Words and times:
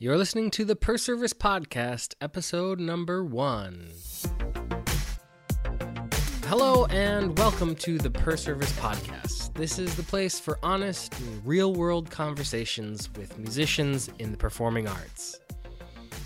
You're 0.00 0.16
listening 0.16 0.52
to 0.52 0.64
the 0.64 0.76
Per 0.76 0.96
Service 0.96 1.32
Podcast, 1.32 2.14
episode 2.20 2.78
number 2.78 3.24
one. 3.24 3.88
Hello, 6.44 6.86
and 6.86 7.36
welcome 7.36 7.74
to 7.74 7.98
the 7.98 8.08
Per 8.08 8.36
Service 8.36 8.70
Podcast. 8.74 9.52
This 9.54 9.76
is 9.80 9.96
the 9.96 10.04
place 10.04 10.38
for 10.38 10.60
honest, 10.62 11.16
real 11.44 11.74
world 11.74 12.12
conversations 12.12 13.12
with 13.16 13.36
musicians 13.40 14.08
in 14.20 14.30
the 14.30 14.36
performing 14.36 14.86
arts. 14.86 15.40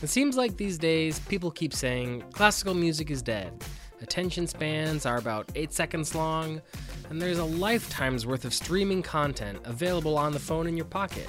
It 0.03 0.09
seems 0.09 0.37
like 0.37 0.59
these 0.59 0.77
days 0.77 1.21
people 1.21 1.51
keep 1.51 1.73
saying 1.73 2.25
classical 2.35 2.75
music 2.75 3.11
is 3.11 3.23
dead, 3.23 3.65
attention 4.03 4.47
spans 4.47 5.07
are 5.07 5.17
about 5.17 5.51
8 5.55 5.73
seconds 5.73 6.15
long, 6.15 6.61
and 7.09 7.23
there's 7.23 7.39
a 7.39 7.45
lifetime's 7.45 8.27
worth 8.27 8.45
of 8.45 8.53
streaming 8.53 9.03
content 9.03 9.61
available 9.65 10.19
on 10.19 10.33
the 10.33 10.39
phone 10.39 10.67
in 10.67 10.77
your 10.77 10.85
pocket. 10.85 11.27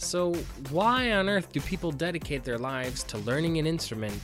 So, 0.00 0.32
why 0.70 1.12
on 1.12 1.28
earth 1.28 1.52
do 1.52 1.60
people 1.60 1.92
dedicate 1.92 2.42
their 2.42 2.56
lives 2.56 3.04
to 3.04 3.18
learning 3.18 3.58
an 3.58 3.66
instrument, 3.66 4.18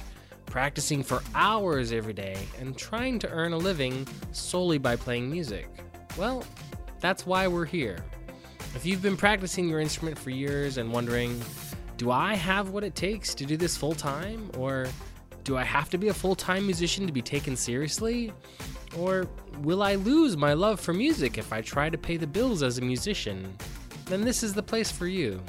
practicing 0.47 1.03
for 1.03 1.23
hours 1.35 1.93
every 1.93 2.15
day, 2.15 2.39
and 2.59 2.77
trying 2.77 3.19
to 3.21 3.29
earn 3.29 3.53
a 3.53 3.59
living 3.59 4.09
solely 4.33 4.79
by 4.79 4.97
playing 4.97 5.31
music? 5.31 5.69
Well, 6.17 6.45
that's 6.99 7.27
why 7.27 7.47
we're 7.47 7.67
here. 7.67 7.99
If 8.75 8.87
you've 8.87 9.03
been 9.03 9.19
practicing 9.19 9.69
your 9.69 9.79
instrument 9.79 10.19
for 10.19 10.31
years 10.31 10.79
and 10.79 10.91
wondering, 10.91 11.41
do 11.99 12.11
I 12.11 12.35
have 12.35 12.71
what 12.71 12.83
it 12.83 12.95
takes 12.95 13.35
to 13.35 13.45
do 13.45 13.59
this 13.59 13.77
full 13.77 13.95
time? 13.95 14.51
Or 14.57 14.89
do 15.45 15.59
I 15.59 15.63
have 15.63 15.91
to 15.91 15.99
be 15.99 16.09
a 16.09 16.15
full 16.15 16.35
time 16.35 16.65
musician 16.65 17.07
to 17.07 17.13
be 17.13 17.23
taken 17.23 17.55
seriously? 17.55 18.33
Or 18.97 19.29
will 19.61 19.83
I 19.83 19.97
lose 19.97 20.39
my 20.39 20.55
love 20.55 20.81
for 20.81 20.95
music 20.95 21.37
if 21.37 21.53
I 21.53 21.61
try 21.61 21.91
to 21.91 21.99
pay 21.99 22.17
the 22.17 22.27
bills 22.27 22.63
as 22.63 22.79
a 22.79 22.83
musician? 22.83 23.55
Then 24.07 24.23
this 24.23 24.43
is 24.43 24.55
the 24.55 24.63
place 24.63 24.91
for 24.91 25.07
you. 25.07 25.43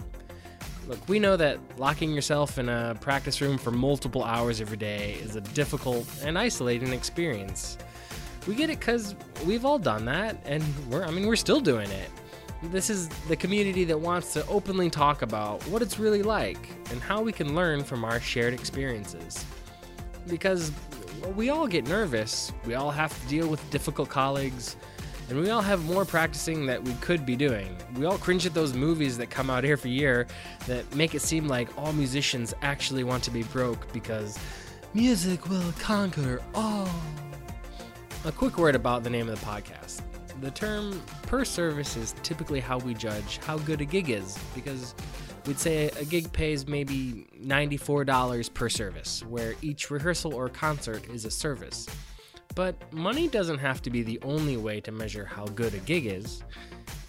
Look, 0.88 1.10
we 1.10 1.20
know 1.20 1.36
that 1.36 1.60
locking 1.78 2.14
yourself 2.14 2.58
in 2.58 2.70
a 2.70 2.96
practice 3.02 3.42
room 3.42 3.58
for 3.58 3.72
multiple 3.72 4.24
hours 4.24 4.62
every 4.62 4.78
day 4.78 5.18
is 5.22 5.36
a 5.36 5.42
difficult 5.42 6.08
and 6.24 6.40
isolating 6.40 6.94
experience. 6.94 7.78
We 8.48 8.56
get 8.56 8.70
it 8.70 8.80
because 8.80 9.14
we've 9.46 9.66
all 9.66 9.80
done 9.80 10.06
that, 10.06 10.38
and 10.46 10.64
we're, 10.90 11.04
I 11.04 11.12
mean, 11.12 11.28
we're 11.28 11.36
still 11.36 11.60
doing 11.60 11.92
it. 11.92 12.10
This 12.64 12.90
is 12.90 13.10
the 13.28 13.36
community 13.36 13.84
that 13.84 14.00
wants 14.00 14.32
to 14.34 14.48
openly 14.48 14.90
talk 14.90 15.24
about 15.24 15.62
what 15.68 15.82
it's 15.82 16.00
really 16.00 16.24
like 16.24 16.70
and 16.90 17.02
how 17.02 17.22
we 17.22 17.34
can 17.34 17.54
learn 17.54 17.84
from 17.84 18.06
our 18.06 18.22
shared 18.22 18.54
experiences. 18.54 19.46
Because 20.28 20.72
we 21.36 21.50
all 21.50 21.68
get 21.68 21.86
nervous, 21.86 22.54
we 22.66 22.76
all 22.76 22.92
have 22.92 23.20
to 23.22 23.28
deal 23.28 23.50
with 23.50 23.70
difficult 23.72 24.08
colleagues, 24.08 24.78
and 25.30 25.40
we 25.40 25.50
all 25.50 25.62
have 25.62 25.84
more 25.86 26.06
practicing 26.06 26.66
that 26.68 26.82
we 26.82 26.94
could 26.96 27.26
be 27.26 27.36
doing. 27.36 27.76
We 27.96 28.06
all 28.06 28.18
cringe 28.18 28.46
at 28.46 28.54
those 28.54 28.74
movies 28.74 29.18
that 29.18 29.30
come 29.30 29.50
out 29.50 29.66
every 29.66 29.92
year 29.92 30.28
that 30.68 30.96
make 30.96 31.16
it 31.16 31.22
seem 31.22 31.48
like 31.48 31.70
all 31.78 31.92
musicians 31.92 32.54
actually 32.62 33.04
want 33.04 33.24
to 33.24 33.32
be 33.32 33.44
broke 33.44 33.92
because 33.92 34.40
music 34.94 35.50
will 35.50 35.74
conquer 35.80 36.42
all. 36.56 36.90
A 38.26 38.32
quick 38.32 38.58
word 38.58 38.76
about 38.76 39.04
the 39.04 39.10
name 39.10 39.28
of 39.28 39.40
the 39.40 39.46
podcast. 39.46 40.02
The 40.40 40.52
term 40.52 41.02
per 41.24 41.44
service 41.44 41.98
is 41.98 42.14
typically 42.24 42.60
how 42.60 42.78
we 42.78 42.94
judge 42.94 43.38
how 43.40 43.58
good 43.60 43.82
a 43.82 43.86
gig 43.86 44.10
is 44.10 44.38
because 44.56 44.96
we'd 45.46 45.60
say 45.60 45.90
a 46.00 46.06
gig 46.06 46.32
pays 46.32 46.68
maybe 46.68 47.26
$94 47.42 48.54
per 48.54 48.70
service, 48.70 49.24
where 49.26 49.56
each 49.62 49.90
rehearsal 49.90 50.34
or 50.34 50.48
concert 50.48 51.08
is 51.10 51.26
a 51.26 51.32
service. 51.32 51.88
But 52.58 52.92
money 52.92 53.28
doesn't 53.28 53.60
have 53.60 53.84
to 53.84 53.92
be 53.92 54.02
the 54.02 54.20
only 54.24 54.58
way 54.58 54.82
to 54.82 54.92
measure 54.92 55.26
how 55.26 55.46
good 55.46 55.76
a 55.76 55.78
gig 55.78 56.08
is. 56.08 56.44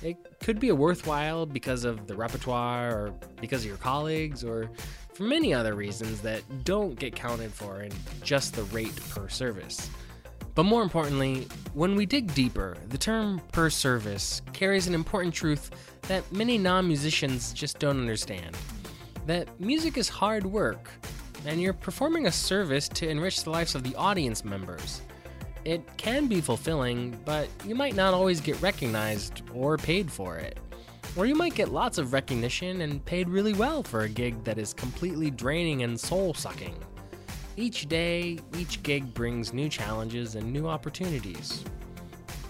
It 0.03 0.19
could 0.41 0.61
be 0.61 0.69
a 0.69 0.75
worthwhile 0.75 1.47
because 1.47 1.87
of 1.87 2.07
the 2.07 2.15
repertoire, 2.15 2.91
or 2.91 3.15
because 3.41 3.63
of 3.63 3.69
your 3.69 3.79
colleagues, 3.79 4.45
or 4.45 4.69
for 5.15 5.23
many 5.23 5.55
other 5.55 5.75
reasons 5.75 6.21
that 6.21 6.43
don't 6.65 6.99
get 6.99 7.17
counted 7.17 7.51
for 7.51 7.81
in 7.81 7.91
just 8.23 8.57
the 8.57 8.65
rate 8.65 8.95
per 9.09 9.27
service. 9.31 9.89
But 10.55 10.65
more 10.65 10.83
importantly, 10.83 11.49
when 11.73 11.97
we 11.97 12.05
dig 12.05 12.35
deeper, 12.35 12.77
the 12.91 12.99
term 12.99 13.41
per 13.51 13.71
service 13.71 14.43
carries 14.53 14.87
an 14.87 14.95
important 14.95 15.33
truth 15.33 15.71
that 16.09 16.31
many 16.31 16.59
non 16.59 16.87
musicians 16.87 17.55
just 17.55 17.78
don't 17.78 17.99
understand 17.99 18.55
that 19.25 19.59
music 19.59 19.97
is 19.97 20.11
hard 20.11 20.45
work, 20.45 20.91
and 21.47 21.59
you're 21.59 21.72
performing 21.72 22.27
a 22.27 22.33
service 22.33 22.87
to 22.91 23.09
enrich 23.09 23.45
the 23.45 23.51
lives 23.51 23.75
of 23.75 23.83
the 23.83 23.95
audience 23.95 24.45
members. 24.45 25.01
It 25.69 25.83
can 25.99 26.29
be 26.29 26.41
fulfilling, 26.41 27.21
but 27.27 27.47
you 27.67 27.75
might 27.75 27.95
not 27.95 28.15
always 28.15 28.41
get 28.41 28.59
recognized 28.62 29.43
or 29.53 29.77
paid 29.77 30.11
for 30.11 30.39
it. 30.39 30.56
Or 31.15 31.27
you 31.27 31.34
might 31.34 31.55
get 31.55 31.69
lots 31.69 31.99
of 31.99 32.15
recognition 32.15 32.81
and 32.81 33.05
paid 33.05 33.29
really 33.29 33.53
well 33.53 33.83
for 33.83 34.01
a 34.01 34.09
gig 34.09 34.43
that 34.45 34.57
is 34.57 34.73
completely 34.73 35.31
draining 35.31 35.83
and 35.83 36.01
soul 36.01 36.33
sucking. 36.33 36.75
Each 37.59 37.87
day, 37.87 38.39
each 38.57 38.83
gig 38.83 39.12
brings 39.12 39.53
new 39.53 39.69
challenges 39.69 40.37
and 40.37 40.51
new 40.51 40.67
opportunities. 40.67 41.62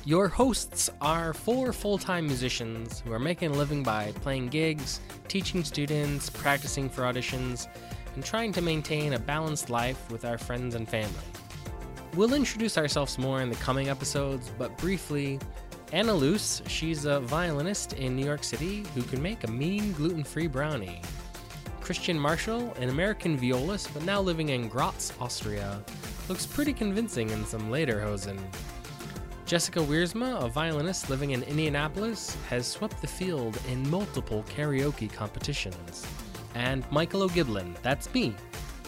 Your 0.05 0.28
hosts 0.28 0.89
are 1.01 1.34
four 1.34 1.73
full 1.73 1.99
time 1.99 2.25
musicians 2.25 3.01
who 3.01 3.12
are 3.12 3.19
making 3.19 3.51
a 3.51 3.55
living 3.55 3.83
by 3.83 4.12
playing 4.23 4.51
gigs, 4.51 5.01
teaching 5.27 5.65
students, 5.65 6.31
practicing 6.31 6.89
for 6.89 7.03
auditions, 7.03 7.67
and 8.15 8.25
trying 8.25 8.53
to 8.53 8.62
maintain 8.62 9.15
a 9.15 9.19
balanced 9.19 9.71
life 9.71 10.09
with 10.09 10.25
our 10.25 10.39
friends 10.39 10.77
and 10.77 10.89
family. 10.89 11.25
We'll 12.19 12.34
introduce 12.34 12.77
ourselves 12.77 13.17
more 13.17 13.43
in 13.43 13.49
the 13.49 13.55
coming 13.55 13.89
episodes, 13.89 14.51
but 14.59 14.77
briefly, 14.77 15.39
Anna 15.93 16.12
Luce, 16.12 16.62
she's 16.67 17.05
a 17.05 17.21
violinist 17.21 17.93
in 17.93 18.17
New 18.17 18.27
York 18.27 18.43
City 18.43 18.84
who 18.93 19.03
can 19.03 19.23
make 19.23 19.45
a 19.45 19.47
mean 19.47 19.93
gluten 19.93 20.25
free 20.25 20.49
brownie. 20.49 21.01
Christian 21.81 22.19
Marshall, 22.19 22.75
an 22.81 22.89
American 22.89 23.37
violist 23.37 23.95
but 23.95 24.05
now 24.05 24.21
living 24.21 24.49
in 24.49 24.67
Graz, 24.67 25.12
Austria, 25.21 25.81
looks 26.28 26.45
pretty 26.45 26.73
convincing 26.73 27.31
in 27.31 27.47
some 27.47 27.71
later 27.71 28.01
lederhosen. 28.01 28.41
Jessica 29.47 29.78
Wiersma, 29.78 30.43
a 30.43 30.49
violinist 30.49 31.11
living 31.11 31.31
in 31.31 31.45
Indianapolis, 31.45 32.37
has 32.49 32.67
swept 32.67 33.01
the 33.01 33.07
field 33.07 33.57
in 33.71 33.89
multiple 33.89 34.45
karaoke 34.57 35.09
competitions. 35.12 36.05
And 36.57 36.84
Michael 36.91 37.23
O'Giblin, 37.23 37.77
that's 37.83 38.12
me, 38.12 38.34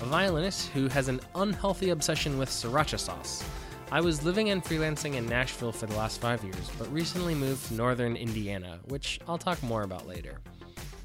a 0.01 0.05
violinist 0.07 0.69
who 0.71 0.89
has 0.89 1.09
an 1.09 1.21
unhealthy 1.35 1.91
obsession 1.91 2.39
with 2.39 2.49
sriracha 2.49 2.99
sauce. 2.99 3.45
I 3.93 4.01
was 4.01 4.23
living 4.23 4.51
and 4.51 4.65
freelancing 4.65 5.17
in 5.17 5.27
Nashville 5.27 5.73
for 5.73 5.87
the 5.87 5.97
last 5.97 6.21
five 6.21 6.43
years, 6.43 6.71
but 6.79 6.91
recently 6.93 7.35
moved 7.35 7.67
to 7.69 7.75
northern 7.75 8.17
Indiana, 8.17 8.81
which 8.87 9.21
I'll 9.29 9.37
talk 9.37 9.63
more 9.63 9.83
about 9.83 10.07
later. 10.07 10.39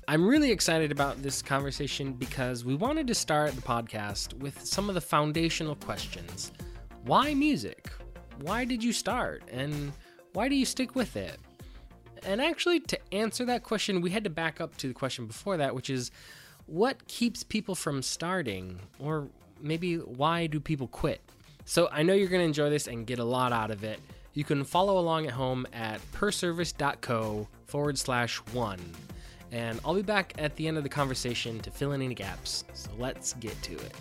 I'm 0.07 0.25
really 0.25 0.51
excited 0.51 0.91
about 0.91 1.21
this 1.21 1.41
conversation 1.41 2.13
because 2.13 2.63
we 2.63 2.75
wanted 2.75 3.07
to 3.07 3.15
start 3.15 3.55
the 3.55 3.61
podcast 3.61 4.33
with 4.35 4.63
some 4.63 4.87
of 4.87 4.95
the 4.95 5.01
foundational 5.01 5.75
questions. 5.75 6.51
Why 7.03 7.33
music? 7.33 7.89
Why 8.41 8.65
did 8.65 8.83
you 8.83 8.93
start? 8.93 9.43
And 9.51 9.91
why 10.33 10.47
do 10.47 10.55
you 10.55 10.65
stick 10.65 10.95
with 10.95 11.17
it? 11.17 11.39
And 12.23 12.41
actually, 12.41 12.79
to 12.81 12.99
answer 13.13 13.45
that 13.45 13.63
question, 13.63 13.99
we 13.99 14.11
had 14.11 14.23
to 14.23 14.29
back 14.29 14.61
up 14.61 14.77
to 14.77 14.87
the 14.87 14.93
question 14.93 15.25
before 15.25 15.57
that, 15.57 15.75
which 15.75 15.89
is 15.89 16.11
what 16.67 17.07
keeps 17.07 17.43
people 17.43 17.75
from 17.75 18.01
starting? 18.01 18.79
Or 18.99 19.27
maybe 19.61 19.97
why 19.97 20.47
do 20.47 20.59
people 20.59 20.87
quit? 20.87 21.21
So 21.65 21.89
I 21.91 22.03
know 22.03 22.13
you're 22.13 22.29
going 22.29 22.41
to 22.41 22.45
enjoy 22.45 22.69
this 22.69 22.87
and 22.87 23.07
get 23.07 23.19
a 23.19 23.23
lot 23.23 23.51
out 23.51 23.71
of 23.71 23.83
it. 23.83 23.99
You 24.33 24.43
can 24.43 24.63
follow 24.63 24.99
along 24.99 25.25
at 25.27 25.33
home 25.33 25.65
at 25.73 25.99
perservice.co 26.11 27.47
forward 27.65 27.97
slash 27.97 28.37
one. 28.53 28.79
And 29.51 29.79
I'll 29.85 29.95
be 29.95 30.01
back 30.01 30.33
at 30.37 30.55
the 30.57 30.67
end 30.67 30.77
of 30.77 30.83
the 30.83 30.89
conversation 30.89 31.59
to 31.61 31.71
fill 31.71 31.93
in 31.93 32.01
any 32.01 32.13
gaps. 32.13 32.65
So 32.73 32.89
let's 32.99 33.33
get 33.33 33.59
to 33.63 33.73
it. 33.73 33.95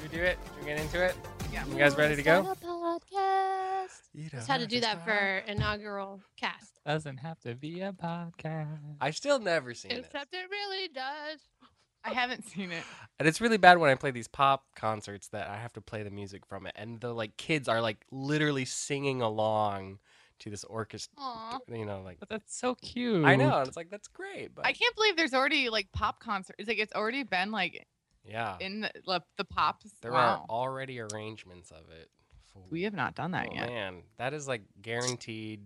Should 0.00 0.12
we 0.12 0.18
do 0.18 0.22
it? 0.22 0.38
Should 0.54 0.64
we 0.64 0.70
get 0.70 0.80
into 0.80 1.04
it? 1.04 1.14
Yeah. 1.52 1.66
You 1.66 1.76
guys 1.76 1.96
ready 1.96 2.16
to 2.16 2.22
go? 2.22 2.54
Podcast. 3.86 4.00
You 4.14 4.30
Just 4.30 4.48
had 4.48 4.60
to 4.60 4.66
do 4.66 4.80
that 4.80 5.04
for 5.04 5.42
inaugural 5.46 6.20
cast. 6.36 6.80
Doesn't 6.86 7.18
have 7.18 7.38
to 7.40 7.54
be 7.54 7.80
a 7.80 7.92
podcast. 7.92 8.78
I've 9.00 9.16
still 9.16 9.38
never 9.38 9.74
seen 9.74 9.92
it. 9.92 9.98
Except 9.98 10.32
it 10.34 10.48
really 10.50 10.88
does. 10.88 11.40
I 12.04 12.10
haven't 12.10 12.44
seen 12.44 12.70
it. 12.70 12.84
And 13.18 13.26
it's 13.26 13.40
really 13.40 13.56
bad 13.56 13.78
when 13.78 13.90
I 13.90 13.96
play 13.96 14.12
these 14.12 14.28
pop 14.28 14.64
concerts 14.76 15.28
that 15.28 15.48
I 15.48 15.56
have 15.56 15.72
to 15.72 15.80
play 15.80 16.04
the 16.04 16.10
music 16.10 16.46
from 16.46 16.66
it. 16.66 16.72
And 16.76 17.00
the 17.00 17.12
like 17.12 17.36
kids 17.36 17.68
are 17.68 17.80
like 17.80 18.06
literally 18.12 18.64
singing 18.64 19.22
along 19.22 19.98
to 20.40 20.50
this 20.50 20.64
orchestra. 20.64 21.16
Aw. 21.18 21.58
You 21.68 21.84
know, 21.84 22.02
like 22.02 22.20
But 22.20 22.28
that's 22.28 22.56
so 22.56 22.76
cute. 22.76 23.24
I 23.24 23.36
know, 23.36 23.58
and 23.58 23.66
it's 23.66 23.76
like 23.76 23.90
that's 23.90 24.08
great, 24.08 24.54
but 24.54 24.66
I 24.66 24.72
can't 24.72 24.94
believe 24.94 25.16
there's 25.16 25.34
already 25.34 25.68
like 25.68 25.90
pop 25.92 26.20
concerts. 26.20 26.56
It's 26.58 26.68
like 26.68 26.78
it's 26.78 26.92
already 26.92 27.22
been 27.22 27.50
like 27.50 27.86
yeah, 28.24 28.56
in 28.60 28.82
the 28.82 28.90
like, 29.06 29.22
the 29.36 29.44
pops. 29.44 29.90
there 30.02 30.12
wow. 30.12 30.44
are 30.48 30.54
already 30.54 31.00
arrangements 31.00 31.70
of 31.70 31.90
it. 31.90 32.10
We 32.70 32.82
have 32.82 32.94
not 32.94 33.14
done 33.14 33.32
that 33.32 33.48
oh, 33.50 33.54
yet. 33.54 33.68
man, 33.68 34.02
that 34.18 34.34
is 34.34 34.46
like 34.48 34.62
guaranteed 34.82 35.60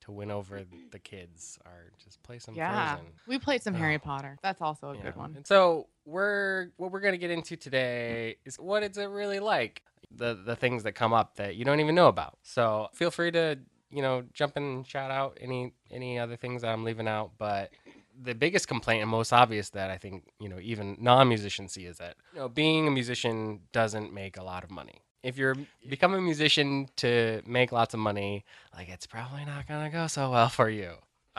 to 0.00 0.12
win 0.12 0.30
over 0.30 0.62
the 0.90 0.98
kids. 0.98 1.58
Are 1.66 1.90
just 2.02 2.22
play 2.22 2.38
some 2.38 2.54
Yeah. 2.54 2.96
Frozen. 2.96 3.12
We 3.26 3.38
played 3.38 3.62
some 3.62 3.74
Oh. 3.74 3.78
Harry 3.78 3.98
Potter. 3.98 4.38
That's 4.42 4.60
also 4.60 4.90
a 4.90 4.96
Yeah. 4.96 5.02
good 5.02 5.16
one. 5.16 5.34
And 5.36 5.46
so 5.46 5.88
we're 6.04 6.68
what 6.76 6.92
we're 6.92 7.00
gonna 7.00 7.16
get 7.18 7.30
into 7.30 7.56
today 7.56 8.36
is 8.44 8.58
what 8.58 8.82
is 8.82 8.96
it 8.98 9.06
really 9.06 9.40
like? 9.40 9.82
The 10.10 10.34
the 10.34 10.56
things 10.56 10.84
that 10.84 10.92
come 10.92 11.12
up 11.12 11.36
that 11.36 11.56
you 11.56 11.64
don't 11.64 11.80
even 11.80 11.94
know 11.94 12.08
about. 12.08 12.38
So 12.42 12.88
feel 12.94 13.10
free 13.10 13.30
to 13.32 13.58
you 13.90 14.02
know 14.02 14.22
jump 14.32 14.56
in 14.56 14.62
and 14.62 14.86
shout 14.86 15.10
out 15.10 15.38
any 15.40 15.72
any 15.90 16.18
other 16.18 16.36
things 16.36 16.62
that 16.62 16.68
I'm 16.72 16.84
leaving 16.84 17.08
out. 17.08 17.32
But 17.38 17.70
the 18.18 18.34
biggest 18.34 18.66
complaint 18.68 19.02
and 19.02 19.10
most 19.10 19.30
obvious 19.32 19.70
that 19.70 19.90
I 19.90 19.98
think, 19.98 20.24
you 20.40 20.48
know, 20.48 20.58
even 20.58 20.96
non-musicians 20.98 21.74
see 21.74 21.84
is 21.84 21.98
that, 21.98 22.16
you 22.32 22.38
know, 22.38 22.48
being 22.48 22.88
a 22.88 22.90
musician 22.90 23.60
doesn't 23.72 24.10
make 24.10 24.38
a 24.38 24.42
lot 24.42 24.64
of 24.64 24.70
money. 24.70 25.02
If 25.26 25.36
you're 25.38 25.56
become 25.88 26.14
a 26.14 26.20
musician 26.20 26.88
to 26.96 27.42
make 27.46 27.72
lots 27.72 27.94
of 27.94 28.00
money, 28.00 28.44
like 28.76 28.88
it's 28.88 29.06
probably 29.06 29.44
not 29.44 29.66
going 29.66 29.84
to 29.84 29.90
go 29.90 30.06
so 30.06 30.30
well 30.30 30.48
for 30.48 30.70
you. 30.70 30.92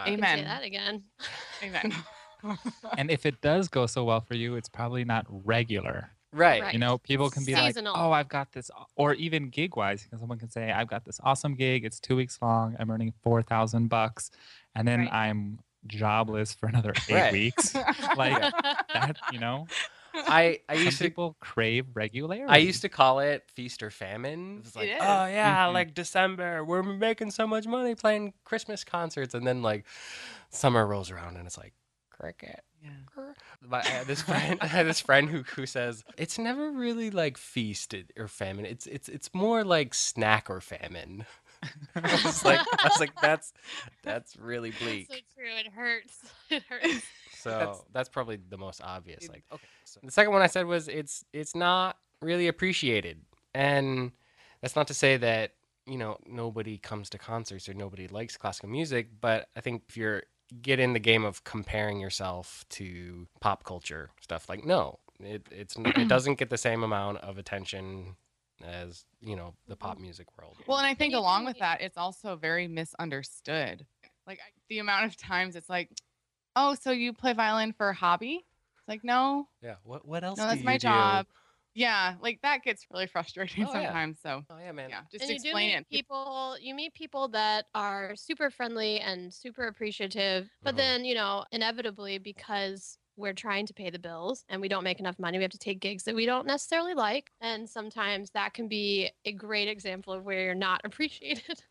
You 0.06 0.18
can 0.18 0.22
say 0.24 0.44
that 0.44 0.64
again. 0.64 1.04
Amen. 1.64 1.94
And 2.98 3.10
if 3.10 3.26
it 3.26 3.42
does 3.42 3.68
go 3.68 3.88
so 3.88 4.04
well 4.04 4.22
for 4.22 4.36
you, 4.36 4.56
it's 4.56 4.70
probably 4.70 5.04
not 5.04 5.26
regular. 5.28 6.12
right. 6.32 6.62
Right. 6.62 6.74
You 6.74 6.80
know, 6.80 6.98
people 7.00 7.30
can 7.32 7.44
be 7.46 7.56
Seasonal. 7.56 7.94
like, 7.94 8.02
"Oh, 8.04 8.12
I've 8.12 8.30
got 8.30 8.52
this," 8.52 8.70
or 8.96 9.16
even 9.16 9.50
gig 9.50 9.76
wise, 9.76 10.04
because 10.04 10.20
someone 10.20 10.38
can 10.38 10.50
say, 10.50 10.72
"I've 10.72 10.88
got 10.88 11.04
this 11.04 11.20
awesome 11.24 11.56
gig. 11.56 11.84
It's 11.84 12.00
two 12.00 12.16
weeks 12.16 12.38
long. 12.42 12.76
I'm 12.80 12.92
earning 12.92 13.12
four 13.24 13.42
thousand 13.42 13.88
bucks, 13.88 14.30
and 14.76 14.88
then 14.88 15.00
Right. 15.00 15.14
I'm 15.14 15.60
jobless 15.88 16.54
for 16.54 16.68
another 16.68 16.94
eight 17.10 17.16
Right. 17.16 17.34
weeks." 17.34 17.74
like 18.16 18.40
that, 18.94 19.18
you 19.34 19.40
know. 19.40 19.66
I 20.28 20.60
I 20.70 20.76
Some 20.76 20.86
used 20.86 20.98
to 21.00 21.04
people 21.06 21.38
crave 21.40 21.86
regularity. 21.94 22.52
I 22.52 22.58
used 22.58 22.82
to 22.84 22.90
call 22.90 23.20
it 23.20 23.44
feast 23.56 23.82
or 23.84 23.90
famine. 23.92 24.58
It 24.60 24.64
was 24.66 24.76
like, 24.76 24.90
It 24.90 24.98
oh 25.02 25.26
is. 25.26 25.34
yeah, 25.34 25.68
Mhm. 25.68 25.74
like 25.74 25.94
December, 25.94 26.64
we're 26.64 26.84
making 26.84 27.32
so 27.32 27.48
much 27.48 27.66
money 27.68 27.96
playing 27.96 28.34
Christmas 28.44 28.84
concerts, 28.84 29.34
and 29.34 29.46
then 29.48 29.62
like 29.62 29.86
summer 30.50 30.86
rolls 30.86 31.12
around 31.12 31.38
and 31.38 31.46
it's 31.46 31.58
like 31.58 31.74
cricket. 32.10 32.62
Yeah. 32.84 33.34
But 33.62 33.86
I 33.88 33.90
had 33.90 34.08
this 34.08 34.22
friend, 34.22 34.60
I 34.62 34.68
had 34.68 34.86
this 34.86 35.00
friend 35.02 35.30
who 35.30 35.44
who 35.44 35.66
says 35.66 36.04
it's 36.18 36.38
never 36.38 36.72
really 36.72 37.10
like 37.10 37.38
feast 37.38 37.94
or 38.18 38.28
famine. 38.28 38.66
It's 38.66 38.86
it's 38.88 39.10
it's 39.10 39.34
more 39.34 39.64
like 39.64 39.94
snack 39.94 40.50
or 40.50 40.62
famine. 40.62 41.26
I 41.96 42.22
was 42.24 42.46
like, 42.46 42.60
I 42.62 42.88
was 42.88 43.00
like, 43.00 43.20
that's 43.20 43.52
that's 44.04 44.36
really 44.38 44.70
That's 44.70 44.84
bleak. 44.84 45.08
so 45.10 45.16
true. 45.36 45.50
It 45.60 45.68
hurts. 45.74 46.20
It 46.52 46.64
hurts. 46.70 47.04
So 47.52 47.58
That's- 47.60 47.84
that's, 47.92 48.10
probably 48.10 48.38
the 48.38 48.58
most 48.58 48.82
obvious. 48.82 49.26
It- 49.26 49.32
Like, 49.32 49.44
okay. 49.52 49.68
So 49.86 50.00
the 50.04 50.12
second 50.12 50.34
one 50.34 50.42
I 50.42 50.48
said 50.48 50.66
was 50.66 50.88
it's 50.88 51.24
it's 51.34 51.56
not 51.56 51.98
really 52.22 52.48
appreciated, 52.48 53.22
and 53.54 54.12
that's 54.62 54.76
not 54.76 54.88
to 54.88 54.94
say 54.94 55.18
that 55.18 55.54
you 55.86 55.98
know 55.98 56.18
nobody 56.26 56.78
comes 56.78 57.10
to 57.12 57.18
concerts 57.18 57.70
or 57.70 57.74
nobody 57.74 58.08
likes 58.08 58.36
classical 58.38 58.70
music, 58.70 59.10
but 59.22 59.50
I 59.56 59.62
think 59.62 59.84
if 59.90 59.98
you're 59.98 60.24
get 60.62 60.80
in 60.80 60.94
the 60.94 61.00
game 61.00 61.26
of 61.26 61.44
comparing 61.44 62.00
yourself 62.00 62.66
to 62.70 63.28
pop 63.42 63.64
culture 63.64 64.10
stuff, 64.22 64.48
like 64.50 64.66
no, 64.66 65.00
it 65.20 65.48
it's 65.52 65.76
it 65.78 66.08
doesn't 66.08 66.36
get 66.40 66.50
the 66.50 66.58
same 66.58 66.84
amount 66.84 67.18
of 67.20 67.38
attention 67.38 68.16
as 68.66 69.06
you 69.22 69.36
know 69.36 69.54
the 69.68 69.76
pop 69.76 70.00
music 70.00 70.28
world. 70.38 70.58
Well, 70.68 70.78
and 70.80 70.88
I 70.88 70.94
think 70.96 71.14
along 71.14 71.46
with 71.46 71.60
that, 71.60 71.82
it's 71.82 71.98
also 71.98 72.36
very 72.36 72.68
misunderstood. 72.68 73.86
Like 74.26 74.40
I- 74.40 74.52
the 74.70 74.80
amount 74.80 75.06
of 75.06 75.16
times 75.16 75.56
it's 75.56 75.70
like, 75.70 75.90
oh, 76.58 76.76
so 76.76 76.92
you 76.92 77.14
play 77.14 77.34
violin 77.34 77.74
for 77.74 77.90
a 77.90 77.94
hobby? 77.94 78.46
It's 78.80 78.88
like, 78.88 79.04
no, 79.04 79.48
yeah. 79.62 79.76
What 79.84 80.08
what 80.08 80.24
else? 80.24 80.38
no, 80.38 80.46
do 80.46 80.50
that's 80.50 80.60
you 80.60 80.66
my 80.66 80.78
do? 80.78 80.88
job. 80.88 81.26
Yeah, 81.74 82.16
like 82.22 82.40
that 82.42 82.64
gets 82.64 82.86
really 82.92 83.08
frustrating 83.08 83.66
Oh, 83.66 83.74
yeah. 83.74 83.84
sometimes. 83.84 84.20
So 84.22 84.44
Oh 84.50 84.58
yeah, 84.60 84.72
man. 84.72 84.90
yeah, 84.90 85.02
just 85.12 85.24
and 85.24 85.30
you 85.32 85.36
do 85.36 85.44
explain 85.46 85.70
meet 85.70 85.78
it. 85.78 85.86
people 85.92 86.58
you 86.60 86.74
meet 86.74 86.94
people 86.94 87.28
that 87.30 87.66
are 87.76 88.16
super 88.16 88.50
friendly 88.50 89.00
and 89.00 89.34
super 89.34 89.68
appreciative 89.68 90.50
but 90.64 90.74
Mhm. 90.74 90.78
then 90.78 91.06
you 91.06 91.14
know 91.14 91.44
inevitably 91.52 92.18
because 92.18 92.98
we're 93.18 93.34
trying 93.34 93.66
to 93.66 93.74
pay 93.74 93.90
the 93.90 94.00
bills 94.00 94.46
and 94.50 94.62
we 94.62 94.68
don't 94.68 94.84
make 94.84 95.00
enough 95.00 95.20
money 95.20 95.38
we 95.38 95.44
have 95.44 95.52
to 95.52 95.58
take 95.58 95.80
gigs 95.82 96.04
that 96.04 96.16
we 96.16 96.26
don't 96.26 96.46
necessarily 96.48 96.94
like 96.94 97.32
and 97.42 97.70
sometimes 97.70 98.30
that 98.32 98.54
can 98.54 98.68
be 98.68 99.10
a 99.26 99.32
great 99.34 99.68
example 99.68 100.14
of 100.14 100.24
where 100.24 100.44
you're 100.46 100.56
not 100.56 100.82
appreciated 100.86 101.62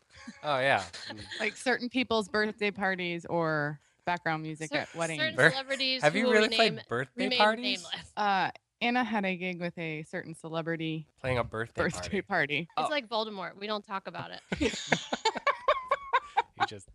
Oh 0.43 0.59
yeah. 0.59 0.83
Mm. 1.11 1.25
Like 1.39 1.55
certain 1.55 1.89
people's 1.89 2.27
birthday 2.27 2.71
parties 2.71 3.25
or 3.25 3.79
background 4.07 4.41
music 4.41 4.69
Cer- 4.69 4.77
at 4.79 4.95
weddings. 4.95 5.19
certain 5.21 5.35
Bir- 5.35 5.51
celebrities 5.51 6.01
Have 6.01 6.13
who 6.13 6.19
you 6.19 6.31
really 6.31 6.47
played 6.49 6.81
birthday 6.89 7.37
parties? 7.37 7.83
nameless 7.83 8.11
Uh, 8.17 8.49
Anna 8.81 9.03
had 9.03 9.25
a 9.25 9.35
gig 9.35 9.59
with 9.59 9.77
a 9.77 10.03
certain 10.03 10.33
celebrity 10.33 11.07
Playing 11.19 11.37
a 11.39 11.43
birthday, 11.43 11.81
birthday 11.83 12.21
party. 12.21 12.21
party. 12.21 12.69
Oh. 12.77 12.83
it's 12.83 12.91
like 12.91 13.07
voldemort 13.09 13.57
we 13.59 13.67
don't 13.67 13.85
talk 13.85 14.07
about 14.07 14.31
it 14.31 14.41
you 16.59 16.65
just 16.67 16.87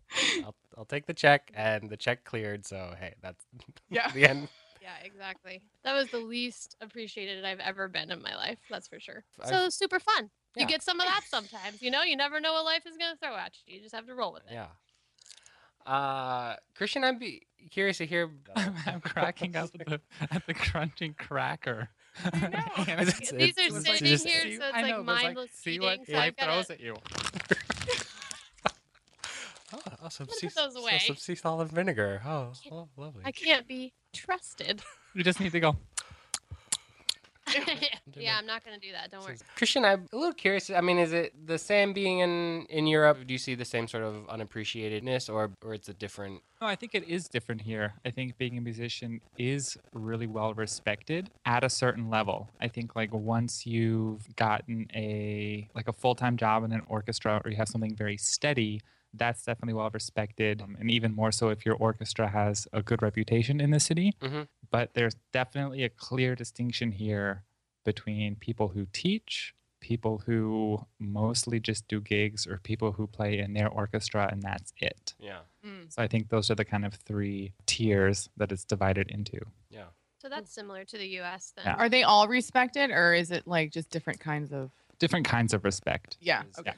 I'll, 0.43 0.55
I'll 0.77 0.85
take 0.85 1.05
the 1.05 1.13
check 1.13 1.51
and 1.53 1.89
the 1.89 1.97
check 1.97 2.23
cleared 2.23 2.65
so 2.65 2.93
hey 2.99 3.13
that's 3.21 3.45
Yeah. 3.89 4.09
the 4.11 4.27
end 4.27 4.47
Yeah, 4.81 4.89
exactly. 5.01 5.61
That 5.85 5.93
was 5.93 6.09
the 6.11 6.19
least 6.19 6.75
appreciated 6.81 7.45
I've 7.45 7.61
ever 7.61 7.87
been 7.87 8.11
in 8.11 8.21
my 8.21 8.35
life. 8.35 8.57
That's 8.69 8.85
for 8.89 8.99
sure. 8.99 9.23
I've- 9.39 9.47
So 9.49 9.69
super 9.69 9.97
fun. 9.97 10.29
Yeah. 10.57 10.63
You 10.63 10.67
get 10.67 10.83
some 10.83 10.99
of 10.99 11.07
that 11.07 11.21
sometimes. 11.25 11.81
You 11.81 11.89
know, 11.89 12.03
you 12.03 12.17
never 12.17 12.41
know 12.41 12.51
what 12.51 12.65
life 12.65 12.85
is 12.85 12.97
going 12.97 13.13
to 13.13 13.17
throw 13.17 13.33
at 13.37 13.53
you. 13.65 13.75
You 13.75 13.81
just 13.81 13.95
have 13.95 14.07
to 14.07 14.13
roll 14.13 14.33
with 14.33 14.43
it. 14.45 14.51
yeah 14.51 14.67
uh 15.85 16.55
christian 16.75 17.03
i'd 17.03 17.19
be 17.19 17.41
curious 17.71 17.97
to 17.97 18.05
hear 18.05 18.29
I'm, 18.55 18.73
I'm 18.85 19.01
cracking 19.01 19.55
up 19.55 19.69
at 19.79 19.85
the, 19.87 20.01
at 20.31 20.45
the 20.45 20.53
crunching 20.53 21.13
cracker. 21.17 21.89
I 22.23 22.39
know. 22.87 22.93
It's- 23.01 23.31
it's- 23.31 23.31
These 23.31 23.57
are 23.57 23.77
it's 23.77 23.87
like 23.87 23.97
sitting 23.97 24.07
just- 24.07 24.27
here, 24.27 24.41
so 24.59 24.65
it's 24.67 24.75
I 24.75 24.81
like 24.81 24.91
know, 24.91 25.03
but 25.03 25.13
it's 25.15 25.23
mindless 25.23 25.51
see 25.53 25.71
eating. 25.75 25.81
what 25.87 26.05
so 26.05 26.13
life 26.13 26.21
I've 26.23 26.35
gotta, 26.37 26.51
throws 26.51 26.69
at 26.69 26.79
you. 26.81 26.95
oh, 29.73 29.79
oh 30.03 30.09
some, 30.09 30.25
gonna 30.27 30.35
sea, 30.37 30.47
put 30.47 30.55
those 30.55 30.75
away. 30.75 30.99
some 30.99 31.15
sea 31.15 31.35
salt 31.35 31.61
and 31.61 31.71
vinegar 31.71 32.21
oh, 32.25 32.51
oh 32.71 32.87
lovely 32.97 33.23
I 33.25 33.31
can't 33.31 33.67
be 33.67 33.93
trusted. 34.13 34.81
You 35.15 35.23
just 35.23 35.39
need 35.39 35.51
to 35.53 35.59
go. 35.59 35.75
yeah, 38.17 38.37
I'm 38.37 38.45
not 38.45 38.63
going 38.65 38.79
to 38.79 38.85
do 38.85 38.91
that. 38.93 39.11
Don't 39.11 39.23
worry. 39.23 39.37
christian 39.55 39.85
i'm 39.85 40.05
a 40.11 40.17
little 40.17 40.33
curious 40.33 40.69
i 40.69 40.81
mean 40.81 40.97
is 40.97 41.13
it 41.13 41.33
the 41.47 41.57
same 41.57 41.93
being 41.93 42.19
in 42.19 42.65
in 42.69 42.87
europe 42.87 43.17
do 43.25 43.33
you 43.33 43.37
see 43.37 43.55
the 43.55 43.65
same 43.65 43.87
sort 43.87 44.03
of 44.03 44.15
unappreciatedness 44.27 45.31
or 45.33 45.51
or 45.63 45.73
it's 45.73 45.89
a 45.89 45.93
different 45.93 46.41
No, 46.61 46.67
I 46.67 46.75
think 46.75 46.95
it 46.95 47.03
is 47.03 47.27
different 47.27 47.61
here. 47.61 47.93
I 48.05 48.09
think 48.11 48.37
being 48.37 48.57
a 48.57 48.61
musician 48.61 49.19
is 49.37 49.77
really 49.91 50.27
well 50.27 50.53
respected 50.53 51.29
at 51.45 51.61
a 51.63 51.69
certain 51.69 52.09
level. 52.09 52.37
I 52.61 52.69
think 52.69 52.95
like 52.95 53.13
once 53.13 53.65
you've 53.65 54.33
gotten 54.37 54.87
a 54.95 55.67
like 55.75 55.89
a 55.89 55.93
full-time 55.93 56.37
job 56.37 56.63
in 56.63 56.71
an 56.71 56.83
orchestra 56.87 57.41
or 57.43 57.51
you 57.51 57.57
have 57.57 57.67
something 57.67 57.95
very 57.95 58.15
steady, 58.17 58.79
that's 59.13 59.43
definitely 59.43 59.73
well 59.73 59.89
respected. 59.93 60.61
Um, 60.61 60.77
and 60.79 60.89
even 60.89 61.13
more 61.13 61.31
so 61.33 61.49
if 61.49 61.65
your 61.65 61.75
orchestra 61.75 62.29
has 62.29 62.65
a 62.71 62.81
good 62.81 63.01
reputation 63.01 63.59
in 63.59 63.71
the 63.71 63.79
city. 63.79 64.13
Mhm. 64.21 64.47
But 64.73 64.93
there's 64.95 65.15
definitely 65.31 65.83
a 65.83 65.89
clear 65.89 66.33
distinction 66.35 66.91
here 66.91 67.43
between 67.85 68.35
people 68.47 68.69
who 68.69 68.87
teach, 68.91 69.53
people 69.79 70.23
who 70.25 70.83
mostly 70.97 71.59
just 71.59 71.87
do 71.87 72.01
gigs, 72.01 72.47
or 72.47 72.57
people 72.71 72.91
who 72.93 73.05
play 73.05 73.37
in 73.37 73.53
their 73.53 73.69
orchestra 73.69 74.27
and 74.31 74.41
that's 74.41 74.73
it. 74.89 75.13
yeah 75.19 75.41
Mm. 75.65 75.93
So 75.93 76.01
I 76.01 76.07
think 76.07 76.27
those 76.27 76.49
are 76.51 76.55
the 76.55 76.65
kind 76.65 76.83
of 76.85 76.93
three 76.95 77.53
tiers 77.67 78.29
that 78.35 78.51
it's 78.51 78.65
divided 78.65 79.07
into. 79.11 79.39
yeah 79.69 79.89
So 80.21 80.27
that's 80.27 80.51
similar 80.51 80.83
to 80.85 80.97
the 80.97 81.07
U.S. 81.21 81.53
then. 81.55 81.65
Yeah. 81.67 81.75
Are 81.81 81.87
they 81.95 82.03
all 82.03 82.27
respected, 82.27 82.89
or 82.91 83.13
is 83.13 83.29
it 83.31 83.43
like 83.47 83.71
just 83.71 83.89
different 83.89 84.19
kinds 84.19 84.51
of? 84.51 84.71
Different 84.99 85.25
kinds 85.35 85.53
of 85.53 85.63
respect. 85.63 86.17
Yeah. 86.19 86.41
Is- 86.49 86.59
Okay. 86.59 86.73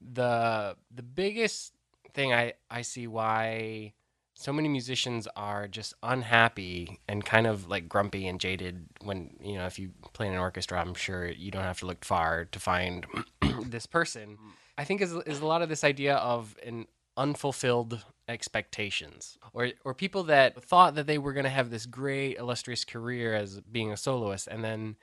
the 0.00 0.76
the 0.94 1.02
biggest 1.02 1.74
thing 2.14 2.32
I 2.32 2.54
I 2.78 2.82
see 2.82 3.06
why 3.06 3.92
so 4.34 4.52
many 4.52 4.68
musicians 4.68 5.28
are 5.36 5.68
just 5.68 5.94
unhappy 6.02 7.00
and 7.08 7.24
kind 7.24 7.46
of 7.46 7.68
like 7.68 7.88
grumpy 7.88 8.26
and 8.26 8.40
jaded 8.40 8.86
when 9.02 9.30
you 9.40 9.56
know 9.56 9.66
if 9.66 9.78
you 9.78 9.90
play 10.12 10.26
in 10.26 10.32
an 10.32 10.38
orchestra 10.38 10.80
I'm 10.80 10.94
sure 10.94 11.28
you 11.28 11.50
don't 11.50 11.62
have 11.62 11.78
to 11.80 11.86
look 11.86 12.04
far 12.04 12.44
to 12.46 12.58
find 12.58 13.06
this 13.66 13.86
person. 13.86 14.38
I 14.76 14.84
think 14.84 15.00
is 15.00 15.12
is 15.12 15.40
a 15.40 15.46
lot 15.46 15.62
of 15.62 15.68
this 15.68 15.84
idea 15.84 16.16
of 16.16 16.56
an 16.66 16.86
unfulfilled 17.16 18.04
expectations 18.28 19.38
or 19.52 19.70
or 19.84 19.94
people 19.94 20.24
that 20.24 20.60
thought 20.62 20.96
that 20.96 21.06
they 21.06 21.18
were 21.18 21.32
going 21.32 21.44
to 21.44 21.50
have 21.50 21.70
this 21.70 21.86
great 21.86 22.36
illustrious 22.36 22.84
career 22.84 23.34
as 23.34 23.60
being 23.60 23.92
a 23.92 23.96
soloist 23.96 24.48
and 24.48 24.64
then 24.64 24.96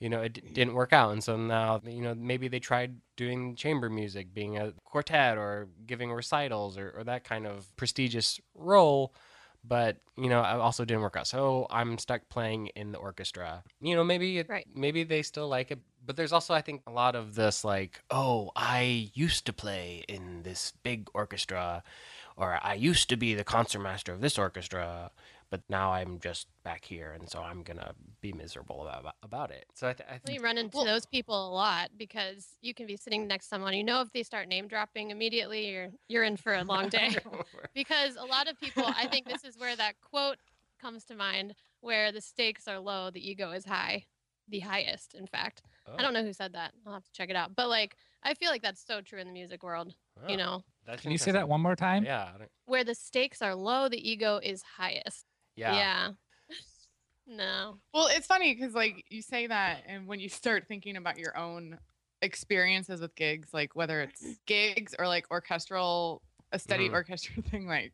you 0.00 0.08
know 0.08 0.22
it 0.22 0.32
d- 0.32 0.42
didn't 0.52 0.74
work 0.74 0.92
out. 0.92 1.12
And 1.12 1.22
so 1.22 1.36
now 1.36 1.80
you 1.86 2.02
know 2.02 2.14
maybe 2.14 2.48
they 2.48 2.58
tried 2.58 2.96
doing 3.16 3.54
chamber 3.54 3.88
music 3.88 4.34
being 4.34 4.58
a 4.58 4.72
quartet 4.84 5.38
or 5.38 5.68
giving 5.86 6.10
recitals 6.12 6.76
or, 6.76 6.90
or 6.96 7.04
that 7.04 7.22
kind 7.24 7.46
of 7.46 7.74
prestigious 7.76 8.40
role. 8.54 9.14
But 9.62 9.98
you 10.16 10.28
know 10.30 10.40
it 10.40 10.46
also 10.58 10.84
didn't 10.86 11.02
work 11.02 11.16
out. 11.16 11.26
So 11.26 11.66
i'm 11.70 11.98
stuck 11.98 12.22
playing 12.30 12.68
in 12.68 12.92
the 12.92 12.98
orchestra. 12.98 13.62
You 13.80 13.94
know 13.94 14.02
maybe 14.04 14.38
it, 14.38 14.48
Right. 14.48 14.66
maybe 14.74 15.04
they 15.04 15.22
still 15.22 15.48
like 15.48 15.70
it. 15.70 15.78
But 16.06 16.16
there's 16.16 16.32
also 16.32 16.54
i 16.54 16.62
think 16.62 16.80
a 16.86 16.90
lot 16.90 17.14
of 17.14 17.34
this 17.34 17.62
like 17.62 18.00
oh 18.10 18.50
i 18.56 19.10
used 19.14 19.44
to 19.46 19.52
play 19.52 20.02
in 20.08 20.42
this 20.44 20.72
big 20.82 21.08
orchestra 21.14 21.82
or 22.38 22.58
i 22.62 22.72
used 22.72 23.10
to 23.10 23.16
be 23.16 23.34
the 23.34 23.44
concertmaster 23.44 24.12
of 24.14 24.22
this 24.22 24.38
orchestra 24.38 25.10
but 25.50 25.60
now 25.68 25.92
i'm 25.92 26.18
just 26.20 26.46
back 26.62 26.84
here 26.84 27.12
and 27.12 27.28
so 27.28 27.40
i'm 27.40 27.62
gonna 27.62 27.92
be 28.20 28.32
miserable 28.32 28.86
about, 28.86 29.14
about 29.22 29.50
it 29.50 29.64
so 29.74 29.88
i, 29.88 29.92
th- 29.92 30.08
I 30.08 30.18
think 30.18 30.38
you 30.38 30.44
run 30.44 30.58
into 30.58 30.76
Well- 30.76 30.86
those 30.86 31.06
people 31.06 31.48
a 31.48 31.52
lot 31.52 31.90
because 31.96 32.56
you 32.60 32.74
can 32.74 32.86
be 32.86 32.96
sitting 32.96 33.26
next 33.26 33.46
to 33.46 33.48
someone. 33.50 33.74
You 33.74 33.84
know, 33.84 34.00
if 34.00 34.12
they 34.12 34.22
start 34.22 34.48
name 34.48 34.68
dropping 34.68 35.10
immediately, 35.10 35.70
you're 35.70 35.88
you're 36.08 36.24
in 36.24 36.36
for 36.36 36.54
a 36.54 36.64
long 36.64 36.88
day. 37.00 37.16
because 37.74 38.16
a 38.16 38.24
lot 38.24 38.48
of 38.48 38.58
people, 38.60 38.84
I 38.86 39.06
think 39.06 39.26
this 39.26 39.44
is 39.44 39.58
where 39.58 39.76
that 39.76 39.94
quote 40.00 40.38
comes 40.80 41.04
to 41.06 41.14
mind, 41.14 41.54
where 41.80 42.12
the 42.12 42.20
stakes 42.20 42.66
are 42.68 42.78
low, 42.78 43.10
the 43.10 43.28
ego 43.28 43.50
is 43.50 43.64
high, 43.64 44.04
the 44.48 44.60
highest, 44.60 45.14
in 45.14 45.26
fact. 45.26 45.62
I 45.86 46.02
don't 46.02 46.16
oh. 46.16 46.20
know 46.20 46.24
who 46.24 46.32
said 46.32 46.52
that. 46.54 46.72
I'll 46.86 46.94
have 46.94 47.04
to 47.04 47.12
check 47.12 47.30
it 47.30 47.36
out. 47.36 47.54
But 47.54 47.68
like 47.68 47.96
I 48.22 48.34
feel 48.34 48.50
like 48.50 48.62
that's 48.62 48.84
so 48.84 49.00
true 49.00 49.18
in 49.18 49.26
the 49.26 49.32
music 49.32 49.62
world. 49.62 49.94
Oh, 50.22 50.28
You 50.28 50.36
know, 50.36 50.62
that's 50.86 51.02
Can 51.02 51.10
you 51.10 51.18
say 51.18 51.32
that 51.32 51.48
one 51.48 51.60
more 51.60 51.76
time? 51.76 52.04
Yeah. 52.04 52.30
Where 52.66 52.84
the 52.84 52.94
stakes 52.94 53.42
are 53.42 53.54
low, 53.54 53.88
the 53.88 54.10
ego 54.10 54.40
is 54.42 54.62
highest. 54.76 55.26
Yeah. 55.56 55.74
Yeah. 55.74 56.08
no. 57.26 57.78
Well, 57.94 58.08
it's 58.10 58.26
funny 58.26 58.54
because 58.54 58.74
like 58.74 59.04
you 59.10 59.22
say 59.22 59.46
that, 59.46 59.82
and 59.86 60.06
when 60.06 60.20
you 60.20 60.28
start 60.28 60.66
thinking 60.68 60.96
about 60.96 61.18
your 61.18 61.36
own 61.36 61.78
experiences 62.22 63.00
with 63.00 63.14
gigs, 63.14 63.48
like 63.52 63.74
whether 63.74 64.00
it's 64.02 64.22
gigs 64.46 64.94
or 64.98 65.06
like 65.06 65.26
orchestral, 65.30 66.22
a 66.52 66.58
steady 66.58 66.88
Mhm. 66.88 66.92
orchestra 66.94 67.42
thing, 67.50 67.66
like 67.66 67.92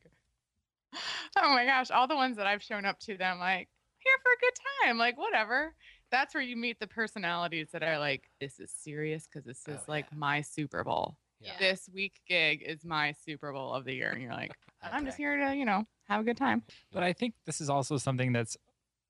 oh 1.36 1.50
my 1.52 1.64
gosh, 1.64 1.90
all 1.90 2.06
the 2.08 2.16
ones 2.16 2.36
that 2.36 2.46
I've 2.46 2.62
shown 2.62 2.84
up 2.84 2.98
to, 3.00 3.16
them 3.16 3.38
like 3.38 3.68
here 3.98 4.16
for 4.22 4.30
a 4.30 4.40
good 4.40 4.58
time, 4.84 4.98
like 4.98 5.18
whatever. 5.18 5.75
That's 6.12 6.34
where 6.34 6.42
you 6.42 6.56
meet 6.56 6.78
the 6.78 6.86
personalities 6.86 7.68
that 7.72 7.82
are 7.82 7.98
like, 7.98 8.30
this 8.40 8.60
is 8.60 8.70
serious 8.70 9.26
because 9.26 9.44
this 9.44 9.66
is 9.66 9.80
Oh, 9.80 9.84
like 9.88 10.06
yeah. 10.12 10.18
my 10.18 10.40
Super 10.40 10.84
Bowl. 10.84 11.16
Yeah. 11.40 11.58
This 11.58 11.88
week 11.92 12.20
gig 12.28 12.62
is 12.64 12.84
my 12.84 13.12
Super 13.25 13.52
Bowl 13.52 13.75
of 13.75 13.84
the 13.84 13.92
year, 13.92 14.10
and 14.10 14.22
you're 14.22 14.32
like, 14.32 14.52
I'm 14.83 15.04
just 15.04 15.16
here 15.16 15.37
to, 15.37 15.54
you 15.56 15.64
know, 15.64 15.87
have 16.09 16.21
a 16.21 16.25
good 16.25 16.37
time. 16.37 16.62
But 16.92 17.02
I 17.02 17.12
think 17.12 17.35
this 17.45 17.61
is 17.61 17.68
also 17.71 17.97
something 17.97 18.33
that's 18.33 18.56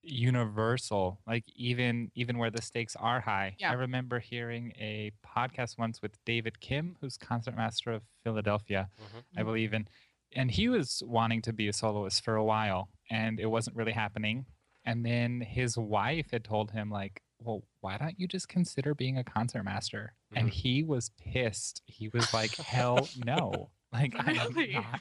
universal. 0.03 1.21
Like 1.27 1.45
even 1.55 2.11
even 2.15 2.39
where 2.39 2.51
the 2.51 2.63
stakes 2.63 2.97
are 2.97 3.21
high. 3.21 3.57
Yeah. 3.59 3.71
I 3.71 3.75
remember 3.75 4.19
hearing 4.21 4.73
a 4.79 5.13
podcast 5.27 5.79
once 5.79 6.01
with 6.03 6.13
David 6.25 6.61
Kim, 6.61 6.97
who's 7.01 7.17
concertmaster 7.17 7.91
of 7.93 8.03
Philadelphia, 8.25 8.89
Mhm. 9.01 9.23
I 9.41 9.43
believe 9.43 9.73
and 9.73 9.89
And 10.35 10.51
he 10.51 10.69
was 10.69 11.03
wanting 11.07 11.41
to 11.43 11.53
be 11.53 11.69
a 11.69 11.73
soloist 11.73 12.23
for 12.25 12.35
a 12.37 12.45
while 12.45 12.91
and 13.09 13.39
it 13.41 13.47
wasn't 13.47 13.77
really 13.77 13.93
happening. 13.93 14.45
And 14.85 15.07
then 15.07 15.41
his 15.41 15.79
wife 15.79 16.31
had 16.33 16.45
told 16.45 16.73
him 16.73 16.91
like, 16.91 17.23
"Well, 17.39 17.63
why 17.81 17.97
don't 17.97 18.19
you 18.21 18.27
just 18.29 18.49
consider 18.49 18.95
being 18.95 19.17
a 19.19 19.25
concertmaster?" 19.25 20.15
And 20.35 20.49
Mhm. 20.49 20.53
he 20.53 20.83
was 20.83 21.11
pissed. 21.11 21.83
He 21.87 22.09
was 22.09 22.35
like, 22.35 22.55
"Hell 22.57 23.09
no." 23.25 23.71
Like 23.93 24.15
I'm 24.19 24.27
Really? 24.55 24.73
not- 24.75 25.01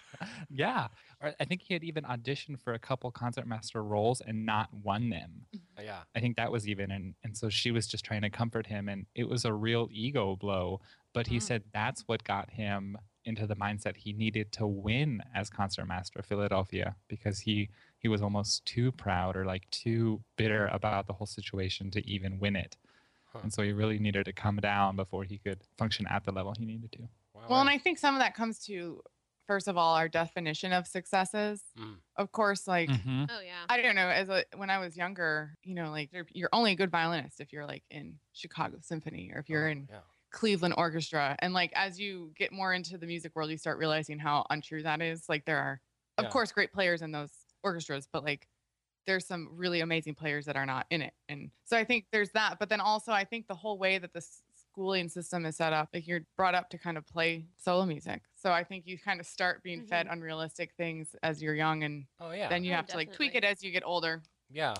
yeah. 0.49 0.87
Or 1.21 1.33
I 1.39 1.45
think 1.45 1.61
he 1.61 1.73
had 1.73 1.83
even 1.83 2.03
auditioned 2.03 2.59
for 2.59 2.73
a 2.73 2.79
couple 2.79 3.09
concertmaster 3.11 3.83
roles 3.83 4.21
and 4.21 4.45
not 4.45 4.69
won 4.73 5.09
them. 5.09 5.45
Yeah. 5.81 5.99
I 6.15 6.19
think 6.19 6.37
that 6.37 6.51
was 6.51 6.67
even 6.67 6.91
and 6.91 7.15
and 7.23 7.35
so 7.35 7.49
she 7.49 7.71
was 7.71 7.87
just 7.87 8.05
trying 8.05 8.21
to 8.21 8.29
comfort 8.29 8.67
him 8.67 8.87
and 8.89 9.05
it 9.15 9.27
was 9.27 9.43
a 9.45 9.53
real 9.53 9.87
ego 9.91 10.35
blow. 10.35 10.81
But 11.13 11.27
he 11.27 11.37
Mm. 11.37 11.41
said 11.43 11.63
that's 11.73 12.03
what 12.07 12.23
got 12.23 12.49
him 12.51 12.97
into 13.23 13.47
the 13.47 13.55
mindset 13.55 13.97
he 13.97 14.13
needed 14.13 14.51
to 14.51 14.67
win 14.67 15.23
as 15.33 15.49
concertmaster 15.49 16.19
of 16.19 16.25
Philadelphia 16.27 16.95
because 17.07 17.39
he 17.39 17.69
he 17.97 18.07
was 18.07 18.21
almost 18.21 18.63
too 18.65 18.91
proud 18.91 19.35
or 19.35 19.45
like 19.45 19.67
too 19.71 20.21
bitter 20.37 20.67
about 20.67 21.07
the 21.07 21.13
whole 21.13 21.25
situation 21.25 21.89
to 21.91 22.07
even 22.07 22.37
win 22.39 22.55
it. 22.55 22.77
Huh. 23.33 23.39
And 23.41 23.51
so 23.51 23.63
he 23.63 23.71
really 23.71 23.97
needed 23.97 24.25
to 24.25 24.33
come 24.33 24.57
down 24.57 24.95
before 24.95 25.23
he 25.23 25.39
could 25.39 25.61
function 25.75 26.05
at 26.07 26.23
the 26.23 26.31
level 26.31 26.53
he 26.57 26.65
needed 26.65 26.91
to. 26.91 27.07
Wow, 27.45 27.49
Well, 27.51 27.61
and. 27.61 27.69
I 27.69 27.77
think 27.77 27.97
some 27.99 28.15
of 28.15 28.19
that 28.21 28.35
comes 28.35 28.59
to, 28.65 29.01
first 29.47 29.67
of 29.67 29.77
all, 29.77 29.95
our 29.95 30.09
definition 30.09 30.73
of 30.73 30.87
successes. 30.87 31.63
Mm. 31.77 31.97
Of 32.17 32.31
course, 32.31 32.67
like 32.67 32.89
Mhm. 32.89 33.27
Oh 33.29 33.39
yeah. 33.41 33.65
I 33.69 33.81
don't 33.81 33.95
know, 33.95 34.07
as 34.09 34.29
a 34.29 34.45
when 34.55 34.69
I 34.69 34.79
was 34.79 34.95
younger, 34.97 35.57
you 35.63 35.75
know, 35.75 35.91
like 35.91 36.11
you're, 36.13 36.25
you're 36.31 36.49
only 36.53 36.71
a 36.71 36.75
good 36.75 36.91
violinist 36.91 37.41
if 37.41 37.51
you're 37.53 37.65
like 37.65 37.83
in 37.89 38.19
Chicago 38.33 38.77
Symphony 38.81 39.31
or 39.33 39.39
if 39.39 39.49
you're 39.49 39.67
Oh, 39.67 39.71
in 39.71 39.87
Yeah. 39.91 40.01
Cleveland 40.31 40.75
Orchestra. 40.77 41.35
And 41.39 41.53
like 41.53 41.71
as 41.75 41.99
you 41.99 42.31
get 42.35 42.51
more 42.51 42.73
into 42.73 42.97
the 42.97 43.05
music 43.07 43.35
world, 43.35 43.51
you 43.51 43.57
start 43.57 43.77
realizing 43.77 44.17
how 44.19 44.45
untrue 44.49 44.83
that 44.83 45.01
is. 45.01 45.27
Like 45.29 45.45
there 45.45 45.59
are, 45.59 45.81
of 46.17 46.25
Yeah. 46.25 46.29
course, 46.31 46.51
great 46.51 46.71
players 46.73 47.01
in 47.01 47.11
those 47.11 47.31
orchestras, 47.63 48.07
but 48.11 48.23
like 48.23 48.47
there's 49.07 49.27
some 49.27 49.49
really 49.51 49.81
amazing 49.81 50.15
players 50.15 50.45
that 50.45 50.55
are 50.55 50.65
not 50.65 50.87
in 50.89 51.01
it. 51.03 51.13
And 51.29 51.51
so 51.65 51.77
I 51.77 51.83
think 51.83 52.07
there's 52.11 52.31
that. 52.31 52.59
But 52.59 52.69
then 52.69 52.81
also, 52.81 53.11
I 53.11 53.25
think 53.25 53.47
the 53.47 53.55
whole 53.55 53.77
way 53.77 53.97
that 53.99 54.13
the 54.13 54.17
s- 54.19 54.41
schooling 54.75 55.07
system 55.07 55.45
is 55.45 55.55
set 55.55 55.71
up, 55.71 55.89
like 55.93 56.05
you're 56.05 56.25
brought 56.35 56.53
up 56.53 56.69
to 56.69 56.77
kind 56.77 56.97
of 56.97 57.07
play 57.07 57.45
solo 57.57 57.85
music. 57.85 58.21
So 58.35 58.51
I 58.51 58.63
think 58.65 58.83
you 58.85 58.97
kind 58.99 59.21
of 59.21 59.25
start 59.25 59.63
being 59.63 59.85
fed 59.85 60.05
mm-hmm. 60.05 60.13
unrealistic 60.13 60.71
things 60.75 61.15
as 61.23 61.41
you're 61.41 61.55
young, 61.55 61.83
and 61.83 62.05
Oh 62.19 62.31
yeah. 62.31 62.49
then 62.49 62.63
you 62.65 62.73
Oh, 62.73 62.75
have 62.75 62.87
to 62.87 62.97
like 62.97 63.13
tweak 63.13 63.35
it 63.35 63.45
as 63.45 63.63
you 63.63 63.71
get 63.71 63.83
older. 63.85 64.21
Yeah. 64.51 64.73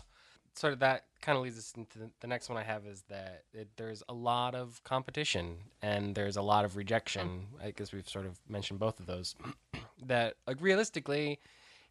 Sort 0.56 0.74
of 0.74 0.80
that 0.80 1.06
kind 1.22 1.38
of 1.38 1.44
leads 1.44 1.58
us 1.58 1.74
into 1.78 2.00
the, 2.00 2.10
the 2.20 2.28
next 2.28 2.50
one 2.50 2.58
I 2.58 2.64
have 2.64 2.86
is 2.86 3.04
that 3.10 3.44
it, 3.54 3.70
there's 3.78 4.04
a 4.10 4.14
lot 4.14 4.54
of 4.54 4.84
competition 4.84 5.58
and 5.82 6.14
there's 6.14 6.38
a 6.38 6.42
lot 6.42 6.66
of 6.66 6.76
rejection. 6.76 7.28
Mm-hmm. 7.28 7.68
I 7.68 7.72
guess 7.72 7.94
we've 7.94 8.08
sort 8.08 8.26
of 8.26 8.38
mentioned 8.50 8.80
both 8.80 9.00
of 9.00 9.06
those. 9.06 9.36
that 10.06 10.36
like 10.46 10.58
realistically, 10.60 11.40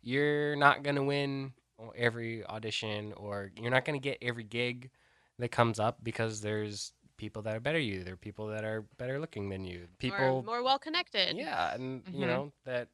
you're 0.02 0.56
not 0.56 0.82
gonna 0.82 1.04
win 1.04 1.52
every 1.96 2.44
audition 2.46 3.14
or 3.16 3.50
you're 3.58 3.70
not 3.70 3.84
gonna 3.86 3.98
get 3.98 4.18
every 4.20 4.44
gig 4.44 4.90
that 5.38 5.50
comes 5.50 5.80
up 5.80 5.98
because 6.02 6.40
there's 6.42 6.92
people 7.16 7.42
that 7.42 7.56
are 7.56 7.60
better 7.60 7.78
you. 7.78 8.04
There 8.04 8.14
are 8.14 8.18
people 8.18 8.48
that 8.48 8.64
are 8.64 8.84
better 8.98 9.18
looking 9.18 9.48
than 9.48 9.64
you. 9.64 9.86
People 9.98 10.18
more, 10.18 10.42
more 10.42 10.62
well 10.62 10.78
connected. 10.78 11.36
yeah, 11.36 11.74
and 11.74 12.02
you 12.12 12.24
Mhm. 12.24 12.28
know 12.28 12.52
that 12.64 12.88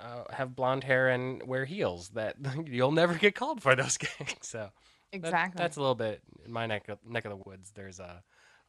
uh, 0.00 0.24
have 0.32 0.56
blonde 0.56 0.82
hair 0.84 1.08
and 1.08 1.42
wear 1.46 1.64
heels. 1.66 2.08
That 2.10 2.36
you'll 2.66 2.92
never 2.92 3.14
get 3.14 3.34
called 3.34 3.62
for 3.62 3.74
those 3.76 3.96
gigs. 4.18 4.48
So 4.48 4.58
that- 4.58 4.72
Exactly. 5.12 5.58
that's 5.58 5.76
a 5.76 5.80
little 5.80 5.94
bit 5.96 6.22
in 6.44 6.52
my 6.52 6.66
neck 6.66 6.88
of, 6.88 6.98
neck 7.04 7.24
of 7.24 7.30
the 7.30 7.42
woods. 7.48 7.72
There's 7.74 7.98
a, 8.00 8.22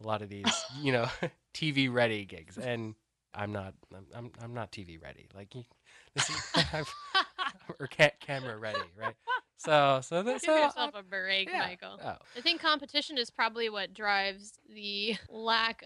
a 0.04 0.08
lot 0.08 0.22
of 0.22 0.30
these, 0.30 0.66
you 0.84 0.92
know, 0.92 1.08
TV 1.54 1.88
ready 1.88 2.26
gigs, 2.26 2.58
and 2.58 2.96
I'm 3.34 3.52
not. 3.52 3.74
I'm 3.96 4.06
I'm, 4.16 4.32
I'm 4.42 4.54
not 4.54 4.72
TV 4.72 4.98
ready. 5.02 5.28
Like 5.34 5.54
this 6.16 6.30
is 6.30 6.64
I've, 6.74 6.94
or 7.80 7.88
ca- 7.88 8.12
camera 8.20 8.58
ready, 8.58 8.82
right? 9.00 9.16
So 9.64 10.00
so 10.02 10.24
that's 10.24 10.44
Give 10.44 10.56
yourself 10.56 10.92
a 10.96 11.04
break, 11.04 11.48
yeah. 11.50 11.60
Michael. 11.60 12.00
Oh, 12.04 12.16
I 12.36 12.42
think 12.42 12.60
competition 12.60 13.18
is 13.18 13.30
probably 13.30 13.70
what 13.70 13.94
drives 13.94 14.60
the 14.74 15.16
lack 15.30 15.84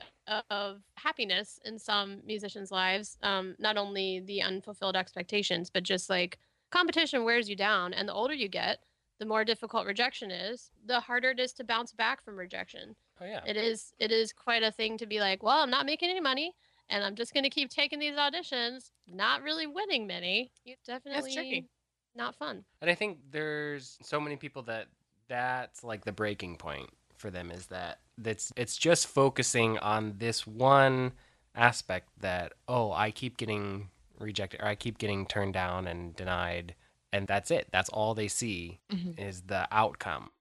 of 0.49 0.81
happiness 0.95 1.59
in 1.65 1.77
some 1.77 2.21
musicians' 2.25 2.71
lives. 2.71 3.17
Um, 3.21 3.55
not 3.59 3.77
only 3.77 4.21
the 4.21 4.41
unfulfilled 4.41 4.95
expectations, 4.95 5.69
but 5.69 5.83
just 5.83 6.09
like 6.09 6.39
competition 6.71 7.25
wears 7.25 7.49
you 7.49 7.57
down. 7.57 7.93
And 7.93 8.07
the 8.07 8.13
older 8.13 8.33
you 8.33 8.47
get, 8.47 8.79
the 9.19 9.25
more 9.25 9.43
difficult 9.43 9.85
rejection 9.85 10.31
is, 10.31 10.71
the 10.85 11.01
harder 11.01 11.31
it 11.31 11.39
is 11.41 11.51
to 11.53 11.65
bounce 11.65 11.91
back 11.91 12.23
from 12.23 12.37
rejection. 12.37 12.95
oh 13.19 13.25
yeah. 13.25 13.41
It 13.45 13.57
is 13.57 13.93
it 13.99 14.11
is 14.11 14.31
quite 14.31 14.63
a 14.63 14.71
thing 14.71 14.97
to 14.99 15.05
be 15.05 15.19
like, 15.19 15.43
well, 15.43 15.61
I'm 15.61 15.69
not 15.69 15.85
making 15.85 16.09
any 16.09 16.21
money 16.21 16.53
and 16.89 17.03
I'm 17.03 17.15
just 17.15 17.33
gonna 17.33 17.49
keep 17.49 17.69
taking 17.69 17.99
these 17.99 18.15
auditions, 18.15 18.91
not 19.05 19.41
really 19.41 19.67
winning 19.67 20.07
many. 20.07 20.51
You 20.63 20.75
definitely. 20.85 21.67
Not 22.15 22.35
fun. 22.35 22.63
And 22.81 22.89
I 22.89 22.95
think 22.95 23.19
there's 23.31 23.97
so 24.01 24.19
many 24.19 24.35
people 24.35 24.61
that 24.63 24.87
that's 25.27 25.83
like 25.83 26.05
the 26.05 26.11
breaking 26.11 26.55
point 26.57 26.89
for 27.17 27.31
them 27.31 27.49
is 27.51 27.67
that 27.67 27.99
that's 28.17 28.51
it's 28.55 28.77
just 28.77 29.07
focusing 29.07 29.77
on 29.79 30.15
this 30.17 30.45
one 30.45 31.13
aspect 31.55 32.09
that 32.19 32.53
oh 32.67 32.91
I 32.91 33.11
keep 33.11 33.37
getting 33.37 33.89
rejected 34.19 34.61
or 34.61 34.67
I 34.67 34.75
keep 34.75 34.97
getting 34.97 35.25
turned 35.25 35.53
down 35.53 35.87
and 35.87 36.15
denied 36.15 36.75
and 37.11 37.27
that's 37.27 37.49
it. 37.51 37.67
That's 37.71 37.89
all 37.89 38.13
they 38.13 38.27
see 38.27 38.79
Mhm. 38.91 39.17
is 39.19 39.41
the 39.43 39.67
outcome. 39.71 40.31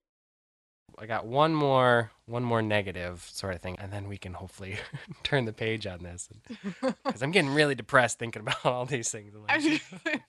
I 0.98 1.06
got 1.06 1.26
one 1.26 1.54
more 1.54 2.10
one 2.26 2.44
more 2.44 2.62
negative 2.62 3.28
sort 3.32 3.54
of 3.54 3.60
thing 3.60 3.76
and 3.80 3.92
then 3.92 4.08
we 4.08 4.16
can 4.16 4.32
hopefully 4.32 4.76
turn 5.24 5.44
the 5.44 5.52
page 5.52 5.86
on 5.86 6.02
this 6.02 6.28
because 7.04 7.22
I'm 7.22 7.32
getting 7.32 7.52
really 7.52 7.74
depressed 7.74 8.18
thinking 8.18 8.40
about 8.42 8.64
all 8.64 8.86
these 8.86 9.10
things. 9.10 9.34
I'm 9.34 9.44
I 9.48 9.54
like, 9.56 9.64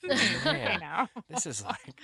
mean, 0.03 0.43
Man. 0.43 0.79
know. 0.79 1.07
this 1.29 1.45
is 1.45 1.63
like 1.63 2.01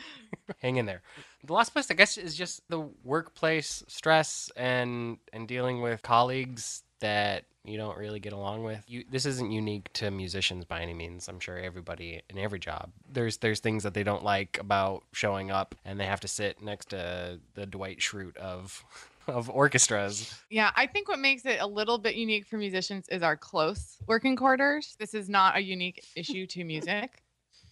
hang 0.59 0.77
in 0.77 0.85
there 0.85 1.01
the 1.43 1.53
last 1.53 1.69
place 1.71 1.89
i 1.91 1.93
guess 1.93 2.17
is 2.17 2.35
just 2.35 2.61
the 2.69 2.87
workplace 3.03 3.83
stress 3.87 4.51
and 4.55 5.17
and 5.33 5.47
dealing 5.47 5.81
with 5.81 6.01
colleagues 6.01 6.83
that 7.01 7.43
you 7.63 7.77
don't 7.77 7.95
really 7.97 8.19
get 8.19 8.33
along 8.33 8.63
with 8.63 8.83
you 8.87 9.03
this 9.11 9.25
isn't 9.27 9.51
unique 9.51 9.91
to 9.93 10.09
musicians 10.09 10.65
by 10.65 10.81
any 10.81 10.95
means 10.95 11.27
i'm 11.27 11.39
sure 11.39 11.57
everybody 11.59 12.19
in 12.29 12.37
every 12.39 12.57
job 12.57 12.89
there's 13.11 13.37
there's 13.37 13.59
things 13.59 13.83
that 13.83 13.93
they 13.93 14.03
don't 14.03 14.23
like 14.23 14.57
about 14.59 15.03
showing 15.11 15.51
up 15.51 15.75
and 15.85 15.99
they 15.99 16.05
have 16.07 16.19
to 16.19 16.27
sit 16.27 16.59
next 16.63 16.89
to 16.89 17.39
the 17.53 17.65
dwight 17.67 17.99
schrute 17.99 18.35
of 18.37 18.83
of 19.27 19.47
orchestras 19.51 20.33
Yeah, 20.49 20.71
I 20.75 20.87
think 20.87 21.07
what 21.07 21.19
makes 21.19 21.45
it 21.45 21.59
a 21.61 21.67
little 21.67 21.99
bit 21.99 22.15
unique 22.15 22.47
for 22.47 22.57
musicians 22.57 23.07
is 23.09 23.21
our 23.21 23.37
close 23.37 23.97
working 24.07 24.35
quarters. 24.35 24.95
This 24.99 25.13
is 25.13 25.29
not 25.29 25.55
a 25.55 25.59
unique 25.61 26.03
issue 26.15 26.47
to 26.47 26.63
music, 26.63 27.21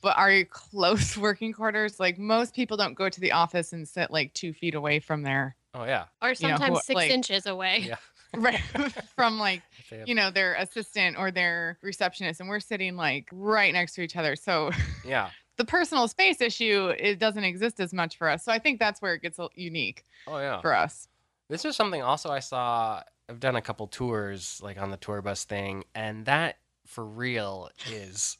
but 0.01 0.15
our 0.15 0.43
close 0.43 1.17
working 1.27 1.51
quarters, 1.51 1.99
like 1.99 2.19
most 2.19 2.53
people 2.53 2.77
don't 2.77 2.93
go 2.93 3.09
to 3.09 3.19
the 3.19 3.31
office 3.31 3.73
and 3.73 3.87
sit 3.87 4.11
like 4.11 4.31
two 4.35 4.53
feet 4.53 4.75
away 4.75 4.99
from 4.99 5.23
their 5.23 5.55
oh 5.73 5.85
yeah 5.85 6.05
Or 6.21 6.29
You 6.29 6.35
know, 6.49 6.49
sometimes 6.55 6.77
who- 6.77 6.81
six 6.83 6.95
like- 6.95 7.11
inches 7.11 7.47
away. 7.47 7.79
Yeah. 7.87 7.95
right 8.37 8.61
from 9.15 9.39
like 9.39 9.61
you 10.05 10.13
know 10.13 10.29
their 10.29 10.53
assistant 10.55 11.17
or 11.17 11.31
their 11.31 11.77
receptionist, 11.81 12.39
and 12.39 12.49
we're 12.49 12.59
sitting 12.59 12.95
like 12.95 13.27
right 13.31 13.73
next 13.73 13.93
to 13.93 14.01
each 14.01 14.15
other. 14.15 14.35
So 14.35 14.71
yeah 15.05 15.29
the 15.57 15.65
personal 15.65 16.07
space 16.07 16.39
issue 16.41 16.93
it 16.97 17.19
doesn't 17.19 17.43
exist 17.43 17.79
as 17.79 17.93
much 17.93 18.17
for 18.17 18.29
us. 18.29 18.43
So 18.45 18.51
I 18.51 18.59
think 18.59 18.79
that's 18.79 19.01
where 19.01 19.13
it 19.13 19.21
gets 19.21 19.39
unique 19.55 20.03
oh 20.27 20.37
yeah 20.39 20.61
for 20.61 20.75
us. 20.75 21.07
This 21.49 21.65
is 21.65 21.75
something 21.75 22.01
also 22.01 22.29
I 22.29 22.39
saw. 22.39 23.03
I've 23.27 23.39
done 23.39 23.55
a 23.55 23.61
couple 23.61 23.85
tours, 23.85 24.59
like 24.63 24.81
on 24.81 24.89
the 24.89 24.97
tour 24.97 25.21
bus 25.21 25.45
thing, 25.45 25.83
and 25.93 26.25
that 26.25 26.57
for 26.87 27.05
real 27.05 27.69
is 27.91 28.37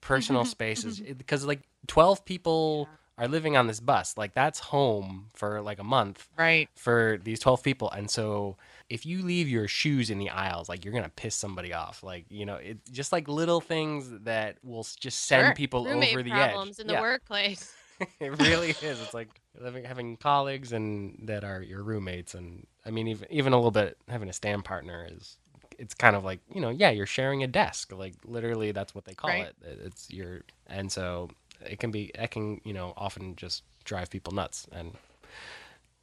personal 0.00 0.44
spaces 0.44 1.00
mm-hmm. 1.00 1.14
because 1.14 1.44
like 1.44 1.60
12 1.88 2.24
people 2.24 2.88
are 3.18 3.28
living 3.28 3.56
on 3.56 3.66
this 3.66 3.80
bus. 3.80 4.16
Like 4.16 4.34
that's 4.34 4.60
home 4.60 5.26
for 5.34 5.60
like 5.60 5.78
a 5.78 5.84
month 5.84 6.28
Right. 6.38 6.68
for 6.76 7.18
these 7.22 7.40
12 7.40 7.62
people. 7.62 7.90
And 7.90 8.08
so 8.08 8.56
if 8.90 9.04
you 9.04 9.22
leave 9.22 9.48
your 9.48 9.68
shoes 9.68 10.08
in 10.10 10.18
the 10.18 10.30
aisles, 10.30 10.68
like 10.68 10.84
you're 10.84 10.92
going 10.92 11.04
to 11.04 11.10
piss 11.10 11.34
somebody 11.34 11.72
off. 11.74 12.02
Like, 12.02 12.24
you 12.30 12.46
know, 12.46 12.56
it 12.56 12.78
just 12.90 13.12
like 13.12 13.28
little 13.28 13.60
things 13.60 14.10
that 14.24 14.56
will 14.64 14.86
just 14.98 15.24
send 15.26 15.46
Sure. 15.48 15.54
people 15.54 15.84
Roommate 15.84 16.10
over 16.12 16.22
the 16.22 16.30
problems 16.30 16.78
edge. 16.78 16.80
in 16.82 16.86
the 16.86 16.92
Yeah. 16.94 17.00
workplace. 17.02 17.74
it 18.20 18.38
really 18.40 18.70
is. 18.70 19.00
It's 19.00 19.12
like 19.14 19.28
living, 19.60 19.84
having 19.84 20.16
colleagues 20.16 20.72
and 20.72 21.18
that 21.24 21.44
are 21.44 21.62
your 21.62 21.82
roommates. 21.82 22.34
And 22.34 22.66
I 22.86 22.90
mean, 22.90 23.08
even, 23.08 23.26
even 23.30 23.52
a 23.52 23.56
little 23.56 23.70
bit 23.70 23.98
having 24.08 24.28
a 24.28 24.32
stand 24.32 24.64
partner 24.64 25.06
is, 25.10 25.36
it's 25.78 25.94
kind 25.94 26.16
of 26.16 26.24
like, 26.24 26.40
you 26.54 26.60
know, 26.60 26.70
yeah, 26.70 26.90
you're 26.90 27.06
sharing 27.06 27.42
a 27.42 27.46
desk. 27.46 27.92
Like 27.92 28.14
literally 28.24 28.72
that's 28.72 28.94
what 28.94 29.04
they 29.04 29.14
call 29.14 29.30
Right. 29.30 29.46
it. 29.48 29.56
It- 29.62 29.80
It's 29.84 30.10
your, 30.10 30.40
and 30.66 30.90
so 30.90 31.28
it 31.64 31.78
can 31.78 31.90
be, 31.90 32.10
it 32.14 32.30
can, 32.30 32.60
you 32.64 32.72
know, 32.72 32.94
often 32.96 33.36
just 33.36 33.64
drive 33.84 34.08
people 34.10 34.32
nuts 34.32 34.66
and 34.72 34.92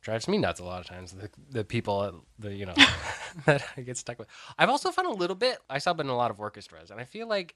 drives 0.06 0.28
me 0.28 0.38
nuts 0.38 0.60
a 0.60 0.64
lot 0.64 0.80
of 0.80 0.86
times. 0.86 1.12
The, 1.12 1.30
the 1.50 1.64
people, 1.66 2.24
the, 2.40 2.54
you 2.54 2.66
know, 2.66 2.76
that 3.46 3.66
I 3.76 3.82
get 3.82 3.98
stuck 3.98 4.20
with. 4.20 4.30
I've 4.58 4.70
also 4.70 4.92
found 4.92 5.08
a 5.08 5.12
little 5.12 5.36
bit, 5.36 5.58
I 5.70 5.80
sub 5.80 6.00
in 6.00 6.08
a 6.08 6.16
lot 6.16 6.32
of 6.32 6.40
orchestras 6.40 6.92
and 6.92 7.00
I 7.02 7.04
feel 7.04 7.28
like 7.28 7.56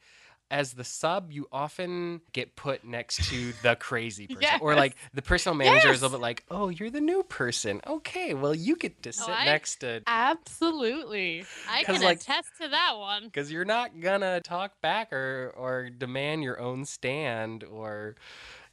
as 0.51 0.73
the 0.73 0.83
sub, 0.83 1.31
you 1.31 1.47
often 1.51 2.21
get 2.33 2.55
put 2.55 2.83
next 2.83 3.29
to 3.29 3.53
the 3.61 3.75
crazy 3.75 4.25
person, 4.33 4.59
or 4.61 4.73
like 4.73 4.95
the 5.13 5.21
personal 5.21 5.55
manager 5.55 5.91
is 5.91 6.01
a 6.01 6.05
little 6.05 6.17
bit 6.17 6.23
like, 6.23 6.43
"Oh, 6.49 6.69
you're 6.69 6.89
the 6.89 6.99
new 7.01 7.21
person. 7.21 7.81
Okay, 7.85 8.33
well, 8.33 8.55
you 8.55 8.75
get 8.75 9.03
to 9.03 9.09
oh, 9.09 9.11
sit 9.11 9.29
I- 9.29 9.45
next 9.45 9.81
to 9.81 10.01
Absolutely. 10.07 11.45
I 11.69 11.83
can 11.83 12.01
like- 12.01 12.21
attest 12.21 12.49
to 12.61 12.67
that 12.67 12.97
one. 12.97 13.25
because 13.25 13.51
you're 13.51 13.63
not 13.63 13.99
gonna 13.99 14.41
talk 14.41 14.81
back 14.81 15.13
or 15.13 15.53
or 15.55 15.91
demand 15.91 16.41
your 16.41 16.59
own 16.59 16.83
stand 16.85 17.63
or 17.63 18.15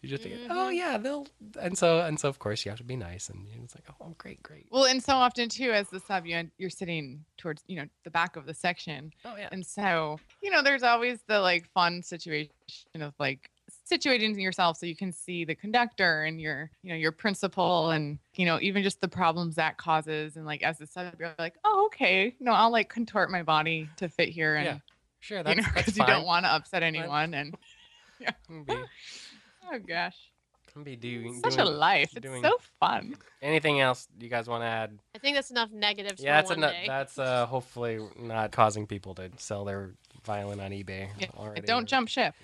you 0.06 0.16
just 0.16 0.22
think, 0.22 0.40
oh 0.50 0.68
Mhm. 0.70 0.76
yeah, 0.76 0.98
they'll 0.98 1.26
and 1.60 1.76
so 1.76 2.00
and 2.00 2.18
so 2.18 2.28
of 2.28 2.38
course 2.38 2.64
you 2.64 2.70
have 2.70 2.78
to 2.78 2.84
be 2.84 2.96
nice 2.96 3.28
and 3.28 3.46
it's 3.64 3.75
like, 3.75 3.84
oh 4.00 4.14
great, 4.18 4.42
great. 4.42 4.66
Well, 4.70 4.84
and 4.84 5.02
so 5.02 5.14
often 5.14 5.48
too, 5.48 5.72
as 5.72 5.88
the 5.88 6.00
sub, 6.00 6.26
you 6.26 6.48
you're 6.58 6.70
sitting 6.70 7.25
towards 7.36 7.62
you 7.66 7.76
know 7.76 7.86
the 8.04 8.10
back 8.10 8.36
of 8.36 8.46
the 8.46 8.54
section, 8.54 9.12
Oh 9.25 9.36
yeah. 9.36 9.48
and 9.52 9.66
so 9.66 10.18
you 10.42 10.50
know 10.50 10.62
there's 10.62 10.82
always 10.82 11.22
the 11.26 11.40
like 11.40 11.68
fun 11.72 12.02
situation 12.02 12.50
of 13.00 13.14
like 13.18 13.50
situating 13.90 14.40
yourself 14.40 14.76
so 14.76 14.86
you 14.86 14.94
can 14.94 15.10
see 15.12 15.44
the 15.44 15.54
conductor 15.54 16.22
and 16.22 16.40
your 16.40 16.70
you 16.82 16.90
know 16.90 16.96
your 16.96 17.10
principal 17.10 17.90
and 17.90 18.18
you 18.36 18.46
know 18.46 18.60
even 18.60 18.82
just 18.82 19.00
the 19.00 19.08
problems 19.08 19.56
that 19.56 19.76
causes 19.76 20.36
and 20.36 20.46
like 20.46 20.62
as 20.62 20.78
the 20.78 20.86
sub 20.86 21.12
you're 21.18 21.34
like 21.36 21.54
oh 21.64 21.86
okay 21.86 22.32
no 22.38 22.52
I'll 22.52 22.70
like 22.70 22.88
contort 22.88 23.28
my 23.28 23.42
body 23.42 23.90
to 23.96 24.08
fit 24.08 24.28
here 24.28 24.54
and 24.54 24.66
Yeah, 24.66 24.78
Sure, 25.18 25.42
that's 25.42 25.56
know 25.56 25.62
that's 25.75 25.86
because 25.86 25.96
you 25.98 26.04
don't 26.06 26.26
want 26.26 26.44
to 26.46 26.52
upset 26.52 26.84
anyone 26.84 27.34
and 27.34 27.56
be, 28.66 28.75
oh 29.73 29.78
gosh 29.78 30.16
can 30.73 30.82
be 30.82 30.96
doing, 30.96 31.40
such 31.42 31.54
a 31.54 31.64
doing 31.64 31.76
life 31.76 32.11
it's 32.16 32.26
doing- 32.26 32.42
so 32.42 32.58
fun 32.80 33.14
anything 33.40 33.80
else 33.80 34.08
you 34.18 34.28
guys 34.28 34.49
want 34.49 34.62
to 34.62 34.66
add? 34.66 34.99
I 35.14 35.18
think 35.18 35.37
that's 35.37 35.50
enough 35.50 35.70
negatives 35.70 36.23
yeah, 36.23 36.42
for 36.42 36.49
that's 36.49 36.56
enough. 36.56 36.75
That's 36.87 37.18
uh, 37.18 37.46
hopefully 37.46 38.00
not 38.18 38.50
causing 38.50 38.87
people 38.87 39.14
to 39.14 39.30
sell 39.37 39.64
their 39.64 39.92
violin 40.25 40.61
on 40.61 40.73
eBay. 40.73 41.08
Yeah, 41.18 41.28
already. 41.37 41.62
don't 41.62 41.87
jump 41.87 42.08
ship 42.08 42.35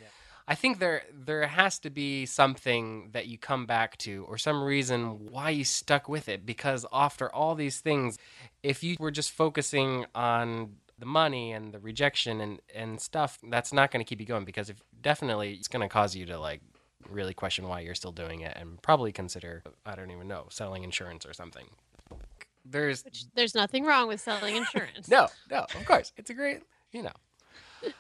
I 0.47 0.55
think 0.55 0.79
there 0.79 1.03
there 1.13 1.47
has 1.47 1.79
to 1.81 1.91
be 1.91 2.27
something 2.27 3.11
that 3.13 3.27
you 3.27 3.39
come 3.39 3.67
back 3.67 3.97
to 3.99 4.25
or 4.29 4.39
some 4.39 4.63
reason 4.63 5.31
why 5.31 5.51
you 5.51 5.65
stuck 5.65 6.09
with 6.09 6.29
it 6.29 6.45
because 6.45 6.85
after 6.93 7.33
all 7.33 7.55
these 7.55 7.81
things 7.81 8.19
if 8.63 8.83
you 8.83 8.97
were 8.99 9.11
just 9.11 9.31
focusing 9.31 10.05
on 10.15 10.77
the 10.99 11.07
money 11.07 11.53
and 11.53 11.73
the 11.73 11.79
rejection 11.79 12.41
and 12.41 12.61
and 12.75 13.01
stuff 13.01 13.39
that's 13.51 13.73
not 13.73 13.91
going 13.91 14.05
to 14.05 14.09
keep 14.09 14.21
you 14.21 14.27
going 14.27 14.45
because 14.45 14.69
if 14.69 14.83
definitely 15.01 15.53
it's 15.55 15.69
going 15.69 15.83
to 15.83 15.89
cause 15.89 16.17
you 16.17 16.27
to 16.27 16.39
like 16.39 16.61
really 17.11 17.35
question 17.35 17.69
why 17.69 17.81
you're 17.81 17.95
still 17.95 18.13
doing 18.13 18.41
it 18.41 18.57
and 18.57 18.81
probably 18.83 19.13
consider 19.13 19.63
I 19.87 19.95
don't 19.95 20.11
even 20.11 20.29
know 20.29 20.47
selling 20.51 20.85
insurance 20.85 21.25
or 21.27 21.33
something. 21.33 21.67
There's 22.65 23.05
Which 23.05 23.25
there's 23.35 23.55
nothing 23.55 23.85
wrong 23.85 24.07
with 24.09 24.21
selling 24.21 24.57
insurance. 24.57 25.09
no, 25.09 25.27
no, 25.51 25.59
of 25.75 25.85
course. 25.85 26.13
It's 26.17 26.31
a 26.31 26.35
great, 26.35 26.61
you 26.93 27.03
know. 27.03 27.13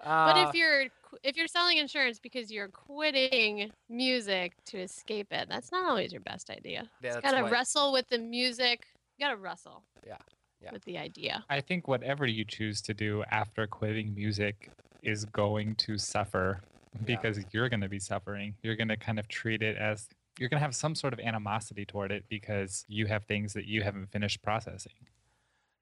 But 0.00 0.36
Uh, 0.36 0.46
if 0.48 0.54
you're 0.54 0.84
if 1.22 1.36
you're 1.36 1.46
selling 1.46 1.78
insurance 1.78 2.18
because 2.18 2.50
you're 2.52 2.68
quitting 2.68 3.70
music 3.88 4.52
to 4.66 4.78
escape 4.78 5.28
it, 5.32 5.48
that's 5.48 5.72
not 5.72 5.88
always 5.88 6.12
your 6.12 6.20
best 6.20 6.50
idea. 6.50 6.90
Yeah, 7.00 7.08
you 7.08 7.12
that's 7.14 7.20
gotta 7.24 7.44
why- 7.44 7.50
wrestle 7.50 7.90
with 7.92 8.08
the 8.10 8.18
music. 8.18 8.84
You 9.16 9.24
gotta 9.24 9.36
wrestle. 9.38 9.82
Yeah, 10.06 10.18
yeah. 10.60 10.72
With 10.72 10.84
the 10.84 10.98
idea. 10.98 11.42
I 11.48 11.62
think 11.62 11.88
whatever 11.88 12.26
you 12.26 12.44
choose 12.44 12.82
to 12.82 12.92
do 12.92 13.24
after 13.30 13.66
quitting 13.66 14.14
music 14.14 14.70
is 15.02 15.24
going 15.24 15.74
to 15.76 15.96
suffer 15.96 16.60
because 17.04 17.38
you're 17.52 17.68
going 17.68 17.80
to 17.80 17.88
be 17.88 17.98
suffering. 17.98 18.54
You're 18.62 18.76
going 18.76 18.88
to 18.88 18.96
kind 18.96 19.18
of 19.18 19.28
treat 19.28 19.62
it 19.62 19.76
as 19.76 20.08
you're 20.38 20.48
going 20.48 20.58
to 20.58 20.64
have 20.64 20.74
some 20.74 20.94
sort 20.94 21.12
of 21.12 21.20
animosity 21.20 21.84
toward 21.84 22.10
it 22.12 22.24
because 22.28 22.84
you 22.88 23.06
have 23.06 23.24
things 23.24 23.52
that 23.54 23.66
you 23.66 23.82
haven't 23.82 24.10
finished 24.10 24.42
processing. 24.42 24.92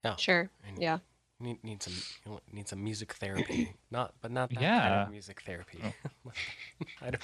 Yeah. 0.04 0.16
Sure. 0.16 0.50
and 0.66 0.78
Yeah. 0.78 0.98
need, 1.40 1.62
need 1.64 1.82
some 1.82 1.94
you 2.26 2.40
need 2.52 2.68
some 2.68 2.82
music 2.82 3.12
therapy, 3.14 3.74
not 3.90 4.14
but 4.20 4.30
not 4.30 4.50
that 4.50 4.60
kind 4.60 4.94
of 4.94 5.10
music 5.10 5.42
therapy. 5.46 5.80
I 7.00 7.10
don't, 7.10 7.22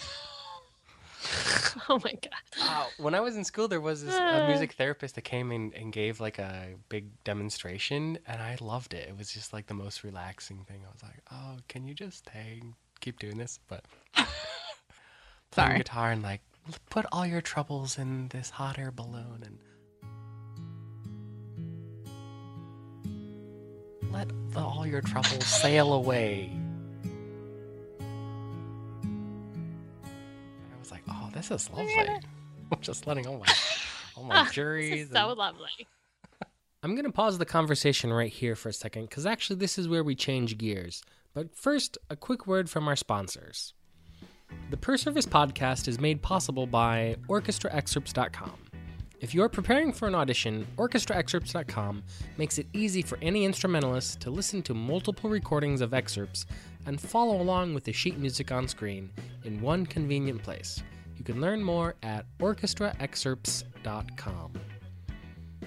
Oh 1.88 2.00
my 2.04 2.12
god. 2.12 2.30
uh, 2.62 2.86
when 2.98 3.14
I 3.14 3.20
was 3.20 3.36
in 3.36 3.44
school, 3.44 3.68
there 3.68 3.80
was 3.80 4.04
this 4.04 4.14
a 4.14 4.46
music 4.46 4.72
therapist 4.74 5.16
that 5.16 5.22
came 5.22 5.52
in 5.52 5.72
and 5.74 5.92
gave 5.92 6.20
like 6.20 6.38
a 6.38 6.74
big 6.88 7.06
demonstration, 7.24 8.18
and 8.26 8.40
I 8.40 8.56
loved 8.60 8.94
it. 8.94 9.08
It 9.08 9.16
was 9.18 9.30
just 9.32 9.52
like 9.52 9.66
the 9.66 9.74
most 9.74 10.04
relaxing 10.04 10.64
thing. 10.64 10.82
I 10.86 10.90
was 10.92 11.02
like, 11.02 11.20
oh, 11.32 11.56
can 11.68 11.84
you 11.86 11.94
just 11.94 12.18
stay 12.18 12.58
and 12.62 12.74
keep 13.00 13.18
doing 13.18 13.38
this? 13.38 13.58
But 13.68 13.84
playing 14.14 14.28
Sorry. 15.52 15.78
guitar 15.78 16.10
and 16.12 16.22
like 16.22 16.40
put 16.90 17.06
all 17.12 17.26
your 17.26 17.40
troubles 17.40 17.98
in 17.98 18.28
this 18.28 18.50
hot 18.50 18.78
air 18.78 18.90
balloon 18.90 19.42
and 19.44 19.58
let 24.12 24.28
the, 24.52 24.60
all 24.60 24.86
your 24.86 25.00
troubles 25.00 25.44
sail 25.46 25.92
away. 25.92 26.50
And 29.02 30.72
I 30.74 30.78
was 30.78 30.90
like, 30.90 31.02
oh, 31.08 31.30
this 31.34 31.50
is 31.50 31.68
lovely. 31.70 31.94
I'm 32.72 32.80
just 32.80 33.06
letting 33.06 33.26
all 33.26 33.38
my 33.38 33.52
all 34.16 34.24
my 34.24 34.42
This 34.44 34.52
juries. 34.52 35.06
is 35.06 35.10
so 35.10 35.30
and- 35.30 35.38
lovely. 35.38 35.86
I'm 36.82 36.92
going 36.94 37.06
to 37.06 37.12
pause 37.12 37.38
the 37.38 37.44
conversation 37.44 38.12
right 38.12 38.32
here 38.32 38.54
for 38.54 38.68
a 38.68 38.72
second 38.72 39.08
because 39.08 39.26
actually, 39.26 39.56
this 39.58 39.78
is 39.78 39.88
where 39.88 40.04
we 40.04 40.14
change 40.14 40.56
gears. 40.58 41.02
But 41.38 41.54
first, 41.54 41.98
a 42.10 42.16
quick 42.16 42.48
word 42.48 42.68
from 42.68 42.88
our 42.88 42.96
sponsors. 42.96 43.72
The 44.70 44.76
Per 44.76 44.96
Service 44.96 45.24
podcast 45.24 45.86
is 45.86 46.00
made 46.00 46.20
possible 46.20 46.66
by 46.66 47.14
OrchestraExcerpts.com. 47.28 48.58
If 49.20 49.36
you're 49.36 49.48
preparing 49.48 49.92
for 49.92 50.08
an 50.08 50.16
audition, 50.16 50.66
OrchestraExcerpts.com 50.78 52.02
makes 52.38 52.58
it 52.58 52.66
easy 52.72 53.02
for 53.02 53.18
any 53.22 53.44
instrumentalist 53.44 54.18
to 54.22 54.32
listen 54.32 54.62
to 54.62 54.74
multiple 54.74 55.30
recordings 55.30 55.80
of 55.80 55.94
excerpts 55.94 56.44
and 56.86 57.00
follow 57.00 57.40
along 57.40 57.72
with 57.72 57.84
the 57.84 57.92
sheet 57.92 58.18
music 58.18 58.50
on 58.50 58.66
screen 58.66 59.08
in 59.44 59.60
one 59.60 59.86
convenient 59.86 60.42
place. 60.42 60.82
You 61.16 61.22
can 61.22 61.40
learn 61.40 61.62
more 61.62 61.94
at 62.02 62.26
OrchestraExcerpts.com. 62.40 64.52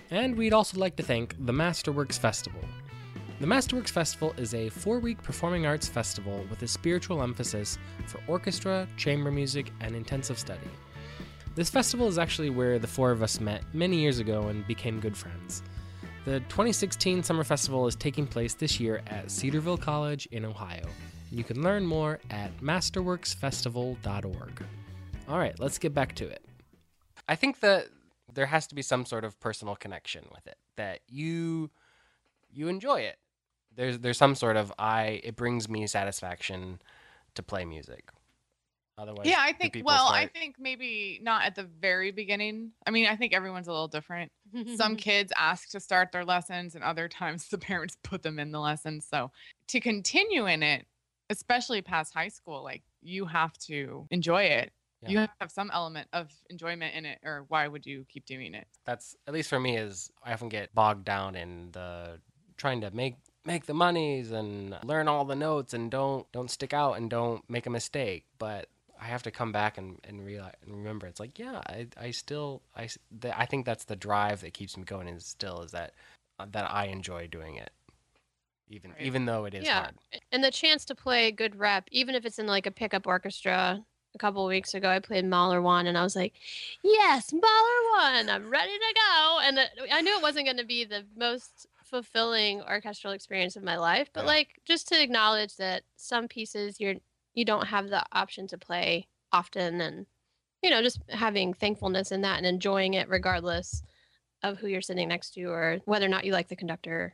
And 0.10 0.36
we'd 0.36 0.52
also 0.52 0.78
like 0.78 0.98
to 0.98 1.04
thank 1.04 1.38
the 1.40 1.54
Masterworks 1.54 2.20
Festival. 2.20 2.60
The 3.42 3.48
Masterworks 3.48 3.90
Festival 3.90 4.34
is 4.38 4.54
a 4.54 4.70
four 4.70 5.00
week 5.00 5.24
performing 5.24 5.66
arts 5.66 5.88
festival 5.88 6.46
with 6.52 6.62
a 6.62 6.68
spiritual 6.68 7.24
emphasis 7.24 7.80
for 8.06 8.20
orchestra, 8.28 8.88
chamber 8.98 9.32
music, 9.32 9.72
and 9.80 9.96
intensive 9.96 10.38
study. 10.38 10.70
This 11.56 11.68
festival 11.68 12.08
is 12.08 12.20
actually 12.20 12.52
where 12.52 12.78
the 12.78 12.86
four 12.86 13.10
of 13.10 13.24
us 13.24 13.40
met 13.40 13.64
many 13.74 13.98
years 13.98 14.20
ago 14.20 14.50
and 14.50 14.68
became 14.68 15.00
good 15.00 15.18
friends. 15.18 15.64
The 16.24 16.42
2016 16.42 17.24
Summer 17.24 17.44
Festival 17.44 17.88
is 17.88 17.96
taking 17.96 18.28
place 18.28 18.54
this 18.54 18.80
year 18.80 19.02
at 19.08 19.32
Cedarville 19.32 19.80
College 19.80 20.28
in 20.28 20.46
Ohio. 20.46 20.86
You 21.32 21.44
can 21.44 21.64
learn 21.64 21.84
more 21.84 22.20
at 22.30 22.56
masterworksfestival.org. 22.60 24.64
All 25.28 25.40
right, 25.40 25.60
let's 25.60 25.80
get 25.80 25.96
back 25.96 26.14
to 26.14 26.28
it. 26.28 26.46
I 27.28 27.34
think 27.34 27.62
that 27.62 27.88
there 28.32 28.46
has 28.46 28.68
to 28.68 28.76
be 28.76 28.84
some 28.84 29.04
sort 29.04 29.26
of 29.26 29.40
personal 29.40 29.76
connection 29.76 30.26
with 30.32 30.46
it 30.46 30.58
that 30.76 31.00
you 31.08 31.72
you 32.54 32.68
enjoy 32.68 33.00
it. 33.00 33.18
There's 33.76 34.00
there's 34.00 34.18
some 34.18 34.36
sort 34.36 34.58
of 34.58 34.72
I 34.78 35.22
it 35.24 35.36
brings 35.36 35.70
me 35.70 35.88
satisfaction 35.88 36.82
to 37.36 37.44
play 37.44 37.66
music. 37.66 38.10
Otherwise, 38.98 39.28
yeah 39.28 39.38
i 39.40 39.52
think 39.52 39.74
people 39.74 39.88
well 39.88 40.08
i 40.10 40.28
think 40.28 40.56
maybe 40.60 41.20
not 41.24 41.44
at 41.46 41.56
the 41.56 41.64
very 41.64 42.12
beginning. 42.12 42.72
I 42.86 42.92
mean 42.92 43.08
i 43.08 43.16
think 43.16 43.34
everyone's 43.34 43.68
a 43.68 43.72
little 43.72 43.88
different. 43.88 44.32
Some 44.66 44.96
kids 45.10 45.32
ask 45.36 45.70
to 45.72 45.80
start 45.80 46.12
their 46.12 46.26
lessons 46.26 46.76
and 46.76 46.84
other 46.84 47.08
times 47.08 47.48
the 47.50 47.58
parents 47.58 47.98
put 48.04 48.22
them 48.24 48.40
in 48.40 48.52
the 48.52 48.60
lessons. 48.60 49.08
So 49.10 49.32
to 49.70 49.80
continue 49.80 50.46
in 50.48 50.64
it 50.64 50.86
especially 51.30 51.82
past 51.82 52.14
high 52.14 52.28
school 52.28 52.62
like 52.64 52.84
you 53.02 53.26
have 53.26 53.58
to 53.58 54.06
enjoy 54.12 54.44
it. 54.44 54.74
You 55.08 55.18
Yeah. 55.18 55.28
have 55.40 55.52
some 55.52 55.72
element 55.74 56.08
of 56.14 56.30
enjoyment 56.50 56.94
in 56.94 57.06
it 57.06 57.20
or 57.24 57.46
why 57.48 57.68
would 57.68 57.86
you 57.86 58.06
keep 58.08 58.26
doing 58.26 58.54
it? 58.54 58.68
That's 58.86 59.16
at 59.26 59.34
least 59.34 59.50
for 59.50 59.60
me 59.60 59.78
is 59.78 60.12
I 60.24 60.34
often 60.34 60.50
get 60.50 60.76
bogged 60.76 61.06
down 61.06 61.36
in 61.36 61.72
the 61.72 62.20
trying 62.58 62.82
to 62.82 62.92
make 62.92 63.16
make 63.46 63.66
the 63.66 63.74
monies 63.74 64.32
and 64.32 64.78
learn 64.84 65.08
all 65.08 65.26
the 65.26 65.36
notes 65.36 65.74
and 65.74 65.90
don't 65.90 66.32
don't 66.32 66.52
stick 66.52 66.74
out 66.74 66.94
and 66.94 67.10
don't 67.10 67.48
make 67.50 67.66
a 67.66 67.70
mistake. 67.70 68.26
But 68.38 68.68
I 69.00 69.06
have 69.06 69.24
to 69.24 69.32
come 69.32 69.52
back 69.52 69.78
and 69.78 70.00
and 70.04 70.26
realize 70.26 70.56
and 70.66 70.76
remember 70.76 71.08
it's 71.08 71.20
like 71.20 71.40
yeah 71.40 71.62
I 71.68 71.88
I 72.00 72.12
still 72.12 72.62
I 72.76 72.90
the, 73.12 73.38
I 73.38 73.46
think 73.46 73.66
that's 73.66 73.86
the 73.86 73.96
drive 73.96 74.42
that 74.42 74.54
keeps 74.54 74.78
me 74.78 74.84
going 74.84 75.08
and 75.08 75.22
still 75.22 75.62
is 75.62 75.72
that 75.72 75.94
uh, 76.40 76.46
that 76.52 76.72
I 76.72 76.86
enjoy 76.86 77.28
doing 77.28 77.56
it 77.56 77.72
even 78.72 78.92
Right. 78.92 79.02
even 79.02 79.26
though 79.26 79.46
it 79.46 79.54
is 79.54 79.66
yeah, 79.66 79.82
hard. 79.82 79.96
and 80.32 80.44
the 80.44 80.52
chance 80.52 80.86
to 80.86 80.96
play 80.96 81.32
good 81.32 81.56
rep, 81.58 81.88
even 81.92 82.16
if 82.16 82.26
it's 82.26 82.40
in 82.40 82.48
like 82.48 82.66
a 82.66 82.72
pickup 82.72 83.06
orchestra. 83.06 83.84
A 84.14 84.18
couple 84.18 84.44
of 84.44 84.50
weeks 84.50 84.74
ago, 84.74 84.90
I 84.90 85.00
played 85.00 85.24
Mahler 85.24 85.62
one, 85.62 85.88
and 85.88 85.98
I 85.98 86.04
was 86.04 86.18
like, 86.18 86.34
"Yes, 86.84 87.32
Mahler 87.32 87.44
one! 87.98 88.30
I'm 88.30 88.50
ready 88.50 88.78
to 88.78 88.94
go." 88.94 89.40
And 89.42 89.58
I 89.90 90.02
knew 90.02 90.18
it 90.18 90.22
wasn't 90.22 90.48
going 90.48 90.58
to 90.58 90.66
be 90.66 90.84
the 90.84 91.06
most 91.16 91.66
fulfilling 91.92 92.62
orchestral 92.64 93.14
experience 93.14 93.56
of 93.56 93.64
my 93.64 93.78
life, 93.78 94.10
but 94.14 94.24
Yeah. 94.24 94.28
like 94.30 94.60
just 94.66 94.88
to 94.88 95.02
acknowledge 95.02 95.58
that 95.58 95.84
some 95.98 96.28
pieces 96.28 96.80
you're 96.80 96.96
you 97.36 97.46
don't 97.46 97.68
have 97.68 97.90
the 97.90 98.04
option 98.12 98.48
to 98.48 98.58
play 98.58 99.08
often, 99.32 99.80
and 99.82 100.08
you 100.64 100.70
know, 100.70 100.82
just 100.82 101.02
having 101.10 101.54
thankfulness 101.54 102.12
in 102.12 102.22
that 102.22 102.38
and 102.38 102.46
enjoying 102.46 102.96
it 102.96 103.10
regardless 103.10 103.84
of 104.44 104.58
who 104.58 104.68
you're 104.68 104.82
sitting 104.82 105.10
next 105.10 105.32
to 105.36 105.44
or 105.46 105.80
whether 105.86 106.06
or 106.06 106.10
not 106.10 106.26
you 106.26 106.32
like 106.34 106.48
the 106.48 106.56
conductor. 106.56 107.14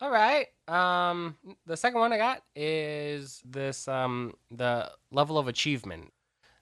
All 0.00 0.10
right. 0.10 0.46
Um, 0.66 1.36
the 1.66 1.76
second 1.76 2.00
one 2.00 2.12
I 2.12 2.16
got 2.16 2.42
is 2.56 3.42
this 3.44 3.86
um 3.88 4.34
the 4.50 4.90
level 5.10 5.36
of 5.36 5.48
achievement 5.48 6.12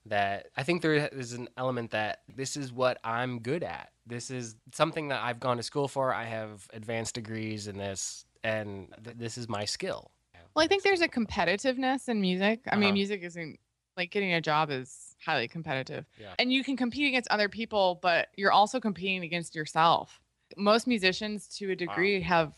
that 0.09 0.47
I 0.57 0.62
think 0.62 0.83
there 0.83 0.94
is 0.94 1.33
an 1.33 1.49
element 1.57 1.90
that 1.92 2.21
this 2.35 2.57
is 2.57 2.73
what 2.73 2.99
I'm 3.05 3.40
good 3.40 3.62
at. 3.62 3.90
This 4.07 4.31
is 4.31 4.57
something 4.73 5.09
that 5.09 5.21
I've 5.23 5.40
gone 5.40 5.57
to 5.59 5.62
school 5.62 5.88
for. 5.88 6.12
I 6.14 6.25
have 6.25 6.66
advanced 6.73 7.14
degrees 7.14 7.68
in 7.68 7.77
this, 7.79 8.25
and 8.42 8.94
th- 9.05 9.16
this 9.16 9.38
is 9.38 9.49
my 9.49 9.64
skill. 9.64 10.11
Well, 10.55 10.64
I 10.64 10.68
think 10.68 10.83
there's 10.83 11.03
a 11.03 11.09
competitiveness 11.09 12.09
in 12.09 12.21
music. 12.21 12.61
I 12.66 12.71
Uh-huh. 12.71 12.81
mean, 12.81 12.94
music 12.94 13.23
isn't 13.23 13.59
like 13.97 14.11
getting 14.11 14.33
a 14.33 14.40
job 14.40 14.71
is 14.71 15.14
highly 15.25 15.49
competitive. 15.49 16.07
Yeah. 16.21 16.35
And 16.38 16.53
you 16.53 16.62
can 16.64 16.77
compete 16.77 17.09
against 17.09 17.29
other 17.31 17.49
people, 17.49 17.99
but 18.01 18.29
you're 18.37 18.53
also 18.53 18.81
competing 18.81 19.23
against 19.25 19.55
yourself. 19.55 20.21
Most 20.57 20.87
musicians 20.87 21.49
to 21.59 21.73
a 21.73 21.77
degree 21.77 22.21
have 22.23 22.55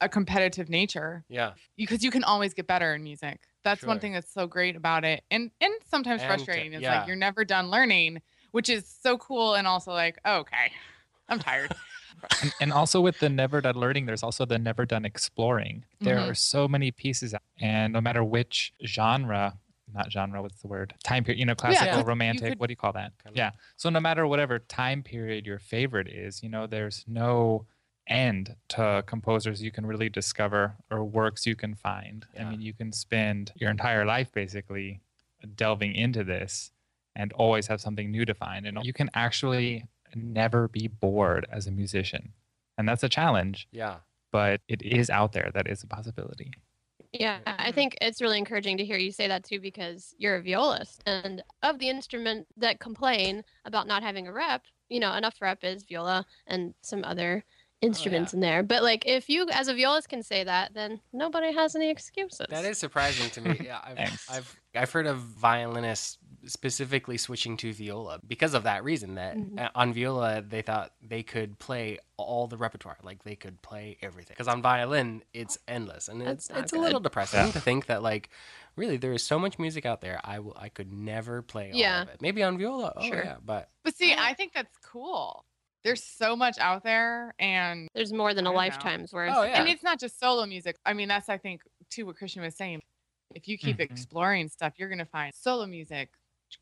a 0.00 0.08
competitive 0.08 0.68
nature 0.68 1.24
Yeah. 1.28 1.52
because 1.76 2.02
you 2.02 2.10
can 2.10 2.22
always 2.24 2.52
get 2.54 2.66
better 2.66 2.94
in 2.94 3.02
music. 3.02 3.40
That's 3.64 3.84
one 3.84 3.98
thing 3.98 4.12
that's 4.12 4.32
so 4.32 4.46
great 4.46 4.76
about 4.76 5.04
it. 5.04 5.24
And 5.30 5.50
and 5.60 5.72
sometimes 5.88 6.22
And 6.22 6.28
frustrating. 6.28 6.72
It's 6.74 6.82
yeah. 6.82 6.98
like 7.00 7.06
you're 7.08 7.16
never 7.16 7.44
done 7.44 7.70
learning, 7.70 8.20
which 8.52 8.68
is 8.68 8.86
so 9.02 9.18
cool 9.18 9.54
and 9.54 9.66
also 9.66 9.92
like, 9.92 10.18
oh, 10.24 10.38
okay. 10.38 10.70
I'm 11.28 11.38
tired. 11.40 11.74
and, 12.42 12.52
and 12.60 12.72
also 12.72 13.00
with 13.00 13.18
the 13.18 13.28
never 13.28 13.60
done 13.60 13.74
learning 13.74 14.06
there's 14.06 14.22
also 14.22 14.44
the 14.46 14.58
never 14.58 14.86
done 14.86 15.04
exploring 15.04 15.84
there 16.00 16.16
Mhm. 16.16 16.30
are 16.30 16.34
so 16.34 16.66
many 16.66 16.90
pieces 16.90 17.34
and 17.60 17.92
no 17.92 18.00
matter 18.00 18.24
which 18.24 18.72
genre 18.86 19.58
not 19.92 20.10
genre 20.10 20.40
what's 20.40 20.62
the 20.62 20.66
word 20.66 20.94
time 21.04 21.24
period 21.24 21.38
you 21.38 21.44
know 21.44 21.54
classical 21.54 21.98
you 21.98 22.04
romantic 22.04 22.48
could- 22.52 22.58
what 22.60 22.68
do 22.68 22.72
you 22.72 22.76
call 22.76 22.92
that 22.92 23.12
Kinda- 23.22 23.36
yeah 23.36 23.50
so 23.76 23.90
no 23.90 24.00
matter 24.00 24.26
whatever 24.26 24.58
time 24.58 25.02
period 25.02 25.44
your 25.46 25.58
favorite 25.58 26.08
is 26.08 26.42
you 26.42 26.48
know 26.48 26.66
there's 26.66 27.04
no 27.06 27.66
end 28.08 28.54
to 28.68 29.02
composers 29.06 29.62
you 29.62 29.70
can 29.70 29.84
really 29.84 30.08
discover 30.08 30.74
or 30.90 31.04
works 31.04 31.46
you 31.46 31.56
can 31.56 31.74
find. 31.74 32.26
I 32.38 32.44
mean 32.44 32.60
you 32.60 32.72
can 32.72 32.92
spend 32.92 33.52
your 33.56 33.70
entire 33.70 34.04
life 34.04 34.30
basically 34.32 35.00
delving 35.54 35.94
into 35.94 36.24
this 36.24 36.70
and 37.14 37.32
always 37.32 37.66
have 37.66 37.80
something 37.80 38.10
new 38.10 38.24
to 38.24 38.34
find. 38.34 38.66
And 38.66 38.84
you 38.84 38.92
can 38.92 39.10
actually 39.14 39.84
never 40.14 40.68
be 40.68 40.88
bored 40.88 41.46
as 41.50 41.66
a 41.66 41.70
musician. 41.70 42.32
And 42.78 42.88
that's 42.88 43.02
a 43.02 43.08
challenge. 43.08 43.68
Yeah. 43.72 43.96
but 44.36 44.60
it 44.68 44.82
is 44.82 45.08
out 45.08 45.32
there. 45.32 45.50
That 45.54 45.66
is 45.66 45.82
a 45.82 45.86
possibility. 45.86 46.52
Yeah, 47.12 47.38
I 47.46 47.72
think 47.72 47.96
it's 48.02 48.20
really 48.20 48.36
encouraging 48.36 48.76
to 48.76 48.84
hear 48.84 48.98
you 48.98 49.10
say 49.10 49.28
that 49.28 49.44
too 49.44 49.60
because 49.60 50.14
you're 50.18 50.36
a 50.36 50.42
violist. 50.42 51.02
And 51.06 51.42
of 51.62 51.78
the 51.78 51.88
instrument 51.88 52.46
that 52.58 52.78
complain 52.78 53.44
about 53.64 53.86
not 53.86 54.02
having 54.02 54.26
a 54.28 54.32
rep, 54.32 54.62
you 54.90 55.00
know, 55.00 55.14
enough 55.14 55.36
rep 55.40 55.60
is 55.62 55.84
viola 55.88 56.26
and 56.46 56.74
some 56.82 57.02
other 57.04 57.44
instruments 57.82 58.32
in 58.32 58.40
there. 58.40 58.62
But 58.62 58.82
like 58.82 59.04
if 59.06 59.28
you 59.28 59.46
as 59.52 59.68
a 59.68 59.74
violist 59.74 60.08
can 60.08 60.22
say 60.22 60.44
that, 60.44 60.74
then 60.74 61.00
nobody 61.12 61.52
has 61.52 61.74
any 61.76 61.90
excuses. 61.90 62.46
That 62.48 62.64
is 62.64 62.78
surprising 62.78 63.30
to 63.30 63.40
me. 63.40 63.60
Yeah, 63.64 63.80
I've, 63.84 63.96
Thanks. 63.96 64.30
I've 64.30 64.60
I've 64.74 64.92
heard 64.92 65.06
of 65.06 65.18
violinists 65.18 66.18
specifically 66.46 67.16
switching 67.18 67.56
to 67.56 67.72
viola 67.72 68.20
because 68.26 68.54
of 68.54 68.62
that 68.64 68.84
reason. 68.84 69.16
That 69.16 69.36
Mhm. 69.36 69.58
uh, 69.60 69.70
on 69.74 69.92
viola 69.92 70.42
they 70.42 70.62
thought 70.62 70.92
they 71.02 71.22
could 71.22 71.58
play 71.58 71.98
all 72.16 72.46
the 72.46 72.56
repertoire, 72.56 72.96
like 73.02 73.24
they 73.24 73.36
could 73.36 73.60
play 73.62 73.98
everything. 74.00 74.34
Because 74.36 74.48
on 74.48 74.62
violin 74.62 75.22
it's 75.34 75.58
endless, 75.68 76.08
and 76.08 76.20
That's 76.20 76.46
it's 76.46 76.50
not 76.50 76.58
it's 76.64 76.72
a 76.72 76.78
little 76.78 77.00
good. 77.00 77.04
depressing 77.04 77.46
Yeah. 77.46 77.52
to 77.52 77.60
think 77.60 77.86
that 77.86 78.02
like 78.02 78.30
really 78.76 78.96
there 78.96 79.12
is 79.12 79.22
so 79.22 79.38
much 79.38 79.58
music 79.58 79.84
out 79.84 80.00
there. 80.00 80.20
I 80.24 80.38
will 80.38 80.56
I 80.56 80.68
could 80.68 80.92
never 80.92 81.42
play 81.42 81.72
all 81.72 81.78
Yeah. 81.78 82.02
of 82.02 82.08
it. 82.08 82.22
Maybe 82.22 82.42
on 82.42 82.56
viola, 82.58 82.92
oh 82.96 83.02
Sure. 83.06 83.22
yeah, 83.24 83.36
but 83.44 83.70
But 83.82 83.96
see, 83.96 84.10
Yeah. 84.10 84.22
I 84.22 84.34
think 84.34 84.52
that's 84.52 84.76
cool. 84.82 85.44
There's 85.86 86.02
so 86.02 86.34
much 86.34 86.58
out 86.58 86.82
there 86.82 87.32
and 87.38 87.86
There's 87.94 88.12
more 88.12 88.34
than 88.34 88.44
a 88.44 88.48
don't 88.48 88.54
know. 88.54 88.58
lifetime's 88.58 89.12
worth. 89.12 89.32
Oh, 89.36 89.44
yeah. 89.44 89.60
and 89.60 89.68
it's 89.68 89.84
not 89.84 90.00
just 90.00 90.18
solo 90.18 90.44
music. 90.44 90.74
I 90.84 90.92
mean, 90.92 91.06
that's 91.06 91.28
I 91.28 91.38
think 91.38 91.62
too 91.90 92.06
what 92.06 92.16
Christian 92.16 92.42
was 92.42 92.56
saying. 92.56 92.82
If 93.36 93.46
you 93.46 93.56
keep 93.56 93.76
Mhm. 93.78 93.82
exploring 93.90 94.48
stuff, 94.48 94.72
you're 94.78 94.88
gonna 94.88 95.04
find 95.06 95.32
solo 95.32 95.64
music, 95.64 96.10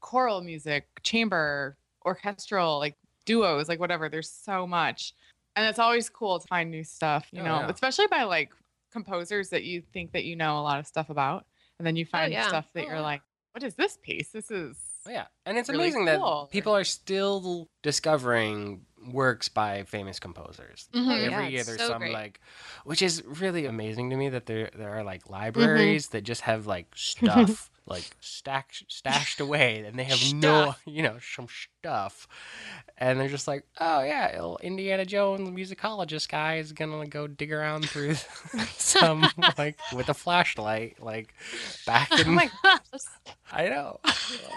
choral 0.01 0.43
music, 0.43 0.87
chamber, 1.03 1.79
orchestral, 2.05 2.79
like 2.79 2.97
duos, 3.25 3.67
like 3.67 3.81
whatever. 3.81 4.11
There's 4.11 4.31
so 4.31 4.67
much, 4.67 5.15
and 5.57 5.65
it's 5.65 5.79
always 5.79 6.11
cool 6.11 6.39
to 6.39 6.47
find 6.47 6.71
new 6.71 6.85
stuff. 6.85 7.27
You 7.33 7.41
Oh, 7.41 7.45
know, 7.47 7.61
yeah. 7.61 7.71
especially 7.71 8.09
by 8.09 8.25
like 8.25 8.53
composers 8.93 9.49
that 9.49 9.65
you 9.65 9.81
think 9.95 10.13
that 10.13 10.25
you 10.25 10.37
know 10.37 10.59
a 10.59 10.61
lot 10.61 10.79
of 10.79 10.87
stuff 10.87 11.09
about, 11.09 11.47
and 11.79 11.87
then 11.87 11.97
you 11.97 12.05
find 12.05 12.31
yeah. 12.31 12.47
stuff 12.49 12.67
that 12.75 12.83
Oh, 12.85 12.89
you're 12.89 12.97
yeah. 12.97 13.01
like, 13.01 13.23
what 13.53 13.63
is 13.63 13.75
this 13.75 13.97
piece? 14.03 14.29
This 14.33 14.51
is 14.51 14.77
Oh, 15.07 15.11
yeah, 15.11 15.27
and 15.45 15.59
it's 15.59 15.69
really 15.69 15.89
amazing 15.91 16.07
cool. 16.19 16.45
that 16.47 16.51
people 16.51 16.75
are 16.75 16.83
still 16.85 17.69
discovering 17.83 18.87
works 19.13 19.49
by 19.49 19.83
famous 19.85 20.19
composers. 20.19 20.89
Mhm. 20.95 21.07
Oh, 21.11 21.11
Every 21.17 21.45
yeah, 21.45 21.49
year 21.49 21.65
there's 21.65 21.81
so 21.83 21.89
some 21.89 21.99
great. 22.01 22.13
like, 22.13 22.41
which 22.85 23.03
is 23.03 23.23
really 23.25 23.67
amazing 23.67 24.11
to 24.11 24.17
me 24.17 24.29
that 24.31 24.47
there 24.47 24.71
there 24.75 24.91
are 24.97 25.05
like 25.05 25.23
Mm-hmm. 25.27 25.33
libraries 25.33 26.09
that 26.09 26.23
just 26.23 26.43
have 26.43 26.67
like 26.67 26.87
stuff 26.95 27.71
like 27.87 28.05
stacked 28.21 28.85
stashed 28.89 29.41
away, 29.47 29.85
and 29.87 29.99
they 29.99 30.05
have 30.05 30.35
no 30.35 30.75
you 30.87 31.03
know 31.03 31.17
some 31.21 31.47
stuff, 31.81 32.27
and 32.99 33.21
they're 33.21 33.29
just 33.29 33.49
like, 33.49 33.65
oh 33.81 34.03
yeah, 34.03 34.31
little 34.35 34.59
Indiana 34.63 35.05
Jones 35.05 35.51
musicologist 35.51 36.29
guy 36.29 36.57
is 36.57 36.73
gonna 36.73 37.07
go 37.07 37.27
dig 37.27 37.53
around 37.53 37.89
through 37.89 38.15
some 38.77 39.27
like 39.59 39.79
with 39.95 40.09
a 40.09 40.15
flashlight 40.15 41.03
like 41.03 41.35
back 41.87 42.11
in. 42.13 42.19
oh 42.27 42.29
in 42.29 42.35
my 42.35 42.51
gosh. 42.63 42.81
I 43.53 43.69
know. 43.69 44.01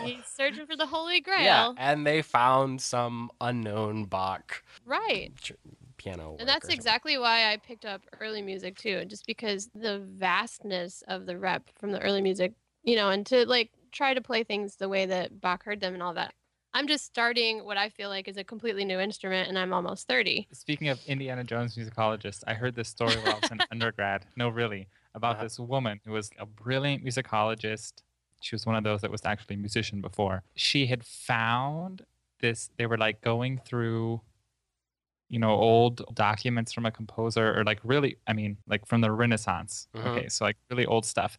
He's 0.03 0.25
searching 0.25 0.65
for 0.65 0.75
the 0.75 0.87
Holy 0.87 1.19
Grail. 1.19 1.43
Yeah, 1.43 1.71
and 1.77 2.05
they 2.05 2.21
found 2.21 2.81
some 2.81 3.29
unknown 3.41 4.05
Bach 4.05 4.63
Right. 4.85 5.51
piano. 5.97 6.37
And 6.39 6.47
that's 6.47 6.69
exactly 6.69 7.17
why 7.17 7.51
I 7.51 7.57
picked 7.57 7.85
up 7.85 8.01
early 8.19 8.41
music 8.41 8.77
too, 8.77 9.05
just 9.05 9.27
because 9.27 9.69
the 9.75 9.99
vastness 9.99 11.03
of 11.07 11.25
the 11.25 11.37
rep 11.37 11.69
from 11.77 11.91
the 11.91 12.01
early 12.01 12.21
music, 12.21 12.53
you 12.87 12.95
know, 12.95 13.09
and 13.11 13.25
to 13.27 13.45
like 13.45 13.69
try 13.91 14.13
to 14.15 14.21
play 14.21 14.43
things 14.43 14.77
the 14.77 14.89
way 14.89 15.05
that 15.05 15.39
Bach 15.41 15.63
heard 15.63 15.81
them 15.81 15.93
and 15.93 16.01
all 16.01 16.15
that. 16.15 16.33
I'm 16.73 16.87
just 16.87 17.05
starting 17.05 17.63
what 17.65 17.77
I 17.77 17.89
feel 17.89 18.09
like 18.09 18.27
is 18.27 18.37
a 18.37 18.43
completely 18.43 18.85
new 18.85 18.99
instrument, 18.99 19.49
and 19.49 19.57
I'm 19.59 19.73
almost 19.73 20.07
30. 20.07 20.47
Speaking 20.53 20.89
of 20.89 20.99
Indiana 21.07 21.43
Jones 21.43 21.75
musicologists, 21.75 22.43
I 22.47 22.53
heard 22.53 22.75
this 22.75 22.87
story 22.89 23.17
while 23.17 23.33
I 23.33 23.35
was 23.35 23.51
an 23.51 23.61
undergrad. 23.71 24.25
No, 24.35 24.49
really, 24.49 24.87
about 25.15 25.35
Uh-huh. 25.35 25.43
this 25.43 25.59
woman 25.59 25.99
who 26.05 26.13
was 26.13 26.29
a 26.39 26.45
brilliant 26.45 27.03
musicologist. 27.05 28.03
She 28.41 28.55
was 28.55 28.65
one 28.65 28.75
of 28.75 28.83
those 28.83 29.01
that 29.01 29.11
was 29.11 29.21
actually 29.25 29.55
a 29.55 29.59
musician 29.59 30.01
before. 30.01 30.43
She 30.55 30.85
had 30.87 31.03
found 31.05 32.05
this. 32.39 32.69
They 32.77 32.85
were 32.85 32.97
like 32.97 33.21
going 33.21 33.57
through, 33.65 34.21
you 35.29 35.39
know, 35.39 35.51
old 35.51 36.03
documents 36.15 36.71
from 36.71 36.85
a 36.85 36.91
composer, 36.91 37.57
or 37.59 37.63
like 37.65 37.79
really, 37.83 38.17
I 38.27 38.33
mean, 38.33 38.57
like 38.67 38.85
from 38.85 39.01
the 39.01 39.11
Renaissance. 39.11 39.87
Mhm. 39.95 40.07
Okay, 40.07 40.29
so 40.29 40.45
like 40.45 40.57
really 40.69 40.85
old 40.85 41.05
stuff. 41.05 41.37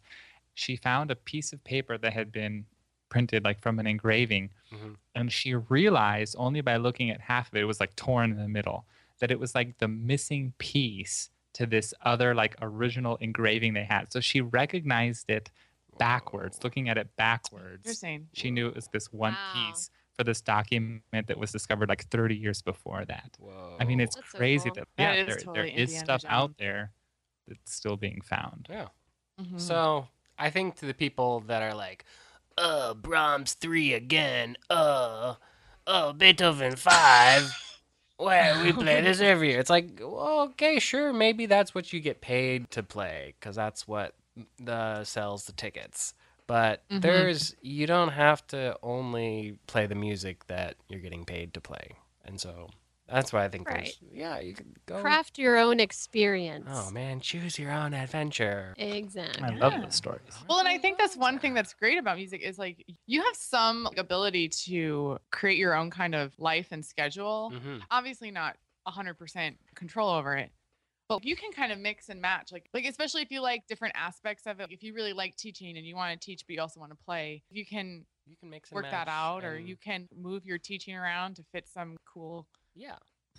She 0.59 0.75
found 0.75 1.09
a 1.09 1.15
piece 1.15 1.53
of 1.53 1.63
paper 1.63 1.97
that 1.97 2.11
had 2.13 2.31
been 2.33 2.65
printed 3.07 3.43
like 3.45 3.59
from 3.61 3.79
an 3.79 3.87
engraving 3.87 4.51
Mhm. 4.71 4.97
and 5.15 5.31
she 5.31 5.55
realized 5.55 6.35
only 6.37 6.61
by 6.61 6.75
looking 6.75 7.09
at 7.09 7.21
half 7.21 7.47
of 7.47 7.55
it, 7.55 7.61
it 7.61 7.65
was 7.65 7.79
like 7.79 7.95
torn 7.95 8.31
in 8.31 8.37
the 8.37 8.47
middle, 8.49 8.85
that 9.19 9.31
it 9.31 9.39
was 9.39 9.55
like 9.55 9.77
the 9.79 9.87
missing 9.87 10.53
piece 10.57 11.29
to 11.53 11.65
this 11.65 11.93
other 12.01 12.35
like 12.35 12.55
original 12.61 13.15
engraving 13.17 13.73
they 13.73 13.85
had. 13.85 14.11
So 14.13 14.19
she 14.19 14.41
recognized 14.41 15.29
it 15.29 15.49
backwards, 15.97 16.57
Whoa. 16.57 16.61
looking 16.65 16.89
at 16.89 16.97
it 16.97 17.15
backwards. 17.15 17.77
interesting. 17.85 18.27
She 18.33 18.51
knew 18.51 18.67
it 18.67 18.75
was 18.75 18.87
this 18.89 19.11
one 19.11 19.33
Wow. 19.33 19.53
piece 19.71 19.89
for 20.13 20.23
this 20.25 20.41
document 20.41 21.01
that 21.27 21.37
was 21.37 21.51
discovered 21.51 21.87
like 21.89 22.03
30 22.09 22.35
years 22.35 22.61
before 22.61 23.05
that. 23.05 23.37
Whoa. 23.39 23.77
I 23.79 23.85
mean, 23.85 23.99
it's 24.01 24.15
That's 24.17 24.31
so 24.31 24.37
crazy 24.37 24.69
cool. 24.69 24.75
that, 24.75 24.87
That 24.97 25.15
yeah, 25.15 25.21
is 25.21 25.27
there, 25.27 25.37
totally 25.37 25.55
there 25.55 25.65
is 25.83 25.89
Indiana 25.93 26.05
stuff 26.19 26.25
out 26.29 26.57
there 26.57 26.91
that's 27.47 27.73
still 27.73 27.95
being 27.97 28.21
found. 28.21 28.67
yeah. 28.69 28.89
Mhm. 29.39 29.59
So 29.59 30.07
I 30.39 30.49
think 30.49 30.75
to 30.77 30.85
the 30.85 30.93
people 30.93 31.41
that 31.41 31.61
are 31.61 31.75
like, 31.75 32.05
uh, 32.57 32.93
Brahms 32.93 33.53
three 33.53 33.93
again, 33.93 34.55
uh, 34.69 35.35
uh, 35.85 36.13
Beethoven 36.13 36.75
five. 36.75 37.53
Well, 38.17 38.63
we 38.63 38.73
play 38.83 39.01
this 39.01 39.21
every 39.21 39.49
year. 39.51 39.59
It's 39.59 39.69
like, 39.69 39.99
well, 39.99 40.41
okay, 40.51 40.79
sure, 40.79 41.13
maybe 41.13 41.45
that's 41.45 41.75
what 41.75 41.93
you 41.93 41.99
get 41.99 42.21
paid 42.21 42.71
to 42.71 42.83
play, 42.83 43.35
because 43.39 43.55
that's 43.55 43.87
what 43.87 44.13
the 44.57 45.03
sells 45.03 45.45
the 45.45 45.51
tickets. 45.53 46.13
But 46.47 46.81
Mhm. 46.89 47.01
there's 47.01 47.55
you 47.61 47.85
don't 47.85 48.09
have 48.09 48.45
to 48.47 48.75
only 48.81 49.59
play 49.67 49.85
the 49.85 49.95
music 49.95 50.47
that 50.47 50.75
you're 50.87 51.01
getting 51.01 51.25
paid 51.25 51.53
to 51.53 51.61
play, 51.61 51.91
and 52.25 52.39
so 52.41 52.69
that's 53.11 53.33
why 53.33 53.45
I 53.45 53.49
think 53.49 53.67
Right. 53.67 53.69
there's 53.69 53.99
yeah 54.01 54.39
you 54.39 54.53
can 54.53 54.73
go. 54.85 54.97
Craft 55.01 55.37
your 55.39 55.57
own 55.57 55.79
experience. 55.79 56.67
Oh 56.67 56.89
man, 56.91 57.19
choose 57.19 57.57
your 57.59 57.71
own 57.71 57.93
adventure. 57.93 58.77
Exactly. 58.77 59.43
I 59.43 59.49
love 59.49 59.73
Yeah. 59.73 59.81
those 59.81 59.95
stories. 59.95 60.45
Well, 60.47 60.59
and 60.59 60.67
I 60.67 60.77
think 60.77 60.97
that's 60.97 61.17
one 61.17 61.39
thing 61.39 61.53
that's 61.53 61.73
great 61.73 61.97
about 61.97 62.17
music 62.17 62.41
is 62.41 62.57
like 62.57 62.85
you 63.07 63.23
have 63.23 63.35
some 63.35 63.85
like, 63.85 63.97
ability 63.97 64.49
to 64.65 65.19
create 65.31 65.57
your 65.57 65.75
own 65.75 65.91
kind 65.91 66.15
of 66.15 66.37
life 66.39 66.69
and 66.71 66.85
schedule. 66.85 67.55
hmm 67.55 67.79
Obviously, 67.91 68.31
not 68.31 68.57
100% 68.83 69.59
control 69.75 70.09
over 70.09 70.35
it, 70.37 70.51
but 71.09 71.25
you 71.25 71.35
can 71.35 71.51
kind 71.51 71.71
of 71.71 71.79
mix 71.79 72.09
and 72.09 72.21
match. 72.21 72.51
Like, 72.51 72.69
like 72.73 72.85
especially 72.85 73.23
if 73.23 73.31
you 73.31 73.41
like 73.41 73.67
different 73.67 73.95
aspects 73.97 74.47
of 74.47 74.59
it. 74.61 74.71
If 74.71 74.83
you 74.83 74.93
really 74.93 75.13
like 75.13 75.35
teaching 75.37 75.77
and 75.77 75.85
you 75.87 75.95
want 75.95 76.19
to 76.19 76.25
teach, 76.25 76.45
but 76.47 76.55
you 76.55 76.61
also 76.61 76.79
want 76.79 76.91
to 76.91 76.97
play, 77.05 77.43
you 77.51 77.65
can 77.65 78.05
You 78.25 78.37
can 78.37 78.49
mix 78.49 78.71
and 78.71 78.77
work 78.77 78.85
that 78.91 79.07
match 79.07 79.09
out, 79.09 79.43
or 79.45 79.59
you 79.59 79.77
can 79.77 80.07
move 80.15 80.45
your 80.45 80.59
teaching 80.59 80.95
around 80.95 81.35
to 81.37 81.43
fit 81.51 81.67
some 81.67 81.97
cool 82.05 82.47
yeah 82.75 82.95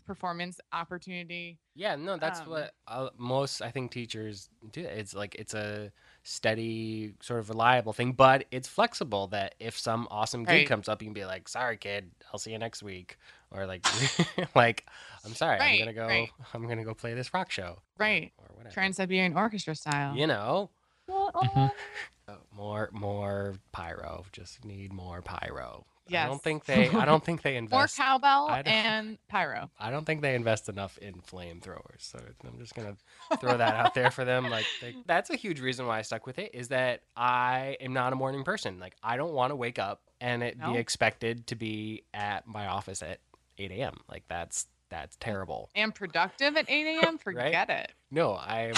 performance 0.07 0.59
opportunity. 0.73 1.59
yeah 1.77 1.95
no 1.95 2.17
that's 2.17 2.41
Um, 2.41 2.49
what 2.51 2.73
uh, 2.89 3.11
most 3.17 3.63
I 3.63 3.71
think 3.71 3.93
teachers 3.93 4.49
do. 4.73 4.81
It's 4.83 5.15
like 5.15 5.35
it's 5.37 5.55
a 5.55 5.93
steady 6.25 7.15
sort 7.21 7.39
of 7.41 7.49
reliable 7.49 7.93
thing, 7.93 8.13
but 8.13 8.45
it's 8.51 8.67
flexible. 8.69 9.29
That 9.29 9.55
if 9.61 9.79
some 9.79 10.09
awesome 10.11 10.45
gig 10.45 10.49
Right. 10.51 10.67
comes 10.67 10.89
up, 10.89 11.01
you 11.03 11.07
can 11.07 11.15
be 11.15 11.25
like, 11.25 11.49
"Sorry, 11.49 11.77
kid, 11.77 12.11
I'll 12.33 12.39
see 12.41 12.51
you 12.53 12.59
next 12.59 12.83
week," 12.83 13.19
or 13.53 13.67
like, 13.67 13.83
like 14.55 14.87
I'm 15.25 15.35
sorry, 15.35 15.61
I'm 15.61 15.79
gonna 15.79 15.93
go, 15.93 16.07
right. 16.09 16.31
I'm 16.55 16.67
gonna 16.67 16.85
go 16.85 16.95
play 16.95 17.15
this 17.15 17.33
rock 17.33 17.51
show 17.51 17.79
Right. 17.99 18.33
or 18.39 18.47
whatever. 18.57 18.75
Trans 18.75 18.97
Siberian 18.97 19.37
Orchestra 19.37 19.75
style. 19.75 20.17
You 20.17 20.27
know, 20.27 20.71
Mhm. 21.09 21.71
Uh, 22.29 22.37
more 22.55 22.91
more 22.93 23.55
pyro. 23.73 24.25
Just 24.33 24.65
need 24.65 24.93
more 24.93 25.21
pyro. 25.21 25.85
I 26.13 26.27
don't 26.27 26.43
think 26.43 26.65
they. 26.67 26.89
I 26.89 27.05
don't 27.05 27.25
think 27.25 27.43
they 27.43 27.57
invest. 27.57 27.99
More 27.99 28.07
cowbell 28.07 28.57
and 28.67 29.19
pyro. 29.29 29.71
I 29.79 29.91
don't 29.91 30.05
think 30.05 30.23
they 30.23 30.35
invest 30.35 30.69
enough 30.69 30.99
in 30.99 31.15
flamethrowers. 31.23 31.99
So 32.01 32.19
I'm 32.45 32.59
just 32.59 32.75
gonna 32.75 32.97
throw 33.41 33.57
that 33.57 33.77
out 33.77 33.95
there 33.95 34.11
for 34.11 34.25
them. 34.25 34.51
Like 34.51 34.67
they, 34.81 34.95
that's 35.07 35.31
a 35.31 35.37
huge 35.37 35.61
reason 35.61 35.87
why 35.87 35.99
I 35.99 36.03
stuck 36.03 36.27
with 36.27 36.39
it 36.39 36.55
is 36.55 36.69
that 36.69 37.03
I 37.17 37.77
am 37.81 37.93
not 37.93 38.13
a 38.13 38.17
morning 38.17 38.45
person. 38.45 38.79
Like 38.81 38.95
I 39.03 39.17
don't 39.17 39.33
want 39.33 39.51
to 39.51 39.57
wake 39.57 39.79
up 39.79 40.03
and 40.21 40.43
it 40.43 40.59
No. 40.59 40.73
be 40.73 40.79
expected 40.79 41.47
to 41.49 41.55
be 41.57 42.03
at 42.13 42.47
my 42.47 42.67
office 42.67 43.03
at 43.03 43.19
8 43.59 43.71
a.m. 43.73 43.97
Like 44.09 44.25
that's 44.29 44.67
that's 44.91 45.17
terrible. 45.21 45.71
and 45.77 45.95
productive 45.95 46.57
at 46.57 46.69
8 46.69 46.99
a.m. 46.99 47.17
Forget 47.19 47.71
it. 47.71 47.93
No, 48.11 48.37
I'm 48.37 48.75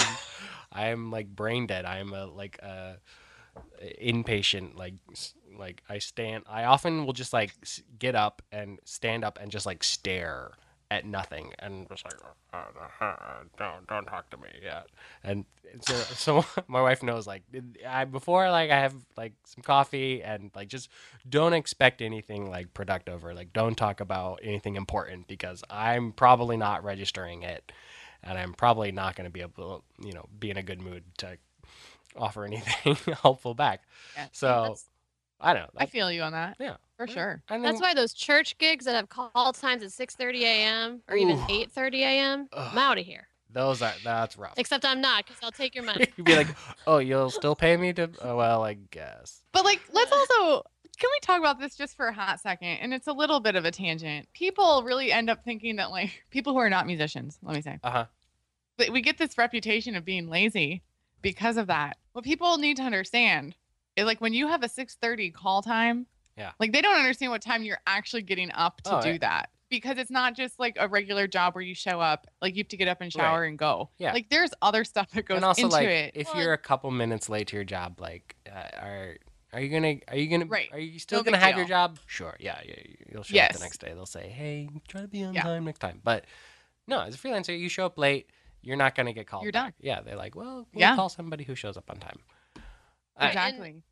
I'm 0.71 1.09
like 1.11 1.27
brain 1.27 1.65
dead. 1.67 1.85
I'm 1.85 2.13
a 2.13 2.25
like 2.25 2.59
a 2.59 2.97
inpatient 4.01 4.75
like 4.75 4.95
like 5.57 5.83
I 5.89 5.99
stand 5.99 6.43
I 6.49 6.63
often 6.63 7.05
will 7.05 7.13
just 7.13 7.33
like 7.33 7.53
get 7.99 8.15
up 8.15 8.41
and 8.51 8.79
stand 8.85 9.23
up 9.23 9.39
and 9.41 9.51
just 9.51 9.65
like 9.65 9.83
stare 9.83 10.51
at 10.93 11.05
nothing 11.05 11.51
and 11.57 11.87
just 11.89 12.05
like 12.05 12.13
uh, 12.53 12.57
uh, 13.01 13.05
uh, 13.05 13.15
don't 13.57 13.87
don't 13.87 14.05
talk 14.05 14.29
to 14.29 14.37
me 14.37 14.49
yet. 14.61 14.85
And 15.23 15.45
so 15.81 15.93
so 15.95 16.45
my 16.67 16.81
wife 16.81 17.01
knows 17.01 17.25
like 17.25 17.41
I 17.87 18.05
before 18.05 18.49
like 18.51 18.69
I 18.69 18.79
have 18.79 18.93
like 19.17 19.33
some 19.45 19.63
coffee 19.63 20.21
and 20.21 20.51
like 20.55 20.67
just 20.67 20.89
don't 21.27 21.53
expect 21.53 22.03
anything 22.03 22.49
like 22.49 22.73
productive 22.75 23.25
or 23.25 23.33
like 23.33 23.53
don't 23.53 23.75
talk 23.75 24.01
about 24.01 24.39
anything 24.43 24.75
important 24.75 25.27
because 25.27 25.63
I'm 25.67 26.11
probably 26.11 26.57
not 26.57 26.83
registering 26.83 27.41
it 27.41 27.71
and 28.23 28.37
I'm 28.37 28.53
probably 28.53 28.91
not 28.91 29.15
going 29.15 29.25
to 29.25 29.31
be 29.31 29.41
able 29.41 29.83
you 29.99 30.13
know, 30.13 30.27
be 30.39 30.49
in 30.51 30.57
a 30.57 30.63
good 30.63 30.81
mood 30.81 31.03
to 31.17 31.37
offer 32.15 32.45
anything 32.45 32.95
helpful 33.21 33.53
back. 33.53 33.81
Yeah. 34.15 34.27
So 34.31 34.75
I 35.39 35.53
don't 35.53 35.73
know. 35.73 35.79
I 35.79 35.85
feel 35.85 36.11
you 36.11 36.21
on 36.21 36.31
that. 36.31 36.57
Yeah. 36.59 36.77
For 36.97 37.07
sure. 37.07 37.41
I 37.49 37.59
that's 37.59 37.81
why 37.81 37.93
those 37.93 38.13
church 38.13 38.57
gigs 38.59 38.85
that 38.85 38.95
have 38.95 39.09
call 39.09 39.51
times 39.53 39.83
at 39.83 39.89
6:30 39.89 40.41
a.m. 40.41 41.01
or 41.09 41.17
even 41.17 41.37
Ooh. 41.37 41.47
8:30 41.47 41.95
a.m. 41.99 42.49
I'm 42.53 42.77
out 42.77 42.97
of 42.97 43.05
here. 43.05 43.27
those 43.51 43.81
are 43.81 43.93
that's 44.03 44.37
rough. 44.37 44.53
Except 44.57 44.85
I'm 44.85 45.01
not, 45.01 45.25
because 45.25 45.41
I'll 45.43 45.51
take 45.51 45.75
your 45.75 45.83
money. 45.83 46.07
You'd 46.17 46.25
be 46.25 46.35
like, 46.35 46.47
oh, 46.87 46.99
you'll 46.99 47.31
still 47.31 47.55
pay 47.55 47.75
me 47.77 47.93
to? 47.93 48.09
Oh, 48.21 48.37
well, 48.37 48.63
I 48.63 48.75
guess. 48.75 49.41
But 49.51 49.65
like, 49.65 49.81
let's 49.91 50.11
also 50.11 50.63
can 50.97 51.09
we 51.11 51.19
talk 51.21 51.39
about 51.39 51.59
this 51.59 51.75
just 51.75 51.97
for 51.97 52.07
a 52.07 52.13
hot 52.13 52.39
second? 52.39 52.67
And 52.67 52.93
it's 52.93 53.07
a 53.07 53.13
little 53.13 53.39
bit 53.39 53.55
of 53.55 53.65
a 53.65 53.71
tangent. 53.71 54.27
People 54.33 54.83
really 54.83 55.11
end 55.11 55.29
up 55.29 55.43
thinking 55.43 55.77
that 55.77 55.89
like 55.89 56.23
people 56.29 56.53
who 56.53 56.59
are 56.59 56.69
not 56.69 56.85
musicians, 56.85 57.39
let 57.41 57.55
me 57.55 57.61
say, 57.61 57.79
Uh 57.83 57.89
huh. 57.89 58.05
we 58.91 59.01
get 59.01 59.17
this 59.17 59.37
reputation 59.37 59.95
of 59.95 60.05
being 60.05 60.29
lazy 60.29 60.83
because 61.23 61.57
of 61.57 61.65
that. 61.67 61.97
What 62.11 62.23
people 62.23 62.57
need 62.59 62.77
to 62.77 62.83
understand 62.83 63.55
is 63.95 64.05
like 64.05 64.21
when 64.21 64.33
you 64.33 64.47
have 64.47 64.61
a 64.63 64.67
6:30 64.69 65.33
call 65.33 65.63
time, 65.63 66.05
Yeah. 66.37 66.51
like 66.59 66.71
they 66.73 66.81
don't 66.81 66.95
understand 66.97 67.31
what 67.31 67.41
time 67.41 67.63
you're 67.63 67.79
actually 67.87 68.21
getting 68.21 68.51
up 68.51 68.81
to 68.83 68.97
Oh, 68.97 69.01
do 69.01 69.13
yeah. 69.13 69.17
that. 69.19 69.49
Because 69.69 69.97
it's 69.97 70.11
not 70.11 70.35
just 70.35 70.59
like 70.59 70.77
a 70.79 70.87
regular 70.87 71.25
job 71.27 71.55
where 71.55 71.63
you 71.63 71.73
show 71.73 71.99
up, 71.99 72.27
like 72.43 72.55
you 72.55 72.59
have 72.61 72.67
to 72.67 72.77
get 72.77 72.87
up 72.87 73.01
and 73.01 73.07
Right. 73.15 73.23
shower 73.23 73.43
and 73.45 73.57
go. 73.57 73.89
Yeah. 73.97 74.13
Like 74.13 74.29
there's 74.29 74.51
other 74.61 74.83
stuff 74.83 75.09
that 75.11 75.23
goes 75.25 75.37
And 75.37 75.45
also, 75.45 75.63
into 75.63 75.73
like, 75.73 75.87
it. 75.87 76.11
if 76.13 76.31
Well, 76.33 76.43
you're 76.43 76.53
a 76.53 76.57
couple 76.59 76.91
minutes 76.91 77.27
late 77.27 77.47
to 77.47 77.55
your 77.55 77.63
job, 77.65 77.99
like, 77.99 78.35
uh, 78.47 78.69
are 78.79 79.17
are 79.51 79.59
you 79.61 79.69
gonna 79.69 79.95
are 80.07 80.17
you 80.17 80.27
gonna 80.29 80.45
Right. 80.45 80.69
are 80.71 80.79
you 80.79 80.97
still 80.99 81.19
No 81.19 81.23
gonna 81.23 81.37
big 81.37 81.43
have 81.43 81.57
your 81.57 81.67
job? 81.67 81.99
Sure. 82.07 82.35
Yeah. 82.39 82.59
Yeah. 82.65 82.75
You'll 83.11 83.23
show 83.23 83.39
up 83.39 83.53
the 83.53 83.59
next 83.59 83.79
day. 83.79 83.93
They'll 83.93 84.05
say, 84.07 84.27
hey, 84.29 84.69
try 84.87 85.01
to 85.01 85.07
be 85.07 85.23
on 85.23 85.33
Yeah. 85.35 85.43
time 85.43 85.65
next 85.65 85.79
time. 85.79 86.01
But 86.03 86.25
no, 86.87 86.99
as 87.01 87.15
a 87.15 87.17
freelancer, 87.17 87.57
you 87.57 87.69
show 87.69 87.85
up 87.85 87.97
late, 87.97 88.29
you're 88.63 88.77
not 88.77 88.95
gonna 88.95 89.13
get 89.13 89.27
called. 89.27 89.43
You're 89.43 89.51
back. 89.51 89.75
done. 89.77 89.85
Yeah. 89.85 90.01
They're 90.01 90.15
like, 90.15 90.35
well, 90.35 90.67
we'll 90.73 90.79
Yeah. 90.81 90.95
call 90.95 91.09
somebody 91.09 91.43
who 91.43 91.53
shows 91.55 91.77
up 91.77 91.89
on 91.89 91.97
time. 91.97 92.17
I- 93.17 93.27
exactly. 93.27 93.83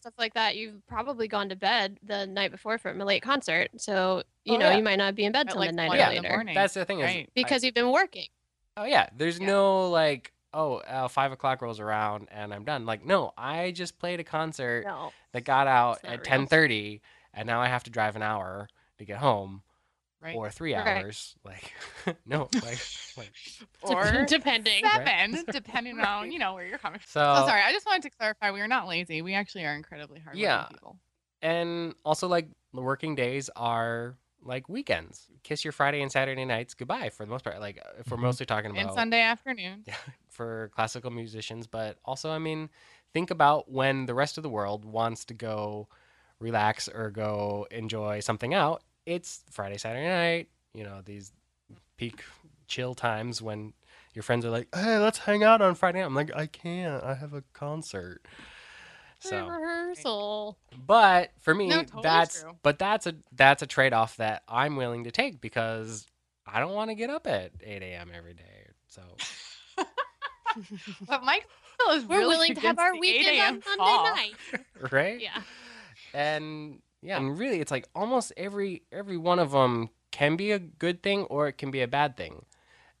Stuff 0.00 0.14
like 0.18 0.34
that. 0.34 0.56
You've 0.56 0.86
probably 0.86 1.28
gone 1.28 1.48
to 1.50 1.56
bed 1.56 1.98
the 2.02 2.26
night 2.26 2.50
before 2.52 2.78
from 2.78 3.00
a 3.00 3.04
late 3.04 3.22
concert, 3.22 3.70
so 3.76 4.22
you 4.44 4.54
Oh, 4.54 4.58
know 4.58 4.70
yeah. 4.70 4.76
you 4.78 4.82
might 4.82 4.96
not 4.96 5.14
be 5.14 5.24
in 5.24 5.32
bed 5.32 5.46
At, 5.46 5.50
till 5.52 5.60
like, 5.60 5.68
midnight 5.70 5.88
one 5.88 5.98
or 5.98 6.02
in 6.02 6.08
the 6.08 6.14
later 6.22 6.28
morning. 6.34 6.54
That's 6.54 6.74
the 6.74 6.84
thing 6.86 7.00
is, 7.00 7.04
Right. 7.06 7.26
I- 7.26 7.30
because 7.34 7.62
you've 7.64 7.74
been 7.74 7.90
working. 7.90 8.28
Oh 8.76 8.84
yeah, 8.84 9.08
there's 9.14 9.38
Yeah. 9.38 9.46
no 9.48 9.90
like, 9.90 10.32
oh, 10.54 10.76
uh, 10.76 11.08
five 11.08 11.32
o'clock 11.32 11.60
rolls 11.60 11.80
around 11.80 12.28
and 12.30 12.54
I'm 12.54 12.64
done. 12.64 12.86
Like, 12.86 13.04
no, 13.04 13.32
I 13.36 13.72
just 13.72 13.98
played 13.98 14.20
a 14.20 14.24
concert 14.24 14.84
No. 14.86 15.12
that 15.32 15.42
got 15.42 15.66
out 15.66 15.98
at 16.04 16.24
ten 16.24 16.46
thirty, 16.46 17.02
and 17.34 17.46
now 17.46 17.60
I 17.60 17.68
have 17.68 17.82
to 17.84 17.90
drive 17.90 18.16
an 18.16 18.22
hour 18.22 18.68
to 18.98 19.04
get 19.04 19.18
home, 19.18 19.62
Right. 20.22 20.36
or 20.36 20.50
three 20.50 20.74
Right. 20.74 20.98
hours. 20.98 21.36
Like, 21.44 21.72
no, 22.26 22.50
like, 22.62 22.78
like 23.16 23.32
or 23.82 24.24
depending. 24.26 24.84
seven, 24.84 25.46
depending 25.50 25.98
on 26.00 26.30
you 26.30 26.38
know 26.38 26.54
where 26.54 26.66
you're 26.66 26.78
coming 26.78 27.00
from. 27.00 27.08
so. 27.08 27.20
Oh, 27.36 27.46
sorry. 27.46 27.62
I 27.62 27.72
just 27.72 27.86
wanted 27.86 28.02
to 28.02 28.10
clarify 28.10 28.50
we 28.50 28.60
are 28.60 28.68
not 28.68 28.86
lazy. 28.86 29.22
We 29.22 29.34
actually 29.34 29.64
are 29.64 29.74
incredibly 29.74 30.20
hard 30.20 30.36
Yeah. 30.36 30.68
people. 30.68 30.98
And 31.42 31.94
also, 32.04 32.28
like, 32.28 32.48
the 32.74 32.82
working 32.82 33.14
days 33.14 33.48
are 33.56 34.18
like 34.42 34.68
weekends. 34.68 35.28
Kiss 35.42 35.64
your 35.64 35.72
Friday 35.72 36.00
and 36.02 36.10
Saturday 36.10 36.44
nights 36.44 36.74
goodbye 36.74 37.10
for 37.10 37.24
the 37.24 37.30
most 37.30 37.44
part. 37.44 37.60
Like, 37.60 37.78
if 37.98 38.10
we're 38.10 38.16
Mhm. 38.16 38.22
mostly 38.22 38.46
talking 38.46 38.70
And 38.70 38.78
about 38.88 38.94
Sunday 38.94 39.20
afternoon. 39.22 39.84
Yeah, 39.86 39.96
for 40.30 40.70
classical 40.74 41.10
musicians, 41.10 41.66
but 41.66 41.98
also, 42.04 42.30
I 42.30 42.38
mean, 42.38 42.70
think 43.12 43.30
about 43.30 43.70
when 43.70 44.06
the 44.06 44.14
rest 44.14 44.36
of 44.38 44.42
the 44.42 44.50
world 44.50 44.84
wants 44.84 45.24
to 45.26 45.34
go 45.34 45.88
relax 46.38 46.88
or 46.88 47.10
go 47.10 47.66
enjoy 47.70 48.20
something 48.20 48.54
out. 48.54 48.82
It's 49.06 49.44
Friday, 49.50 49.76
Saturday 49.78 50.06
night, 50.08 50.48
you 50.74 50.84
know, 50.84 51.00
these 51.04 51.32
peak 51.96 52.22
chill 52.68 52.94
times 52.94 53.42
when 53.42 53.72
your 54.14 54.22
friends 54.22 54.44
are 54.44 54.50
like, 54.50 54.68
hey, 54.74 54.98
let's 54.98 55.18
hang 55.18 55.42
out 55.42 55.60
on 55.62 55.74
Friday. 55.74 55.98
night." 56.00 56.06
I'm 56.06 56.14
like, 56.14 56.34
I 56.34 56.46
can't. 56.46 57.02
I 57.02 57.14
have 57.14 57.32
a 57.34 57.42
concert. 57.52 58.20
So, 59.22 59.46
Rehearsal. 59.48 60.56
but 60.86 61.32
for 61.40 61.54
me, 61.54 61.68
No, 61.68 61.82
totally 61.82 62.02
that's 62.04 62.40
true. 62.40 62.52
but 62.62 62.78
that's 62.78 63.06
a 63.06 63.16
that's 63.32 63.60
a 63.62 63.66
trade 63.66 63.92
off 63.92 64.16
that 64.16 64.42
I'm 64.48 64.76
willing 64.76 65.04
to 65.04 65.10
take 65.10 65.42
because 65.42 66.06
I 66.46 66.58
don't 66.58 66.72
want 66.72 66.88
to 66.88 66.94
get 66.94 67.10
up 67.10 67.26
at 67.26 67.52
8 67.62 67.82
a.m. 67.82 68.10
every 68.16 68.32
day. 68.32 68.68
So 68.88 69.02
But 71.06 71.22
Mike 71.22 71.46
is 71.90 72.06
We're 72.06 72.16
really 72.20 72.28
willing 72.28 72.54
to 72.54 72.60
have 72.62 72.78
our 72.78 72.92
the 72.92 72.96
8 72.96 73.00
weekend 73.00 73.40
on 73.40 73.62
Sunday 73.62 73.76
call. 73.76 74.04
night. 74.14 74.34
right? 74.90 75.20
Yeah. 75.20 75.42
and 76.14 76.80
yeah 77.02 77.16
and 77.18 77.38
really 77.38 77.60
it's 77.60 77.70
like 77.70 77.86
almost 77.94 78.32
every 78.36 78.82
every 78.92 79.16
one 79.16 79.38
of 79.38 79.50
them 79.52 79.88
can 80.10 80.36
be 80.36 80.50
a 80.52 80.58
good 80.58 81.02
thing 81.02 81.22
or 81.24 81.48
it 81.48 81.56
can 81.58 81.70
be 81.70 81.80
a 81.82 81.88
bad 81.88 82.16
thing 82.16 82.44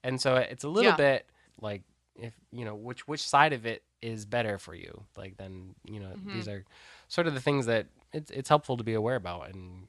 and 0.04 0.20
so 0.20 0.36
it's 0.36 0.64
a 0.64 0.68
little 0.68 0.90
Yeah. 0.92 0.96
bit 0.96 1.26
like 1.60 1.82
if 2.16 2.34
you 2.50 2.64
know 2.64 2.74
which 2.74 3.06
which 3.08 3.26
side 3.26 3.52
of 3.52 3.66
it 3.66 3.82
is 4.02 4.24
better 4.24 4.58
for 4.58 4.74
you 4.74 5.04
like 5.16 5.36
then 5.36 5.74
you 5.84 6.00
know 6.00 6.14
Mhm. 6.16 6.32
these 6.32 6.48
are 6.48 6.64
sort 7.08 7.26
of 7.26 7.34
the 7.34 7.40
things 7.40 7.66
that 7.66 7.86
it's 8.12 8.30
it's 8.30 8.48
helpful 8.48 8.76
to 8.76 8.84
be 8.84 8.94
aware 8.94 9.16
about 9.16 9.50
and 9.54 9.86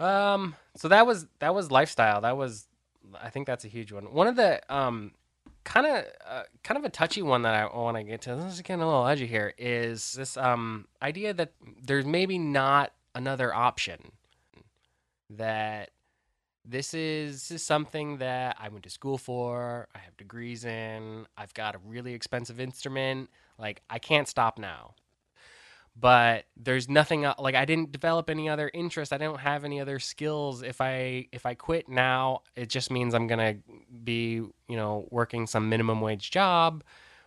um 0.00 0.54
so 0.76 0.88
that 0.88 1.06
was 1.06 1.26
that 1.40 1.54
was 1.54 1.70
lifestyle 1.70 2.20
that 2.20 2.36
was 2.36 2.66
i 3.20 3.30
think 3.30 3.46
that's 3.46 3.64
a 3.64 3.68
huge 3.68 3.92
one 3.92 4.04
one 4.12 4.26
of 4.26 4.36
the 4.36 4.60
um 4.74 5.12
kind 5.64 5.86
of 5.86 6.04
uh, 6.26 6.42
kind 6.62 6.78
of 6.78 6.84
a 6.84 6.88
touchy 6.88 7.20
one 7.20 7.42
that 7.42 7.54
I 7.54 7.66
want 7.76 7.98
to 7.98 8.02
get 8.02 8.22
to. 8.22 8.34
This 8.36 8.54
is 8.54 8.62
getting 8.62 8.80
a 8.80 8.86
little 8.86 9.06
edgy 9.06 9.26
here. 9.26 9.52
Is 9.58 10.12
this 10.12 10.38
um 10.38 10.86
idea 11.02 11.34
that 11.34 11.52
there's 11.82 12.06
maybe 12.06 12.38
not 12.38 12.92
another 13.18 13.54
option? 13.54 14.12
That 15.30 15.90
this 16.64 16.94
is, 16.94 17.48
this 17.48 17.50
is 17.60 17.62
something 17.66 18.18
that 18.18 18.56
I 18.60 18.68
went 18.68 18.84
to 18.84 18.90
school 18.90 19.18
for. 19.18 19.88
I 19.94 19.98
have 19.98 20.16
degrees 20.16 20.64
in. 20.64 21.26
I've 21.36 21.54
got 21.54 21.74
a 21.74 21.78
really 21.86 22.14
expensive 22.14 22.60
instrument. 22.60 23.30
Like 23.58 23.82
I 23.90 23.98
can't 23.98 24.28
stop 24.28 24.58
now. 24.58 24.94
but 26.00 26.44
there's 26.56 26.88
nothing 26.88 27.26
like 27.38 27.54
I 27.56 27.64
didn't 27.64 27.90
develop 27.92 28.30
any 28.30 28.48
other 28.48 28.70
interest. 28.72 29.12
I 29.12 29.18
don't 29.18 29.40
have 29.40 29.64
any 29.64 29.80
other 29.80 29.98
skills. 29.98 30.62
If 30.62 30.80
I 30.80 31.26
if 31.32 31.44
I 31.44 31.54
quit 31.54 31.88
now, 31.88 32.42
it 32.56 32.68
just 32.68 32.90
means 32.90 33.14
I'm 33.14 33.26
gonna 33.26 33.56
be 34.04 34.34
you 34.34 34.76
know 34.76 35.08
working 35.10 35.46
some 35.46 35.68
minimum 35.68 36.00
wage 36.00 36.30
job, 36.30 36.84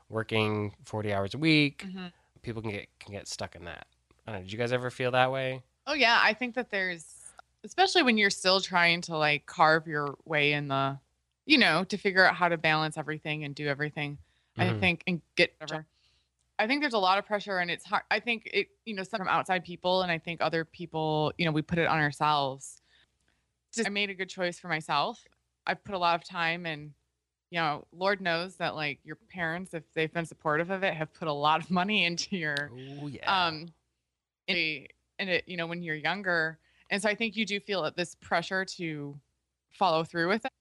working 0.09 0.73
40 0.85 1.13
hours 1.13 1.33
a 1.33 1.37
week. 1.37 1.85
Mhm. 1.87 2.11
People 2.43 2.61
can 2.61 2.71
get 2.71 2.87
can 2.99 3.11
get 3.13 3.27
stuck 3.27 3.55
in 3.55 3.65
that. 3.65 3.87
I 4.25 4.31
don't 4.31 4.35
know. 4.39 4.43
Did 4.43 4.51
you 4.53 4.57
guys 4.57 4.71
ever 4.71 4.89
feel 4.89 5.11
that 5.11 5.31
way? 5.31 5.63
Oh 5.91 5.93
yeah, 5.93 6.21
I 6.23 6.33
think 6.33 6.55
that 6.55 6.71
there's 6.71 7.05
especially 7.65 8.01
when 8.01 8.17
you're 8.17 8.29
still 8.29 8.61
trying 8.61 9.01
to 9.01 9.17
like 9.17 9.45
carve 9.45 9.87
your 9.87 10.15
way 10.23 10.53
in 10.53 10.69
the 10.69 10.97
you 11.45 11.57
know, 11.57 11.83
to 11.83 11.97
figure 11.97 12.25
out 12.25 12.33
how 12.33 12.47
to 12.47 12.57
balance 12.57 12.97
everything 12.97 13.43
and 13.43 13.53
do 13.53 13.67
everything. 13.67 14.17
I 14.57 14.67
Mhm. 14.67 14.79
think 14.79 15.03
and 15.05 15.21
get 15.35 15.53
whatever. 15.59 15.85
I 16.59 16.65
think 16.65 16.81
there's 16.81 16.93
a 16.93 16.97
lot 16.99 17.17
of 17.17 17.25
pressure 17.25 17.57
and 17.57 17.69
it's 17.69 17.83
hard. 17.83 18.03
I 18.09 18.21
think 18.21 18.49
it, 18.53 18.69
you 18.85 18.95
know, 18.95 19.03
some 19.03 19.17
from 19.17 19.27
outside 19.27 19.65
people 19.65 20.03
and 20.03 20.09
I 20.09 20.17
think 20.17 20.39
other 20.39 20.63
people, 20.63 21.33
you 21.37 21.43
know, 21.43 21.51
we 21.51 21.61
put 21.61 21.77
it 21.77 21.87
on 21.87 21.99
ourselves. 21.99 22.81
Just, 23.73 23.85
I 23.87 23.89
made 23.89 24.09
a 24.09 24.13
good 24.13 24.29
choice 24.29 24.59
for 24.59 24.69
myself. 24.69 25.21
I 25.67 25.73
put 25.73 25.93
a 25.93 25.97
lot 25.97 26.15
of 26.15 26.23
time 26.23 26.65
and 26.65 26.93
you 27.49 27.59
know, 27.59 27.85
Lord 27.91 28.21
knows 28.21 28.55
that 28.57 28.75
like 28.75 28.99
your 29.03 29.17
parents, 29.29 29.73
if 29.73 29.83
they've 29.93 30.13
been 30.13 30.25
supportive 30.25 30.69
of 30.69 30.83
it, 30.83 30.93
have 30.93 31.13
put 31.13 31.27
a 31.27 31.33
lot 31.33 31.61
of 31.61 31.69
money 31.69 32.05
into 32.09 32.37
your 32.37 32.71
Oh 32.71 33.07
yeah. 33.07 33.45
um 33.47 33.67
in 34.47 34.87
a- 35.21 35.23
in 35.23 35.29
it 35.29 35.43
you 35.47 35.57
know 35.57 35.67
when 35.67 35.81
you're 35.81 35.95
younger 35.95 36.59
and 36.89 37.01
so 37.01 37.09
i 37.09 37.15
think 37.15 37.35
you 37.35 37.45
do 37.45 37.59
feel 37.59 37.89
this 37.95 38.15
pressure 38.15 38.65
to 38.65 39.19
follow 39.71 40.03
through 40.03 40.27
with 40.27 40.45
it 40.45 40.51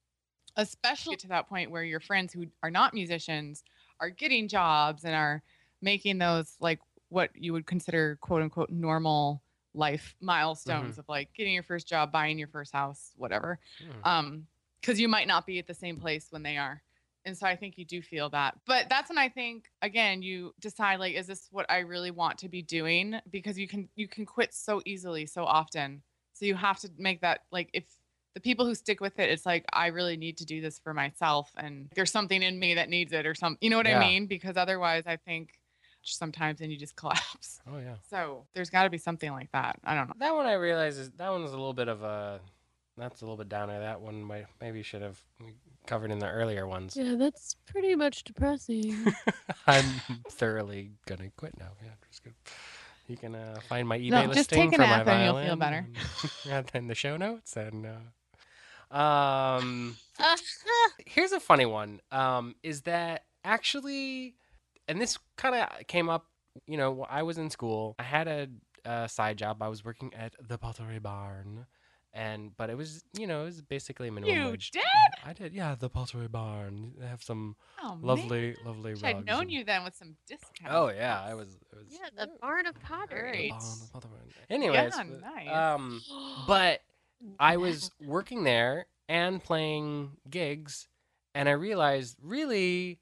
especially 0.57 1.15
to 1.15 1.27
that 1.27 1.47
point 1.47 1.71
where 1.71 1.83
your 1.83 1.99
friends 1.99 2.33
who 2.33 2.45
are 2.63 2.71
not 2.71 2.93
musicians 2.93 3.63
are 3.99 4.09
getting 4.09 4.47
jobs 4.47 5.05
and 5.05 5.15
are 5.15 5.43
making 5.81 6.17
those 6.17 6.55
like 6.59 6.79
what 7.09 7.29
you 7.35 7.53
would 7.53 7.65
consider 7.65 8.17
quote 8.21 8.41
unquote 8.41 8.69
normal 8.69 9.41
life 9.73 10.15
milestones 10.21 10.97
of 10.97 11.05
like 11.07 11.29
getting 11.33 11.53
your 11.53 11.63
first 11.63 11.87
job 11.87 12.11
buying 12.11 12.37
your 12.37 12.47
first 12.47 12.73
house 12.73 13.11
whatever 13.17 13.59
Hmm. 13.79 14.09
um 14.09 14.47
because 14.81 14.99
you 14.99 15.07
might 15.07 15.27
not 15.27 15.45
be 15.45 15.59
at 15.59 15.67
the 15.67 15.73
same 15.73 15.97
place 15.97 16.27
when 16.31 16.43
they 16.43 16.57
are 16.57 16.81
and 17.25 17.37
so 17.37 17.45
i 17.47 17.55
think 17.55 17.77
you 17.77 17.85
do 17.85 18.01
feel 18.01 18.29
that 18.29 18.55
but 18.65 18.87
that's 18.89 19.09
when 19.09 19.17
i 19.17 19.29
think 19.29 19.69
again 19.81 20.21
you 20.21 20.53
decide 20.59 20.99
like 20.99 21.13
is 21.15 21.27
this 21.27 21.47
what 21.51 21.65
i 21.69 21.79
really 21.79 22.11
want 22.11 22.37
to 22.39 22.49
be 22.49 22.61
doing? 22.61 23.19
Because 23.29 23.57
you 23.59 23.67
can 23.67 23.87
you 23.95 24.07
can 24.07 24.25
quit 24.25 24.53
so 24.53 24.81
easily 24.85 25.25
so 25.25 25.43
often. 25.43 26.01
So 26.33 26.45
you 26.45 26.55
have 26.55 26.79
to 26.79 26.89
make 26.97 27.21
that 27.21 27.41
like 27.51 27.69
if 27.73 27.83
the 28.33 28.39
people 28.39 28.65
who 28.65 28.73
stick 28.73 29.01
with 29.01 29.19
it 29.19 29.29
it's 29.29 29.45
like 29.45 29.65
i 29.73 29.87
really 29.87 30.15
need 30.17 30.37
to 30.37 30.45
do 30.45 30.61
this 30.61 30.79
for 30.79 30.93
myself 30.93 31.51
and 31.57 31.89
there's 31.95 32.11
something 32.11 32.41
in 32.41 32.57
me 32.57 32.73
that 32.75 32.89
needs 32.89 33.11
it 33.13 33.25
or 33.25 33.35
something 33.35 33.57
you 33.61 33.69
know 33.69 33.77
what 33.77 33.85
Yeah. 33.85 33.99
i 33.99 34.07
mean? 34.07 34.25
Because 34.25 34.55
otherwise 34.57 35.03
i 35.05 35.17
think 35.17 35.49
sometimes 36.03 36.61
and 36.61 36.71
you 36.71 36.77
just 36.79 36.95
collapse. 37.01 37.59
Oh 37.67 37.77
yeah. 37.77 37.95
so 38.09 38.45
there's 38.55 38.69
got 38.69 38.83
to 38.85 38.89
be 38.89 38.97
something 38.97 39.31
like 39.31 39.51
that. 39.51 39.77
I 39.83 39.93
don't 39.95 40.07
know. 40.07 40.15
That 40.19 40.33
one 40.33 40.45
I 40.47 40.53
realize 40.53 40.97
is 40.97 41.11
that 41.17 41.29
one's 41.29 41.49
a 41.51 41.57
little 41.57 41.73
bit 41.73 41.87
of 41.89 42.01
a 42.01 42.39
that's 43.01 43.21
a 43.21 43.25
little 43.25 43.37
bit 43.37 43.49
downer. 43.49 43.79
That 43.79 44.01
one 44.01 44.23
might 44.23 44.45
maybe 44.61 44.83
should 44.83 45.01
have 45.01 45.21
covered 45.87 46.11
in 46.11 46.19
the 46.19 46.29
earlier 46.29 46.67
ones. 46.67 46.95
Yeah, 46.95 47.15
that's 47.15 47.55
pretty 47.65 47.95
much 47.95 48.23
depressing. 48.23 48.95
I'm 49.67 49.85
thoroughly 50.29 50.91
gonna 51.07 51.31
quit 51.35 51.57
now. 51.59 51.71
Yeah, 51.83 51.91
just 52.09 52.23
good. 52.23 52.33
You 53.07 53.17
can 53.17 53.35
uh, 53.35 53.59
find 53.67 53.87
my 53.87 53.97
eBay 53.97 54.09
No, 54.11 54.23
just 54.27 54.37
listing 54.51 54.71
for 54.71 54.77
my 54.81 55.01
and 55.01 55.25
you'll 55.25 55.43
feel 55.43 55.55
better. 55.57 55.85
and- 55.87 55.97
yeah, 56.45 56.61
in 56.73 56.87
the 56.87 56.95
show 56.95 57.17
notes 57.17 57.57
and 57.57 57.85
uh, 57.85 58.95
um 58.95 59.95
here's 61.05 61.31
a 61.31 61.39
funny 61.39 61.65
one 61.65 62.01
um 62.11 62.55
is 62.61 62.81
that 62.81 63.23
actually 63.45 64.35
and 64.87 64.99
this 64.99 65.17
kind 65.37 65.55
of 65.55 65.87
came 65.87 66.09
up 66.09 66.25
you 66.67 66.75
know 66.77 67.05
i 67.09 67.23
was 67.23 67.37
in 67.37 67.49
school 67.49 67.95
i 67.99 68.03
had 68.03 68.27
a, 68.27 68.47
a 68.83 69.07
side 69.07 69.37
job 69.37 69.61
i 69.61 69.69
was 69.69 69.85
working 69.85 70.13
at 70.13 70.33
the 70.45 70.57
pottery 70.57 70.99
barn 70.99 71.65
and 72.13 72.55
but 72.57 72.69
it 72.69 72.75
was 72.77 73.03
you 73.17 73.25
know 73.25 73.41
it 73.43 73.45
was 73.45 73.61
basically 73.61 74.09
a 74.09 74.11
minimum 74.11 74.35
You 74.35 74.45
wage 74.51 74.71
did? 74.71 74.83
i 75.25 75.31
did 75.33 75.53
yeah 75.53 75.75
the 75.79 75.89
pottery 75.89 76.27
barn 76.27 76.91
they 76.99 77.07
have 77.07 77.23
some 77.23 77.55
oh 77.81 77.95
man. 77.95 78.01
lovely 78.01 78.55
lovely 78.65 78.91
Wish 78.93 79.03
I'd 79.03 79.25
known 79.25 79.43
and- 79.43 79.51
you 79.51 79.63
then 79.63 79.83
with 79.85 79.95
some 79.95 80.15
discount. 80.27 80.71
oh 80.73 80.89
yeah 80.89 81.21
i 81.23 81.33
was 81.33 81.55
it 81.71 81.77
was 81.77 81.85
yeah, 81.89 82.09
the 82.17 82.29
barn 82.41 82.65
of 82.65 82.79
pottery. 82.81 83.43
the 83.43 83.49
barn, 83.49 83.61
the 83.81 83.87
pottery 83.93 84.09
barn. 84.11 84.31
anyways 84.49 84.93
Yeah, 84.97 85.03
but, 85.03 85.21
nice. 85.21 85.49
um 85.49 86.01
but 86.47 86.81
I 87.39 87.57
was 87.57 87.91
working 88.03 88.43
there 88.45 88.87
and 89.07 89.43
playing 89.43 90.17
gigs, 90.27 90.87
and 91.35 91.47
I 91.47 91.51
realized 91.51 92.17
really 92.19 92.99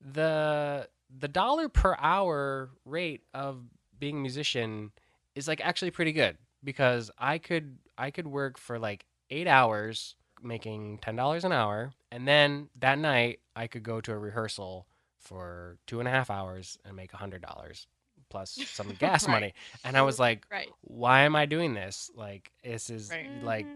the 0.00 0.88
the 1.16 1.28
dollar 1.28 1.68
per 1.68 1.96
hour 1.98 2.70
rate 2.84 3.22
of 3.32 3.62
being 3.98 4.16
a 4.18 4.20
musician 4.20 4.90
is 5.34 5.48
like 5.48 5.60
actually 5.64 5.90
pretty 5.92 6.12
good 6.12 6.36
because 6.62 7.10
I 7.18 7.38
could 7.38 7.78
I 7.98 8.10
could 8.10 8.26
work 8.26 8.58
for 8.58 8.78
like 8.78 9.04
eight 9.30 9.46
hours 9.46 10.16
making 10.42 10.98
ten 10.98 11.16
dollars 11.16 11.44
an 11.44 11.52
hour, 11.52 11.92
and 12.10 12.26
then 12.28 12.68
that 12.80 12.98
night 12.98 13.40
I 13.56 13.66
could 13.66 13.82
go 13.82 14.00
to 14.00 14.12
a 14.12 14.18
rehearsal 14.18 14.86
for 15.18 15.78
two 15.86 16.00
and 16.00 16.08
a 16.08 16.10
half 16.10 16.30
hours 16.30 16.76
and 16.84 16.94
make 16.96 17.12
a 17.12 17.16
hundred 17.16 17.42
dollars 17.42 17.86
plus 18.28 18.66
some 18.72 18.88
gas 18.98 19.26
Right. 19.26 19.32
money. 19.32 19.54
And 19.84 19.96
I 19.96 20.02
was 20.02 20.18
like, 20.18 20.46
right. 20.50 20.68
why 20.82 21.20
am 21.22 21.34
I 21.36 21.46
doing 21.46 21.74
this? 21.74 22.10
Like 22.14 22.50
this 22.62 22.90
is 22.90 23.10
Right. 23.10 23.42
like 23.42 23.66
Mhm. 23.66 23.70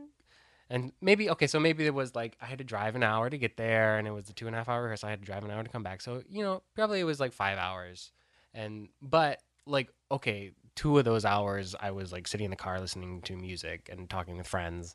and 0.71 0.93
maybe 1.01 1.31
okay, 1.31 1.47
so 1.47 1.59
maybe 1.59 1.87
it 1.87 1.95
was 1.95 2.15
like 2.15 2.37
I 2.41 2.47
had 2.47 2.59
to 2.59 2.65
drive 2.65 2.95
an 2.97 3.03
hour 3.03 3.31
to 3.31 3.39
get 3.39 3.57
there, 3.57 3.99
and 3.99 4.07
it 4.07 4.11
was 4.11 4.27
the 4.27 4.35
two 4.35 4.47
and 4.47 4.55
a 4.55 4.59
half 4.59 4.69
hour 4.69 4.83
rehearsal. 4.83 5.07
I 5.07 5.11
had 5.11 5.21
to 5.21 5.27
drive 5.27 5.45
an 5.45 5.51
hour 5.51 5.63
to 5.63 5.71
come 5.71 5.83
back, 5.83 6.01
so 6.03 6.23
you 6.29 6.43
know 6.43 6.63
probably 6.75 7.01
it 7.01 7.05
was 7.05 7.21
like 7.21 7.33
five 7.33 7.57
hours, 7.59 8.13
and 8.53 8.89
but 9.01 9.41
like 9.67 9.89
okay, 10.11 10.53
two 10.79 10.97
of 10.97 11.05
those 11.05 11.25
hours 11.25 11.75
I 11.81 11.91
was 11.91 12.13
like 12.13 12.29
sitting 12.29 12.45
in 12.45 12.51
the 12.53 12.57
car 12.57 12.79
listening 12.79 13.21
to 13.23 13.35
music 13.35 13.89
and 13.91 14.09
talking 14.09 14.37
with 14.37 14.47
friends, 14.47 14.95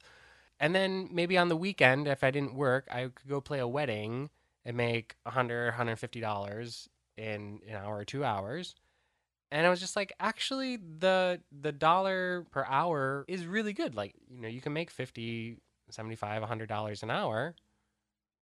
and 0.57 0.73
then 0.73 1.09
maybe 1.11 1.37
on 1.37 1.49
the 1.49 1.57
weekend 1.57 2.07
if 2.07 2.23
I 2.23 2.31
didn't 2.31 2.55
work, 2.55 2.87
I 2.89 3.09
could 3.13 3.27
go 3.27 3.41
play 3.41 3.59
a 3.59 3.67
wedding 3.67 4.29
and 4.63 4.77
make 4.77 5.17
a 5.25 5.31
hundred, 5.31 5.73
hundred 5.73 5.97
fifty 5.97 6.21
dollars 6.21 6.87
in 7.17 7.59
an 7.67 7.75
hour 7.75 7.97
or 7.97 8.05
two 8.05 8.23
hours. 8.23 8.75
And 9.51 9.67
I 9.67 9.69
was 9.69 9.81
just 9.81 9.97
like, 9.97 10.13
actually, 10.21 10.77
the 10.77 11.41
the 11.51 11.73
dollar 11.73 12.45
per 12.49 12.63
hour 12.63 13.25
is 13.27 13.45
really 13.45 13.73
good. 13.73 13.93
Like, 13.93 14.15
you 14.29 14.39
know, 14.39 14.47
you 14.47 14.61
can 14.61 14.71
make 14.71 14.89
50, 14.89 15.57
75, 15.89 16.41
100 16.43 16.69
dollars 16.69 17.03
an 17.03 17.11
hour. 17.11 17.55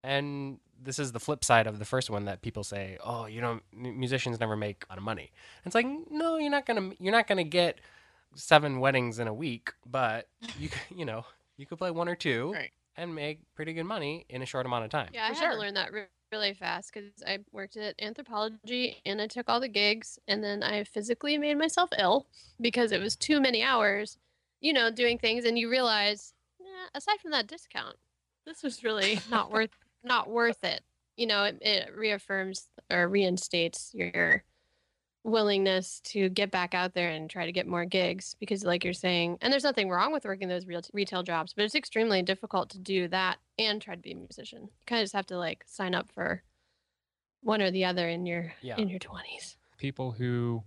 And 0.04 0.60
this 0.84 0.98
is 0.98 1.12
the 1.12 1.20
flip 1.20 1.44
side 1.44 1.68
of 1.68 1.78
the 1.80 1.86
first 1.86 2.10
one 2.10 2.26
that 2.26 2.42
people 2.42 2.64
say, 2.64 2.98
"Oh, 3.04 3.26
you 3.28 3.40
know, 3.42 3.60
musicians 3.72 4.40
never 4.40 4.56
make 4.56 4.84
a 4.86 4.92
lot 4.92 4.98
of 4.98 5.04
money." 5.04 5.32
It's 5.66 5.76
like, 5.76 5.86
no, 6.10 6.38
you're 6.38 6.50
not 6.52 6.66
gonna 6.66 6.92
you're 7.00 7.12
not 7.12 7.28
gonna 7.28 7.44
get 7.44 7.80
seven 8.36 8.80
weddings 8.80 9.20
in 9.20 9.28
a 9.28 9.34
week, 9.34 9.74
but 9.86 10.28
you 10.58 10.70
you 10.96 11.06
know 11.06 11.26
you 11.58 11.66
could 11.66 11.78
play 11.78 11.92
one 11.92 12.10
or 12.10 12.16
two 12.16 12.54
Right. 12.54 12.72
and 12.98 13.14
make 13.14 13.40
pretty 13.56 13.74
good 13.74 13.84
money 13.84 14.26
in 14.30 14.42
a 14.42 14.46
short 14.46 14.66
amount 14.66 14.86
of 14.86 14.90
time. 14.90 15.10
Yeah, 15.14 15.28
I 15.30 15.34
For 15.34 15.40
had 15.42 15.52
to 15.54 15.60
learn 15.60 15.74
that 15.76 15.92
really 16.32 16.54
fast 16.54 16.92
because 16.94 17.12
I 17.28 17.40
worked 17.52 17.78
at 17.78 17.98
Anthropologie 18.00 18.96
and 19.06 19.22
I 19.22 19.28
took 19.28 19.50
all 19.50 19.60
the 19.60 19.68
gigs, 19.68 20.18
and 20.28 20.44
then 20.44 20.64
I 20.64 20.84
physically 20.84 21.38
made 21.38 21.58
myself 21.58 21.90
ill 22.00 22.26
because 22.60 22.92
it 22.92 23.02
was 23.02 23.16
too 23.16 23.40
many 23.42 23.62
hours, 23.62 24.18
you 24.62 24.74
know, 24.74 24.90
doing 24.90 25.18
things, 25.20 25.46
and 25.46 25.60
you 25.60 25.70
realize, 25.70 26.34
nah, 26.60 26.88
aside 26.96 27.20
from 27.22 27.32
that 27.32 27.48
discount, 27.48 27.98
this 28.46 28.64
was 28.64 28.84
really 28.84 29.20
not 29.30 29.52
worth 29.52 29.72
not 30.04 30.30
worth 30.30 30.64
it. 30.64 30.82
You 31.18 31.28
know, 31.28 31.44
it, 31.46 31.58
it 31.62 31.96
reaffirms 31.96 32.68
or 32.92 33.08
reinstates 33.08 33.92
your 33.94 34.44
willingness 35.24 36.00
to 36.04 36.30
get 36.30 36.50
back 36.50 36.74
out 36.74 36.96
there 36.96 37.10
and 37.12 37.30
try 37.30 37.46
to 37.46 37.52
get 37.52 37.68
more 37.68 37.86
gigs 37.86 38.36
because 38.40 38.64
like 38.64 38.84
you're 38.84 38.92
saying 38.92 39.38
and 39.40 39.54
there's 39.54 39.64
nothing 39.64 39.88
wrong 39.88 40.12
with 40.12 40.26
working 40.26 40.48
those 40.48 40.66
real 40.66 40.82
retail 40.94 41.22
jobs 41.22 41.54
but 41.54 41.64
it's 41.64 41.76
extremely 41.76 42.24
difficult 42.24 42.72
to 42.72 42.80
do 42.80 43.08
that 43.08 43.38
and 43.60 43.80
try 43.84 43.94
to 43.94 44.02
be 44.02 44.14
a 44.14 44.16
musician 44.16 44.62
you 44.64 44.70
kind 44.88 45.00
of 45.00 45.04
just 45.04 45.14
have 45.14 45.28
to 45.28 45.38
like 45.38 45.64
sign 45.68 45.94
up 45.94 46.10
for 46.12 46.42
one 47.44 47.62
or 47.62 47.70
the 47.70 47.86
other 47.86 48.10
in 48.10 48.26
your 48.26 48.52
Yeah. 48.64 48.78
in 48.78 48.90
your 48.90 48.98
20s 49.00 49.58
People 49.78 50.12
who 50.14 50.64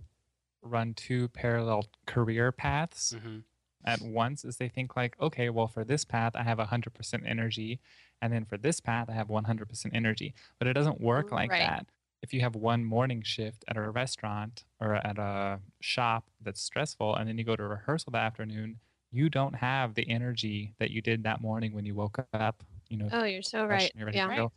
run 0.61 0.93
two 0.93 1.27
parallel 1.27 1.87
career 2.05 2.53
paths 2.53 3.13
Mm-hmm. 3.13 3.39
at 3.83 4.01
once 4.01 4.45
is 4.45 4.55
they 4.55 4.69
think 4.69 4.95
like, 4.95 5.15
okay, 5.21 5.49
well, 5.49 5.67
for 5.67 5.83
this 5.83 6.03
path, 6.05 6.33
I 6.35 6.43
have 6.43 6.57
100% 6.59 7.21
energy. 7.29 7.79
And 8.21 8.31
then 8.33 8.45
for 8.45 8.57
this 8.57 8.79
path, 8.79 9.09
I 9.09 9.13
have 9.13 9.29
100% 9.29 9.93
energy. 9.95 10.33
But 10.59 10.67
it 10.67 10.73
doesn't 10.73 11.01
work 11.01 11.31
like 11.31 11.51
Right. 11.51 11.57
that. 11.57 11.87
If 12.21 12.33
you 12.33 12.41
have 12.41 12.55
one 12.55 12.83
morning 12.85 13.21
shift 13.21 13.63
at 13.67 13.77
a 13.77 13.89
restaurant 13.91 14.65
or 14.79 14.95
at 14.95 15.19
a 15.19 15.61
shop 15.81 16.29
that's 16.41 16.61
stressful, 16.61 17.15
and 17.15 17.27
then 17.29 17.37
you 17.37 17.43
go 17.43 17.55
to 17.55 17.63
rehearsal 17.63 18.11
that 18.13 18.23
afternoon, 18.23 18.79
you 19.11 19.29
don't 19.29 19.53
have 19.55 19.93
the 19.95 20.09
energy 20.09 20.73
that 20.79 20.91
you 20.91 21.01
did 21.01 21.23
that 21.23 21.41
morning 21.41 21.73
when 21.73 21.85
you 21.85 21.93
woke 21.95 22.25
up, 22.33 22.63
you 22.89 22.97
know, 22.97 23.11
oh 23.11 23.23
you're 23.23 23.41
so 23.41 23.65
right 23.65 23.93
and 23.93 24.01
you're 24.01 24.11
yeah 24.11 24.27
Right. 24.27 24.51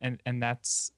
And 0.00 0.22
and 0.26 0.42
that's 0.42 0.92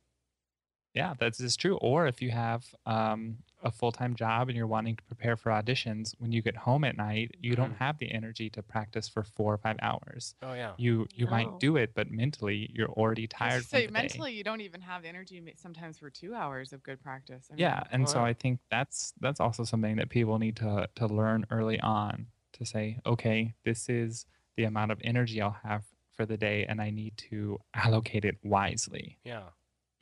yeah, 0.95 1.15
that's 1.19 1.41
is 1.41 1.57
true. 1.57 1.77
Or 1.79 2.07
if 2.07 2.21
you 2.21 2.31
have 2.31 2.75
um, 2.87 3.39
a 3.63 3.71
full-time 3.71 4.15
job 4.15 4.49
and 4.49 4.57
you're 4.57 4.67
wanting 4.67 4.97
to 4.97 5.03
prepare 5.05 5.37
for 5.37 5.51
auditions 5.53 6.15
when 6.19 6.33
you 6.33 6.43
get 6.43 6.57
home 6.57 6.85
at 6.85 6.97
night 6.97 7.31
you 7.39 7.55
don't 7.57 7.71
Mhm. 7.71 7.79
have 7.79 7.99
the 7.99 8.11
energy 8.13 8.51
to 8.51 8.63
practice 8.63 9.09
for 9.09 9.23
four 9.25 9.53
or 9.55 9.59
five 9.59 9.77
hours 9.83 10.35
Oh 10.43 10.55
yeah. 10.55 10.77
you 10.77 11.07
you 11.15 11.27
No. 11.27 11.31
might 11.31 11.59
do 11.59 11.77
it 11.77 11.95
but 11.95 12.11
mentally 12.11 12.71
you're 12.73 12.91
already 12.91 13.27
tired 13.27 13.63
So 13.63 13.69
the 13.71 13.83
day. 13.83 13.93
mentally, 13.93 14.33
you 14.35 14.45
don't 14.45 14.61
even 14.61 14.81
have 14.81 15.03
the 15.03 15.09
energy 15.09 15.41
sometimes 15.57 15.99
for 15.99 16.11
two 16.11 16.35
hours 16.35 16.73
of 16.73 16.83
good 16.83 17.01
practice. 17.01 17.49
I 17.53 17.57
mean, 17.57 17.61
yeah 17.61 17.83
and 17.91 18.09
so 18.09 18.25
i 18.25 18.33
think 18.33 18.61
that's 18.71 19.13
that's 19.21 19.41
also 19.41 19.65
something 19.65 19.97
that 19.97 20.09
people 20.11 20.39
need 20.39 20.57
to 20.57 20.89
to 20.95 21.07
learn 21.07 21.45
early 21.51 21.79
on 21.81 22.27
to 22.53 22.65
say 22.65 22.99
okay 23.05 23.55
this 23.65 23.89
is 23.89 24.27
the 24.57 24.65
amount 24.65 24.91
of 24.91 25.01
energy 25.05 25.41
i'll 25.41 25.51
have 25.63 25.85
for 26.13 26.25
the 26.27 26.37
day 26.37 26.65
and 26.65 26.81
i 26.81 26.91
need 26.91 27.17
to 27.17 27.59
allocate 27.75 28.25
it 28.25 28.37
wisely 28.43 29.19
Yeah. 29.25 29.51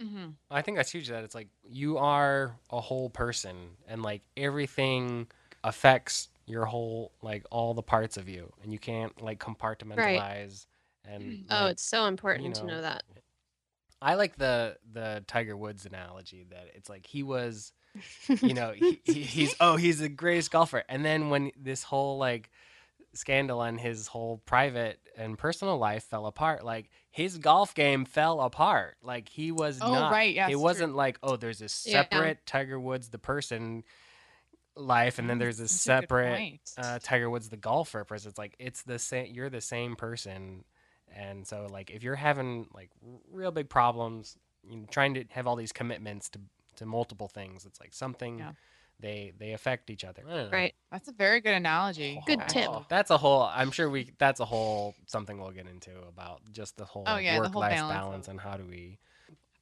Mhm. 0.01 0.35
I 0.51 0.63
think 0.63 0.77
that's 0.77 0.91
huge 0.91 1.09
that 1.09 1.25
it's 1.25 1.35
like 1.35 1.49
you 1.69 1.99
are 1.99 2.57
a 2.71 2.81
whole 2.81 3.11
person 3.11 3.77
and 3.87 4.03
like 4.03 4.23
everything 4.37 5.27
affects 5.63 6.29
your 6.47 6.65
whole 6.67 7.13
like 7.23 7.45
all 7.51 7.75
the 7.75 7.83
parts 7.83 8.17
of 8.17 8.29
you 8.29 8.53
and 8.63 8.73
you 8.73 8.79
can't 8.79 9.21
like 9.23 9.39
compartmentalize 9.39 9.97
Right. 11.07 11.15
and 11.15 11.45
Oh, 11.51 11.63
like, 11.65 11.73
it's 11.73 11.83
so 11.83 12.07
important 12.07 12.55
to 12.57 12.63
know, 12.63 12.75
know 12.77 12.83
that. 12.83 13.05
I 14.03 14.15
like 14.15 14.37
the 14.37 14.77
the 14.91 15.23
Tiger 15.27 15.57
Woods 15.57 15.85
analogy 15.87 16.47
that 16.51 16.71
it's 16.75 16.89
like 16.89 17.07
he 17.07 17.23
was 17.23 17.73
you 18.43 18.55
know 18.55 18.73
he, 18.73 19.01
he, 19.05 19.23
he's 19.23 19.55
oh 19.61 19.77
he's 19.77 19.99
the 19.99 20.09
greatest 20.09 20.51
golfer 20.51 20.85
and 20.89 21.05
then 21.05 21.29
when 21.29 21.51
this 21.61 21.83
whole 21.83 22.19
like 22.19 22.51
scandal 23.13 23.63
and 23.63 23.81
his 23.81 24.07
whole 24.07 24.39
private 24.47 25.01
and 25.17 25.37
personal 25.37 25.77
life 25.79 26.05
fell 26.05 26.27
apart 26.27 26.65
like 26.65 26.89
his 27.11 27.39
golf 27.39 27.75
game 27.75 28.05
fell 28.05 28.41
apart 28.41 28.97
like 29.03 29.29
he 29.29 29.51
was 29.51 29.83
Oh, 29.83 29.93
not 29.93 30.13
right. 30.13 30.33
Yes. 30.35 30.51
it 30.53 30.57
wasn't 30.57 30.95
like 30.95 31.19
oh 31.23 31.37
there's 31.37 31.59
Yeah. 31.59 32.03
separate 32.03 32.47
tiger 32.47 32.79
woods 32.79 33.09
the 33.09 33.19
person 33.19 33.83
life 34.77 35.19
and 35.19 35.29
then 35.29 35.37
Mm, 35.37 35.41
there's 35.41 35.59
this 35.59 35.73
a 35.73 35.75
good 35.75 35.83
separate 35.83 36.43
uh, 36.79 36.99
tiger 37.03 37.29
woods 37.29 37.49
the 37.49 37.57
golfer 37.57 38.05
person 38.05 38.29
it's 38.29 38.39
like 38.39 38.55
it's 38.59 38.83
the 38.83 38.99
same 38.99 39.27
you're 39.35 39.51
the 39.51 39.61
same 39.61 39.97
person 39.97 40.65
and 41.15 41.47
so 41.47 41.67
like 41.71 41.91
if 41.91 42.03
you're 42.03 42.15
having 42.15 42.67
like 42.73 42.91
real 43.31 43.51
big 43.51 43.69
problems 43.69 44.37
you 44.69 44.77
know, 44.77 44.87
trying 44.91 45.15
to 45.15 45.25
have 45.31 45.47
all 45.47 45.57
these 45.57 45.73
commitments 45.73 46.29
to 46.31 46.41
to 46.77 46.87
multiple 46.87 47.29
things 47.29 47.67
it's 47.67 47.81
like 47.81 47.93
something 47.93 48.39
Yeah. 48.39 48.53
They 49.01 49.33
they 49.39 49.53
affect 49.53 49.91
each 49.91 50.05
other 50.05 50.23
I 50.27 50.31
don't 50.31 50.45
know. 50.45 50.57
Right. 50.57 50.75
That's 50.93 51.09
a 51.09 51.13
very 51.13 51.41
good 51.41 51.55
analogy. 51.55 52.21
Good 52.27 52.41
oh, 52.41 52.47
tip. 52.49 52.69
Oh, 52.69 52.87
that's 52.89 53.11
a 53.11 53.19
whole 53.19 53.43
i'm 53.43 53.71
sure 53.71 53.89
we 53.89 54.11
that's 54.19 54.41
a 54.41 54.45
whole 54.45 54.95
something 55.07 55.41
we'll 55.41 55.51
get 55.51 55.67
into 55.67 55.91
about 56.09 56.41
just 56.53 56.77
the 56.77 56.85
whole 56.85 57.05
Oh, 57.07 57.13
like, 57.13 57.25
yeah, 57.25 57.41
the 57.41 57.49
whole 57.49 57.61
work-life 57.63 57.77
balance 57.77 57.95
balance 57.95 58.29
and 58.29 58.41
how 58.41 58.57
do 58.57 58.65
we 58.65 58.99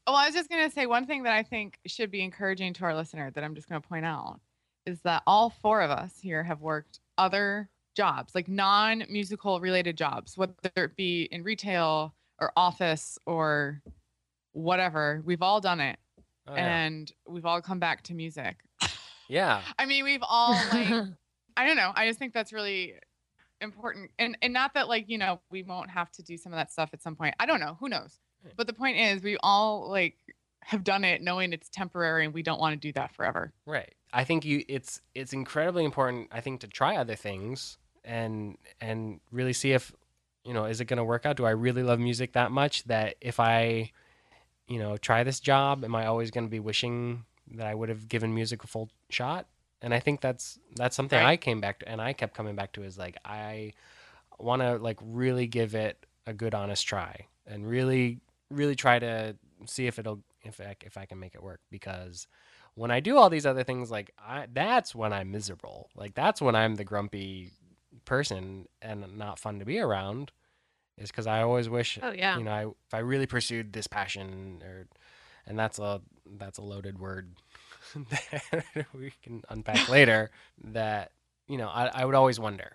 Oh, 0.08 0.14
I 0.14 0.24
was 0.24 0.34
just 0.34 0.48
going 0.48 0.66
to 0.66 0.74
say 0.74 0.86
one 0.86 1.04
thing 1.04 1.24
that 1.24 1.34
I 1.34 1.42
think 1.42 1.78
should 1.84 2.10
be 2.10 2.22
encouraging 2.22 2.72
to 2.72 2.84
our 2.84 2.94
listener 2.94 3.30
that 3.30 3.44
I'm 3.44 3.54
just 3.54 3.68
going 3.68 3.82
to 3.82 3.86
point 3.86 4.06
out 4.06 4.40
is 4.86 5.02
that 5.02 5.22
all 5.26 5.50
four 5.50 5.82
of 5.82 5.90
us 5.90 6.14
here 6.18 6.42
have 6.42 6.62
worked 6.62 7.00
other 7.18 7.68
jobs, 7.94 8.34
like 8.34 8.48
non 8.48 9.04
musical 9.10 9.60
related 9.60 9.98
jobs, 9.98 10.38
whether 10.38 10.54
it 10.76 10.96
be 10.96 11.28
in 11.30 11.42
retail 11.42 12.14
or 12.40 12.52
office 12.56 13.18
or 13.26 13.82
whatever. 14.52 15.20
We've 15.26 15.42
all 15.42 15.60
done 15.60 15.80
it 15.80 15.98
oh, 16.46 16.54
yeah. 16.54 16.84
and 16.84 17.12
we've 17.28 17.44
all 17.44 17.60
come 17.60 17.78
back 17.78 18.02
to 18.04 18.14
music. 18.14 18.56
Yeah 19.28 19.62
I 19.78 19.86
mean, 19.86 20.04
we've 20.04 20.22
all 20.22 20.52
like, 20.72 20.88
I 21.56 21.66
don't 21.66 21.76
know. 21.76 21.92
I 21.94 22.06
just 22.06 22.18
think 22.18 22.32
that's 22.32 22.52
really 22.52 22.94
important. 23.60 24.10
And 24.18 24.36
and 24.42 24.52
not 24.52 24.74
that 24.74 24.88
like, 24.88 25.08
you 25.08 25.18
know, 25.18 25.40
we 25.50 25.62
won't 25.62 25.90
have 25.90 26.10
to 26.12 26.22
do 26.22 26.36
some 26.36 26.52
of 26.52 26.56
that 26.56 26.72
stuff 26.72 26.90
at 26.92 27.02
some 27.02 27.16
point. 27.16 27.34
I 27.40 27.46
don't 27.46 27.60
know. 27.60 27.76
Who 27.80 27.88
knows? 27.88 28.18
Mm. 28.46 28.52
But 28.56 28.66
the 28.66 28.72
point 28.72 28.98
is 28.98 29.22
we 29.22 29.36
all 29.42 29.90
like 29.90 30.16
have 30.60 30.84
done 30.84 31.04
it 31.04 31.22
knowing 31.22 31.52
it's 31.52 31.68
temporary 31.68 32.24
and 32.24 32.34
we 32.34 32.42
don't 32.42 32.60
want 32.60 32.74
to 32.74 32.78
do 32.78 32.92
that 32.92 33.14
forever. 33.14 33.52
Right. 33.66 33.94
I 34.12 34.24
think 34.24 34.44
you 34.44 34.64
it's 34.68 35.00
it's 35.14 35.32
incredibly 35.32 35.84
important 35.84 36.28
I 36.32 36.40
think 36.40 36.60
to 36.60 36.68
try 36.68 36.96
other 36.96 37.16
things 37.16 37.78
and 38.04 38.56
and 38.80 39.20
really 39.30 39.52
see 39.52 39.72
if 39.72 39.92
you 40.44 40.54
know 40.54 40.64
is 40.64 40.80
it 40.80 40.86
going 40.86 40.98
to 40.98 41.04
work 41.04 41.26
out? 41.26 41.36
Do 41.36 41.44
I 41.44 41.50
really 41.50 41.82
love 41.82 41.98
music 41.98 42.32
that 42.32 42.52
much 42.52 42.84
that 42.84 43.16
if 43.20 43.40
I 43.40 43.92
you 44.66 44.78
know 44.78 44.96
try 44.96 45.24
this 45.24 45.40
job 45.40 45.84
am 45.84 45.94
I 45.94 46.06
always 46.06 46.30
going 46.30 46.44
to 46.44 46.50
be 46.50 46.60
wishing 46.60 47.24
that 47.54 47.66
I 47.66 47.74
would 47.74 47.88
have 47.88 48.08
given 48.08 48.34
music 48.34 48.64
a 48.64 48.66
full 48.66 48.90
shot? 49.10 49.46
And 49.80 49.94
I 49.94 50.00
think 50.00 50.20
that's 50.20 50.58
that's 50.76 50.96
something 50.96 51.18
Right. 51.18 51.32
I 51.32 51.36
came 51.36 51.60
back 51.60 51.80
to 51.80 51.88
and 51.88 52.00
I 52.00 52.12
kept 52.12 52.34
coming 52.34 52.56
back 52.56 52.72
to 52.72 52.82
is 52.82 52.98
like 52.98 53.16
I 53.24 53.74
want 54.38 54.62
to 54.62 54.76
like 54.76 54.98
really 55.02 55.46
give 55.46 55.74
it 55.74 56.04
a 56.26 56.32
good 56.32 56.54
honest 56.54 56.86
try 56.86 57.26
and 57.46 57.66
really 57.66 58.20
really 58.50 58.74
try 58.74 58.98
to 58.98 59.36
see 59.66 59.86
if 59.86 59.98
it'll 59.98 60.20
if 60.42 60.60
I, 60.60 60.76
if 60.84 60.96
I 60.96 61.06
can 61.06 61.18
make 61.18 61.34
it 61.34 61.42
work 61.42 61.60
because 61.70 62.26
when 62.74 62.92
I 62.92 63.00
do 63.00 63.16
all 63.16 63.28
these 63.28 63.44
other 63.44 63.64
things, 63.64 63.90
like 63.90 64.12
I, 64.18 64.46
that's 64.52 64.94
when 64.94 65.12
I'm 65.12 65.32
miserable. 65.32 65.90
Like 65.96 66.14
that's 66.14 66.40
when 66.40 66.54
I'm 66.54 66.76
the 66.76 66.84
grumpy 66.84 67.50
person 68.04 68.66
and 68.80 69.18
not 69.18 69.38
fun 69.38 69.58
to 69.58 69.64
be 69.64 69.80
around. 69.80 70.30
Is 70.96 71.10
because 71.10 71.26
I 71.26 71.42
always 71.42 71.68
wish, 71.68 71.98
oh 72.02 72.10
yeah. 72.10 72.38
you 72.38 72.44
know, 72.44 72.50
I, 72.50 72.62
if 72.66 72.94
I 72.94 72.98
really 72.98 73.26
pursued 73.26 73.72
this 73.72 73.86
passion, 73.86 74.62
or, 74.64 74.86
and 75.46 75.58
that's 75.58 75.78
a 75.78 76.00
that's 76.36 76.58
a 76.58 76.62
loaded 76.62 76.98
word 76.98 77.34
that 78.10 78.86
we 78.94 79.12
can 79.22 79.42
unpack 79.48 79.88
later. 79.88 80.30
That 80.64 81.12
you 81.46 81.56
know, 81.56 81.68
I, 81.68 81.86
I 81.86 82.04
would 82.04 82.14
always 82.14 82.38
wonder. 82.38 82.72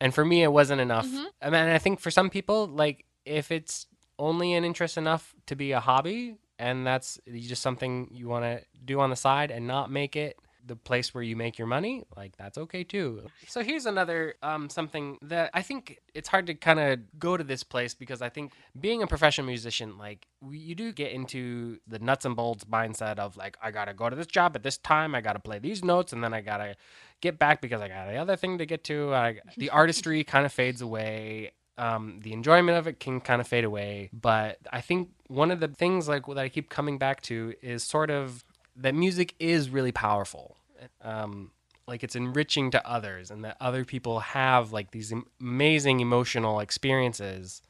And 0.00 0.12
for 0.14 0.24
me, 0.24 0.42
it 0.42 0.52
wasn't 0.52 0.80
enough. 0.80 1.06
Mhm. 1.06 1.26
I 1.40 1.50
mean, 1.50 1.68
I 1.68 1.78
think 1.78 2.00
for 2.00 2.10
some 2.10 2.28
people, 2.28 2.66
like 2.66 3.06
if 3.24 3.50
it's 3.50 3.86
only 4.18 4.52
an 4.52 4.64
interest 4.64 4.98
enough 4.98 5.34
to 5.46 5.56
be 5.56 5.72
a 5.72 5.80
hobby, 5.80 6.36
and 6.58 6.86
that's 6.86 7.18
just 7.32 7.62
something 7.62 8.08
you 8.12 8.28
want 8.28 8.44
to 8.44 8.62
do 8.84 9.00
on 9.00 9.10
the 9.10 9.16
side 9.16 9.50
and 9.50 9.66
not 9.66 9.90
make 9.90 10.16
it 10.16 10.36
the 10.66 10.76
place 10.76 11.14
where 11.14 11.22
you 11.22 11.36
make 11.36 11.58
your 11.58 11.66
money 11.66 12.02
like 12.16 12.36
that's 12.36 12.56
okay 12.56 12.84
too 12.84 13.22
so 13.46 13.62
here's 13.62 13.86
another 13.86 14.34
um, 14.42 14.68
something 14.68 15.18
that 15.22 15.50
i 15.54 15.62
think 15.62 15.98
it's 16.14 16.28
hard 16.28 16.46
to 16.46 16.54
kind 16.54 16.80
of 16.80 16.98
go 17.18 17.36
to 17.36 17.44
this 17.44 17.62
place 17.62 17.94
because 17.94 18.22
i 18.22 18.28
think 18.28 18.52
being 18.80 19.02
a 19.02 19.06
professional 19.06 19.46
musician 19.46 19.98
like 19.98 20.26
you 20.50 20.74
do 20.74 20.92
get 20.92 21.12
into 21.12 21.78
the 21.86 21.98
nuts 21.98 22.24
and 22.24 22.36
bolts 22.36 22.64
mindset 22.64 23.18
of 23.18 23.36
like 23.36 23.56
i 23.62 23.70
gotta 23.70 23.94
go 23.94 24.08
to 24.08 24.16
this 24.16 24.26
job 24.26 24.52
at 24.54 24.62
this 24.62 24.78
time 24.78 25.14
i 25.14 25.20
gotta 25.20 25.38
play 25.38 25.58
these 25.58 25.84
notes 25.84 26.12
and 26.12 26.22
then 26.22 26.32
i 26.34 26.40
gotta 26.40 26.74
get 27.20 27.38
back 27.38 27.60
because 27.60 27.80
i 27.80 27.88
got 27.88 28.08
the 28.08 28.16
other 28.16 28.36
thing 28.36 28.58
to 28.58 28.66
get 28.66 28.84
to 28.84 29.14
I, 29.14 29.40
the 29.56 29.70
artistry 29.70 30.24
kind 30.34 30.46
of 30.46 30.52
fades 30.52 30.80
away 30.80 31.52
um, 31.76 32.20
the 32.22 32.32
enjoyment 32.32 32.78
of 32.78 32.86
it 32.86 33.00
can 33.00 33.20
kind 33.20 33.40
of 33.40 33.48
fade 33.48 33.64
away. 33.64 34.10
But 34.12 34.58
I 34.72 34.80
think 34.80 35.10
one 35.28 35.50
of 35.50 35.60
the 35.60 35.68
things 35.68 36.08
like 36.08 36.26
that 36.26 36.38
I 36.38 36.48
keep 36.48 36.70
coming 36.70 36.98
back 36.98 37.20
to 37.22 37.54
is 37.62 37.82
sort 37.82 38.10
of 38.10 38.43
that 38.76 38.94
music 38.94 39.34
is 39.38 39.70
really 39.70 39.92
powerful. 39.92 40.56
Um, 41.02 41.50
like 41.86 42.02
it's 42.02 42.16
enriching 42.16 42.70
to 42.72 42.88
others, 42.88 43.30
and 43.30 43.44
that 43.44 43.56
other 43.60 43.84
people 43.84 44.20
have 44.20 44.72
like 44.72 44.90
these 44.90 45.12
amazing 45.40 46.00
emotional 46.00 46.60
experiences. 46.60 47.62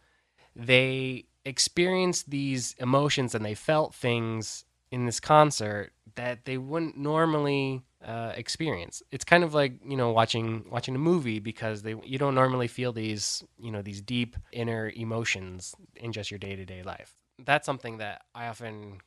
They 0.54 1.26
experience 1.44 2.22
these 2.22 2.74
emotions 2.78 3.34
and 3.34 3.44
they 3.44 3.54
felt 3.54 3.94
things 3.94 4.64
in 4.90 5.06
this 5.06 5.20
concert 5.20 5.92
that 6.14 6.44
they 6.44 6.56
wouldn't 6.56 6.96
normally 6.96 7.82
uh, 8.04 8.32
experience. 8.36 9.02
It's 9.10 9.24
kind 9.24 9.42
of 9.42 9.54
like 9.54 9.72
you 9.84 9.96
know 9.96 10.10
watching 10.12 10.64
watching 10.70 10.94
a 10.94 10.98
movie 10.98 11.40
because 11.40 11.82
they 11.82 11.94
you 12.04 12.18
don't 12.18 12.34
normally 12.34 12.68
feel 12.68 12.92
these 12.92 13.42
you 13.58 13.70
know 13.70 13.82
these 13.82 14.00
deep 14.00 14.36
inner 14.52 14.92
emotions 14.94 15.74
in 15.96 16.12
just 16.12 16.30
your 16.30 16.38
day 16.38 16.54
to 16.54 16.64
day 16.64 16.82
life. 16.82 17.16
That's 17.44 17.66
something 17.66 17.98
that 17.98 18.22
I 18.34 18.46
often 18.46 19.00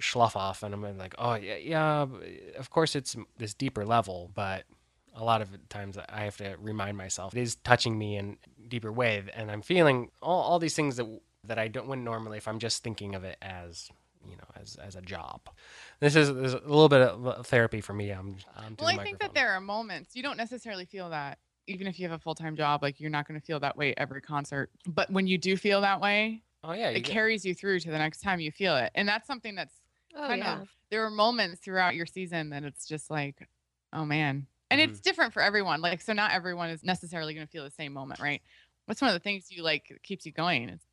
slough 0.00 0.36
off, 0.36 0.62
and 0.62 0.74
I'm 0.74 0.98
like, 0.98 1.14
oh 1.18 1.34
yeah, 1.34 1.56
yeah, 1.56 2.06
of 2.56 2.70
course 2.70 2.96
it's 2.96 3.16
this 3.38 3.54
deeper 3.54 3.84
level, 3.84 4.30
but 4.34 4.64
a 5.14 5.24
lot 5.24 5.42
of 5.42 5.48
times 5.68 5.98
I 6.08 6.20
have 6.24 6.36
to 6.38 6.56
remind 6.60 6.96
myself 6.96 7.36
it 7.36 7.40
is 7.40 7.56
touching 7.56 7.98
me 7.98 8.16
in 8.16 8.38
a 8.64 8.68
deeper 8.68 8.92
way, 8.92 9.22
and 9.34 9.50
I'm 9.50 9.62
feeling 9.62 10.10
all, 10.22 10.42
all 10.42 10.58
these 10.58 10.74
things 10.74 10.96
that 10.96 11.06
that 11.44 11.58
I 11.58 11.68
don't 11.68 11.86
wouldn't 11.86 12.04
normally 12.04 12.38
if 12.38 12.48
I'm 12.48 12.58
just 12.58 12.82
thinking 12.82 13.14
of 13.14 13.24
it 13.24 13.36
as 13.42 13.88
you 14.24 14.36
know 14.36 14.48
as 14.60 14.76
as 14.76 14.96
a 14.96 15.02
job. 15.02 15.40
This 16.00 16.16
is, 16.16 16.32
this 16.34 16.54
is 16.54 16.54
a 16.54 16.68
little 16.68 16.88
bit 16.88 17.00
of 17.00 17.46
therapy 17.46 17.80
for 17.80 17.92
me. 17.94 18.10
I'm, 18.10 18.36
I'm 18.56 18.76
Well, 18.78 18.88
I 18.88 19.02
think 19.02 19.18
that 19.20 19.34
there 19.34 19.52
are 19.52 19.60
moments 19.60 20.14
you 20.14 20.22
don't 20.22 20.36
necessarily 20.36 20.84
feel 20.84 21.10
that 21.10 21.38
even 21.66 21.86
if 21.86 21.98
you 21.98 22.08
have 22.08 22.18
a 22.18 22.22
full-time 22.22 22.56
job 22.56 22.82
like 22.82 22.98
you're 22.98 23.10
not 23.10 23.28
going 23.28 23.38
to 23.38 23.44
feel 23.44 23.60
that 23.60 23.76
way 23.76 23.94
every 23.96 24.20
concert. 24.20 24.70
But 24.86 25.10
when 25.10 25.26
you 25.26 25.38
do 25.38 25.56
feel 25.56 25.82
that 25.82 26.00
way, 26.00 26.42
Oh 26.64 26.72
yeah, 26.72 26.88
it 26.90 27.00
get- 27.00 27.12
carries 27.12 27.44
you 27.44 27.54
through 27.54 27.80
to 27.80 27.90
the 27.90 27.98
next 27.98 28.20
time 28.20 28.40
you 28.40 28.50
feel 28.50 28.76
it. 28.76 28.90
And 28.94 29.08
that's 29.08 29.26
something 29.26 29.54
that's 29.54 29.74
Oh 30.16 30.26
kind 30.26 30.42
yeah. 30.42 30.62
of 30.62 30.68
there 30.90 31.04
are 31.04 31.10
moments 31.10 31.60
throughout 31.60 31.94
your 31.94 32.06
season 32.06 32.50
that 32.50 32.64
it's 32.64 32.86
just 32.86 33.10
like, 33.10 33.46
oh 33.92 34.04
man. 34.04 34.46
And 34.70 34.80
Mm-hmm. 34.80 34.90
it's 34.90 35.00
different 35.00 35.32
for 35.32 35.40
everyone. 35.42 35.80
Like 35.80 36.00
so 36.00 36.12
not 36.12 36.32
everyone 36.32 36.70
is 36.70 36.82
necessarily 36.82 37.34
going 37.34 37.46
to 37.46 37.50
feel 37.50 37.64
the 37.64 37.70
same 37.70 37.92
moment, 37.92 38.20
right? 38.20 38.42
What's 38.86 39.00
one 39.00 39.08
of 39.08 39.14
the 39.14 39.20
things 39.20 39.50
you 39.50 39.62
like 39.62 39.98
keeps 40.02 40.24
you 40.26 40.32
going? 40.32 40.68
It's, 40.70 40.84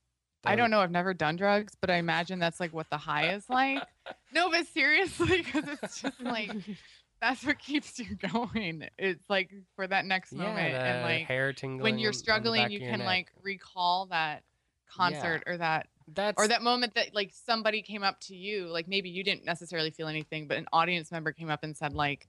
I 0.46 0.56
don't 0.56 0.70
know. 0.70 0.80
I've 0.82 0.92
never 0.92 1.14
done 1.14 1.38
drugs, 1.38 1.74
but 1.82 1.90
I 1.90 1.96
imagine 1.96 2.38
that's 2.40 2.60
like 2.60 2.72
what 2.74 2.90
the 2.92 2.98
high 2.98 3.30
is 3.34 3.50
like. 3.50 3.84
no, 4.34 4.52
but 4.52 4.68
seriously, 4.68 5.42
because 5.42 5.68
it's 5.68 6.02
just 6.02 6.20
like 6.22 6.52
that's 7.22 7.44
what 7.44 7.58
keeps 7.58 7.98
you 7.98 8.16
going. 8.16 8.88
It's 9.00 9.28
like 9.30 9.52
for 9.76 9.88
that 9.88 10.06
next 10.06 10.34
Yeah, 10.34 10.40
moment, 10.44 10.76
and 10.76 11.02
like 11.02 11.22
hair 11.24 11.52
tingling 11.54 11.82
when 11.82 11.98
you're 11.98 12.10
on- 12.10 12.14
on 12.14 12.14
the 12.14 12.18
struggling, 12.20 12.70
you 12.70 12.80
can 12.80 13.00
neck. 13.00 13.08
like 13.08 13.32
recall 13.42 14.08
that 14.08 14.44
concert 14.90 15.44
or 15.48 15.58
that 15.58 15.88
That's 16.14 16.42
or 16.42 16.48
that 16.48 16.62
moment 16.62 16.94
that 16.96 17.14
like 17.14 17.32
somebody 17.34 17.82
came 17.82 18.04
up 18.04 18.20
to 18.22 18.36
you 18.36 18.68
like 18.68 18.88
maybe 18.88 19.10
you 19.10 19.24
didn't 19.24 19.46
necessarily 19.46 19.92
feel 19.92 20.08
anything 20.08 20.48
but 20.48 20.58
an 20.58 20.68
audience 20.72 21.12
member 21.12 21.32
came 21.32 21.50
up 21.50 21.64
and 21.64 21.76
said 21.76 21.94
like 21.94 22.28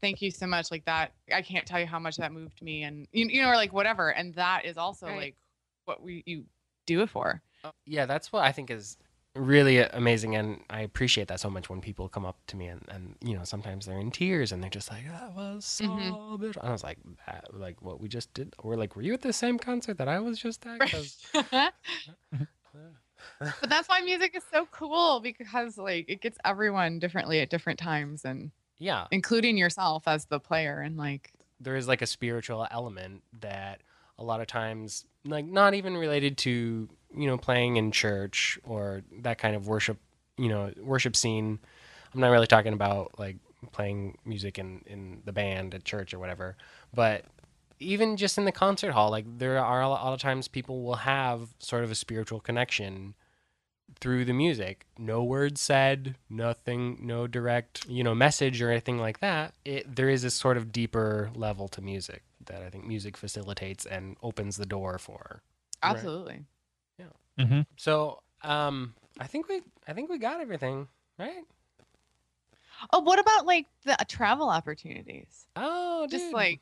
thank 0.00 0.20
you 0.20 0.30
so 0.30 0.46
much 0.46 0.70
like 0.70 0.84
that 0.84 1.12
i 1.32 1.40
can't 1.40 1.66
tell 1.66 1.80
you 1.80 1.86
how 1.86 1.98
much 1.98 2.16
that 2.16 2.32
moved 2.32 2.60
me 2.62 2.82
and 2.82 3.06
you, 3.12 3.26
you 3.26 3.42
know 3.42 3.48
or 3.48 3.56
like 3.56 3.72
whatever 3.72 4.10
and 4.10 4.34
that 4.34 4.64
is 4.64 4.76
also 4.76 5.06
Right. 5.06 5.16
like 5.16 5.36
what 5.84 6.02
we 6.02 6.22
you 6.26 6.44
do 6.86 7.02
it 7.02 7.10
for 7.10 7.40
oh, 7.64 7.70
yeah, 7.86 8.06
that's 8.06 8.32
what 8.32 8.44
I 8.44 8.52
think 8.52 8.70
is 8.70 8.96
really 9.34 9.78
amazing, 9.78 10.36
and 10.36 10.60
I 10.70 10.80
appreciate 10.82 11.28
that 11.28 11.40
so 11.40 11.48
much 11.50 11.68
when 11.70 11.80
people 11.80 12.08
come 12.08 12.24
up 12.24 12.36
to 12.48 12.56
me 12.56 12.66
and, 12.66 12.82
and 12.88 13.16
you 13.20 13.36
know 13.36 13.44
sometimes 13.44 13.86
they're 13.86 13.98
in 13.98 14.10
tears 14.10 14.52
and 14.52 14.62
they're 14.62 14.70
just 14.70 14.90
like 14.90 15.06
that 15.08 15.34
was 15.34 15.64
so 15.64 15.84
Mhm. 15.84 16.38
beautiful. 16.38 16.62
I 16.68 16.72
was 16.72 16.82
like 16.84 16.98
that, 17.26 17.54
like 17.54 17.80
what 17.82 18.00
we 18.00 18.08
just 18.08 18.32
did. 18.34 18.54
We're 18.62 18.76
like, 18.76 18.94
were 18.96 19.02
you 19.02 19.14
at 19.14 19.22
the 19.22 19.32
same 19.32 19.58
concert 19.58 19.98
that 19.98 20.08
I 20.08 20.18
was 20.20 20.38
just 20.38 20.64
at? 20.66 20.80
but 23.60 23.68
that's 23.68 23.88
why 23.88 24.00
music 24.00 24.36
is 24.36 24.44
so 24.52 24.66
cool 24.70 25.20
because 25.20 25.78
like 25.78 26.04
it 26.08 26.20
gets 26.20 26.38
everyone 26.44 26.98
differently 26.98 27.40
at 27.40 27.50
different 27.50 27.78
times 27.78 28.24
and 28.24 28.50
yeah, 28.78 29.06
including 29.10 29.56
yourself 29.56 30.08
as 30.08 30.26
the 30.26 30.40
player 30.40 30.80
and 30.80 30.96
like 30.96 31.32
there 31.60 31.76
is 31.76 31.86
like 31.86 32.02
a 32.02 32.06
spiritual 32.06 32.66
element 32.70 33.22
that 33.40 33.82
a 34.18 34.24
lot 34.24 34.40
of 34.40 34.46
times 34.48 35.04
like 35.24 35.44
not 35.44 35.74
even 35.74 35.96
related 35.96 36.38
to 36.38 36.88
you 37.14 37.26
know 37.26 37.36
playing 37.36 37.76
in 37.76 37.92
church 37.92 38.58
or 38.64 39.02
that 39.20 39.38
kind 39.38 39.54
of 39.54 39.66
worship 39.66 39.98
you 40.36 40.48
know 40.48 40.72
worship 40.80 41.16
scene. 41.16 41.58
I'm 42.14 42.20
not 42.20 42.28
really 42.28 42.46
talking 42.46 42.72
about 42.72 43.18
like 43.18 43.36
playing 43.72 44.18
music 44.24 44.58
in 44.58 44.82
in 44.86 45.22
the 45.24 45.32
band 45.32 45.74
at 45.74 45.84
church 45.84 46.12
or 46.12 46.18
whatever. 46.18 46.56
But 46.94 47.24
even 47.78 48.16
just 48.16 48.38
in 48.38 48.44
the 48.44 48.52
concert 48.52 48.92
hall 48.92 49.10
like 49.10 49.26
there 49.38 49.58
are 49.58 49.80
a 49.80 49.88
lot 49.88 50.12
of 50.12 50.20
times 50.20 50.46
people 50.46 50.82
will 50.82 50.96
have 50.96 51.54
sort 51.58 51.82
of 51.82 51.90
a 51.90 51.96
spiritual 51.96 52.40
connection 52.40 53.14
through 54.00 54.24
the 54.24 54.32
music. 54.32 54.86
No 54.98 55.22
words 55.22 55.60
said 55.60 56.16
nothing 56.30 56.98
no 57.02 57.26
direct 57.26 57.86
you 57.88 58.02
know 58.02 58.14
message 58.14 58.60
or 58.60 58.70
anything 58.70 58.98
like 58.98 59.20
that. 59.20 59.54
It 59.64 59.94
there 59.94 60.08
is 60.08 60.22
this 60.22 60.34
sort 60.34 60.56
of 60.56 60.72
deeper 60.72 61.30
level 61.34 61.68
to 61.68 61.80
music 61.80 62.22
that 62.46 62.62
i 62.62 62.68
think 62.70 62.84
music 62.86 63.16
facilitates 63.16 63.86
and 63.86 64.16
opens 64.22 64.56
the 64.56 64.66
door 64.66 64.98
for. 64.98 65.42
Right. 65.82 65.94
absolutely. 65.94 66.44
Mm-hmm. 67.38 67.60
so 67.78 68.20
um 68.44 68.94
i 69.18 69.26
think 69.26 69.48
we 69.48 69.62
i 69.88 69.94
think 69.94 70.10
we 70.10 70.18
got 70.18 70.40
everything 70.40 70.86
right? 71.18 71.44
Oh 72.92 73.00
what 73.00 73.18
about 73.18 73.46
like 73.46 73.66
the 73.84 73.92
uh, 74.00 74.04
travel 74.08 74.48
opportunities? 74.50 75.46
Oh 75.56 76.06
just 76.10 76.24
dude, 76.26 76.34
like 76.34 76.60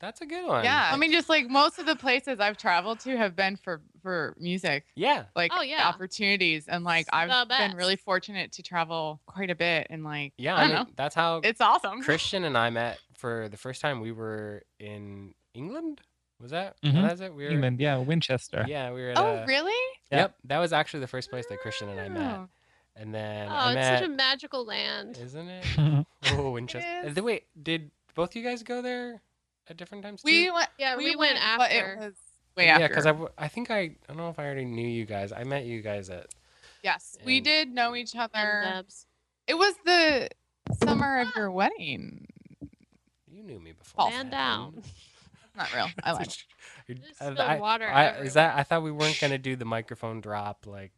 that's 0.00 0.20
a 0.20 0.26
good 0.26 0.46
one. 0.46 0.64
yeah. 0.64 0.90
I 0.92 0.96
mean 0.96 1.12
just 1.12 1.28
like 1.28 1.48
most 1.48 1.78
of 1.78 1.86
the 1.86 1.96
places 1.96 2.40
i've 2.40 2.56
traveled 2.56 3.00
to 3.00 3.16
have 3.16 3.34
been 3.34 3.56
for 3.56 3.80
for 4.02 4.34
music. 4.38 4.84
Yeah. 4.96 5.24
Like 5.36 5.52
Oh, 5.54 5.60
the 5.60 5.68
yeah. 5.68 5.88
opportunities. 5.88 6.66
And 6.68 6.84
like 6.84 7.06
It's 7.06 7.10
i've 7.12 7.48
been 7.48 7.76
really 7.76 7.96
fortunate 7.96 8.52
to 8.52 8.62
travel 8.62 9.20
quite 9.26 9.50
a 9.50 9.54
bit 9.54 9.86
and 9.90 10.04
like 10.04 10.34
yeah 10.36 10.54
i 10.56 10.62
i, 10.62 10.66
mean 10.66 10.74
know. 10.74 10.86
that's 10.96 11.14
how 11.14 11.40
it's 11.42 11.60
awesome. 11.60 12.02
Christian 12.02 12.44
and 12.44 12.56
i 12.58 12.68
met 12.70 12.98
for 13.22 13.48
the 13.48 13.56
first 13.56 13.80
time 13.80 14.00
we 14.00 14.12
were 14.12 14.62
in 14.80 15.32
england 15.54 16.00
was 16.40 16.50
that 16.50 16.74
Mhm. 16.82 17.02
that's 17.06 17.20
it 17.20 17.32
we 17.34 17.44
were 17.44 17.50
England, 17.50 17.80
yeah, 17.80 17.96
Winchester. 17.98 18.64
yeah 18.68 18.90
we 18.92 19.00
were 19.02 19.10
at 19.10 19.18
oh 19.18 19.36
a- 19.42 19.46
really 19.46 19.82
Yeah. 20.10 20.18
Yep, 20.22 20.34
that 20.50 20.58
was 20.58 20.72
actually 20.74 21.00
the 21.00 21.12
first 21.14 21.30
place 21.30 21.46
that 21.48 21.58
Christian 21.60 21.88
and 21.88 21.98
I 22.00 22.08
met, 22.08 22.34
Oh. 22.36 22.48
and 23.00 23.14
then 23.14 23.48
Oh, 23.48 23.54
I 23.54 23.68
it's 23.70 23.74
met. 23.76 23.98
such 24.00 24.08
a 24.08 24.12
magical 24.12 24.62
land. 24.66 25.16
Isn't 25.16 25.48
it? 25.48 25.64
Oh, 26.36 26.50
Winchester. 26.50 27.02
is. 27.06 27.14
The- 27.14 27.22
Wait, 27.22 27.44
did 27.70 27.90
both 28.14 28.36
you 28.36 28.42
guys 28.42 28.62
go 28.62 28.82
there 28.82 29.22
at 29.68 29.76
different 29.78 30.02
times? 30.04 30.20
Too? 30.22 30.26
we 30.30 30.50
went 30.50 30.68
Yeah, 30.78 30.96
we, 30.96 31.04
we, 31.10 31.16
went, 31.16 31.38
but 31.56 31.70
after. 31.70 31.92
it 31.94 31.98
was 32.00 32.14
way 32.56 32.66
yeah, 32.66 32.74
after 32.74 32.88
because 32.88 33.06
I 33.38 33.48
think 33.48 33.70
I, 33.70 33.78
I 33.78 33.96
don't 34.08 34.16
know 34.18 34.28
if 34.28 34.38
I 34.38 34.44
already 34.44 34.66
knew 34.66 34.86
you 34.86 35.06
guys. 35.06 35.32
I 35.32 35.44
met 35.44 35.64
you 35.64 35.80
guys 35.80 36.10
at. 36.10 36.26
yes 36.82 37.16
we 37.24 37.40
did 37.40 37.70
know 37.70 37.94
each 37.94 38.14
other 38.16 38.82
it 39.46 39.54
was 39.54 39.74
the 39.86 40.28
summer 40.84 41.20
of 41.20 41.28
your 41.36 41.50
wedding 41.50 42.26
You 43.32 43.42
knew 43.42 43.58
me 43.58 43.72
before. 43.72 44.04
False. 44.04 44.10
Man 44.12 44.30
down. 44.30 44.72
didn't 45.56 45.74
real 45.74 45.88
i 46.04 46.12
lied 46.12 46.34
you? 46.88 46.94
Just 46.94 47.20
I- 47.22 47.58
water 47.58 47.86
I, 47.88 48.04
everywhere. 48.06 48.26
is 48.26 48.34
that? 48.34 48.56
I 48.58 48.62
thought 48.62 48.82
we 48.82 48.92
weren't 48.92 49.18
gonna 49.20 49.38
do 49.38 49.56
the 49.56 49.64
microphone 49.64 50.20
drop 50.20 50.66
like. 50.66 50.92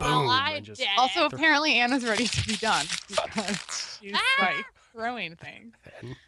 Well, 0.00 0.20
boom, 0.22 0.28
I 0.30 0.54
and 0.56 0.66
just- 0.66 0.80
did. 0.80 0.88
also 0.98 1.24
it. 1.26 1.32
apparently 1.32 1.74
anna's 1.74 2.04
ready 2.04 2.26
to 2.26 2.46
be 2.46 2.56
done 2.56 2.84
because 3.08 3.98
she's 4.00 4.12
Ah! 4.14 4.20
like 4.40 4.64
throwing 4.92 5.34
things 5.36 5.74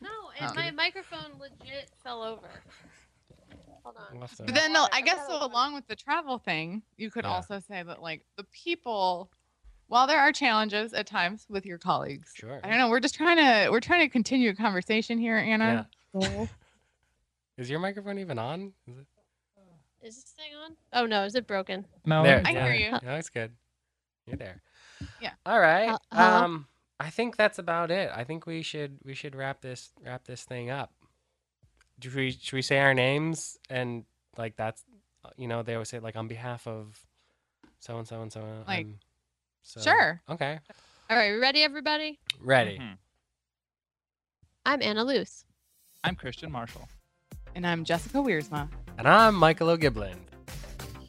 No, 0.01 0.09
and 0.41 0.51
Oh. 0.51 0.55
my 0.55 0.71
microphone 0.71 1.39
legit 1.39 1.91
fell 2.03 2.23
over. 2.23 2.49
Hold 3.83 3.97
on. 3.97 4.05
We'll 4.13 4.21
have 4.23 4.35
to- 4.37 4.45
But 4.45 4.55
then, 4.55 4.73
no, 4.73 4.83
Water, 4.83 4.95
I 4.95 5.01
guess 5.03 5.27
so. 5.27 5.45
Along 5.45 5.75
with 5.75 5.87
the 5.89 5.97
travel 5.97 6.39
thing, 6.39 6.83
you 6.97 7.11
could 7.11 7.25
Yeah. 7.25 7.33
also 7.33 7.59
say 7.61 7.83
that 7.83 8.01
like 8.01 8.23
the 8.37 8.45
people, 8.45 9.31
while 9.91 10.07
there 10.07 10.21
are 10.21 10.33
challenges 10.33 10.93
at 10.95 11.07
times 11.07 11.47
with 11.51 11.67
your 11.67 11.77
colleagues, 11.79 12.33
Sure. 12.35 12.61
I 12.63 12.69
don't 12.69 12.79
know. 12.79 12.89
We're 12.89 13.01
just 13.01 13.15
trying 13.17 13.37
to 13.39 13.71
we're 13.71 13.81
trying 13.81 14.01
to 14.01 14.09
continue 14.09 14.51
a 14.51 14.55
conversation 14.55 15.19
here, 15.19 15.37
Anna. 15.37 15.89
Yeah. 16.19 16.47
Is 17.59 17.69
your 17.69 17.81
microphone 17.81 18.19
even 18.19 18.39
on? 18.39 18.73
Is 18.87 18.97
it? 18.99 19.07
Is 20.03 20.15
this 20.15 20.25
thing 20.33 20.53
on? 20.65 20.77
Oh 20.95 21.05
no, 21.07 21.25
is 21.25 21.35
it 21.35 21.47
broken? 21.47 21.85
No, 22.07 22.23
There, 22.23 22.41
I 22.43 22.51
yeah. 22.53 22.65
hear 22.65 22.75
you. 22.75 22.99
No, 23.07 23.17
it's 23.17 23.29
good. 23.29 23.53
You're 24.27 24.39
there. 24.39 24.63
Yeah. 25.21 25.33
All 25.45 25.61
right. 25.61 25.89
Hel- 25.89 26.03
hello? 26.11 26.45
Um, 26.45 26.67
I 26.99 27.11
think 27.11 27.37
that's 27.37 27.59
about 27.59 27.91
it. 27.91 28.11
I 28.15 28.25
think 28.25 28.47
we 28.47 28.63
should 28.63 28.99
we 29.05 29.13
should 29.13 29.35
wrap 29.35 29.61
this 29.61 29.91
wrap 30.03 30.25
this 30.25 30.45
thing 30.45 30.71
up. 30.71 30.93
Do 31.99 32.11
we 32.15 32.31
should 32.31 32.55
we 32.55 32.63
say 32.63 32.79
our 32.79 32.95
names 32.95 33.59
and 33.69 34.05
like 34.39 34.57
that's 34.57 34.83
uh, 35.23 35.31
you 35.37 35.49
know 35.49 35.63
they 35.63 35.75
always 35.75 35.91
say 35.91 35.99
like 35.99 36.17
on 36.17 36.29
behalf 36.29 36.67
of 36.67 36.99
so 37.79 37.99
and 37.99 38.09
so 38.09 38.23
and 38.23 38.33
so. 38.33 38.41
Like, 38.67 38.87
I'm 38.87 38.99
so 39.63 39.81
Sure. 39.81 40.21
Okay. 40.29 40.59
All 41.09 41.17
right, 41.17 41.33
ready, 41.33 41.63
everybody? 41.63 42.19
Ready. 42.41 42.79
Mhm. 42.79 42.97
I'm 44.67 44.83
Anna 44.83 45.05
Luce. 45.05 45.45
I'm 46.05 46.15
Christian 46.15 46.53
Marshall. 46.53 46.89
And 47.55 47.67
I'm 47.67 47.85
Jessica 47.85 48.19
Wiersma. 48.19 48.69
And 48.99 49.09
I'm 49.09 49.35
Michael 49.35 49.71
O'Giblin. 49.71 50.17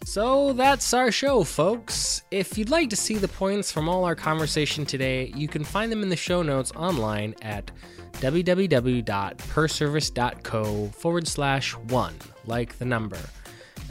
So 0.06 0.54
that's 0.54 0.94
our 0.94 1.12
show, 1.12 1.44
folks. 1.44 2.24
If 2.32 2.58
you'd 2.58 2.70
like 2.70 2.90
to 2.90 2.96
see 2.96 3.16
the 3.18 3.28
points 3.28 3.72
from 3.72 3.88
all 3.88 4.04
our 4.04 4.16
conversation 4.16 4.86
today, 4.86 5.32
you 5.36 5.48
can 5.48 5.64
find 5.64 5.92
them 5.92 6.02
in 6.04 6.10
the 6.10 6.16
show 6.16 6.42
notes 6.42 6.72
online 6.76 7.36
at 7.42 7.72
www.perservice.co 8.14 10.88
forward 10.88 11.28
slash 11.28 11.74
one, 11.76 12.16
like 12.46 12.78
the 12.80 12.86
number, 12.86 13.20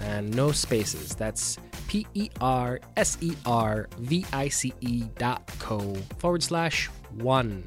and 0.01 0.35
no 0.35 0.51
spaces. 0.53 1.15
That's 1.15 1.59
P 1.91 2.07
E 2.15 2.31
R 2.41 2.79
S 2.97 3.19
E 3.21 3.33
R 3.45 3.89
V 3.99 4.25
I 4.33 4.49
C 4.49 4.73
E 4.81 5.07
dot 5.19 5.45
co 5.59 5.93
forward 6.19 6.41
slash 6.41 6.87
one. 7.19 7.65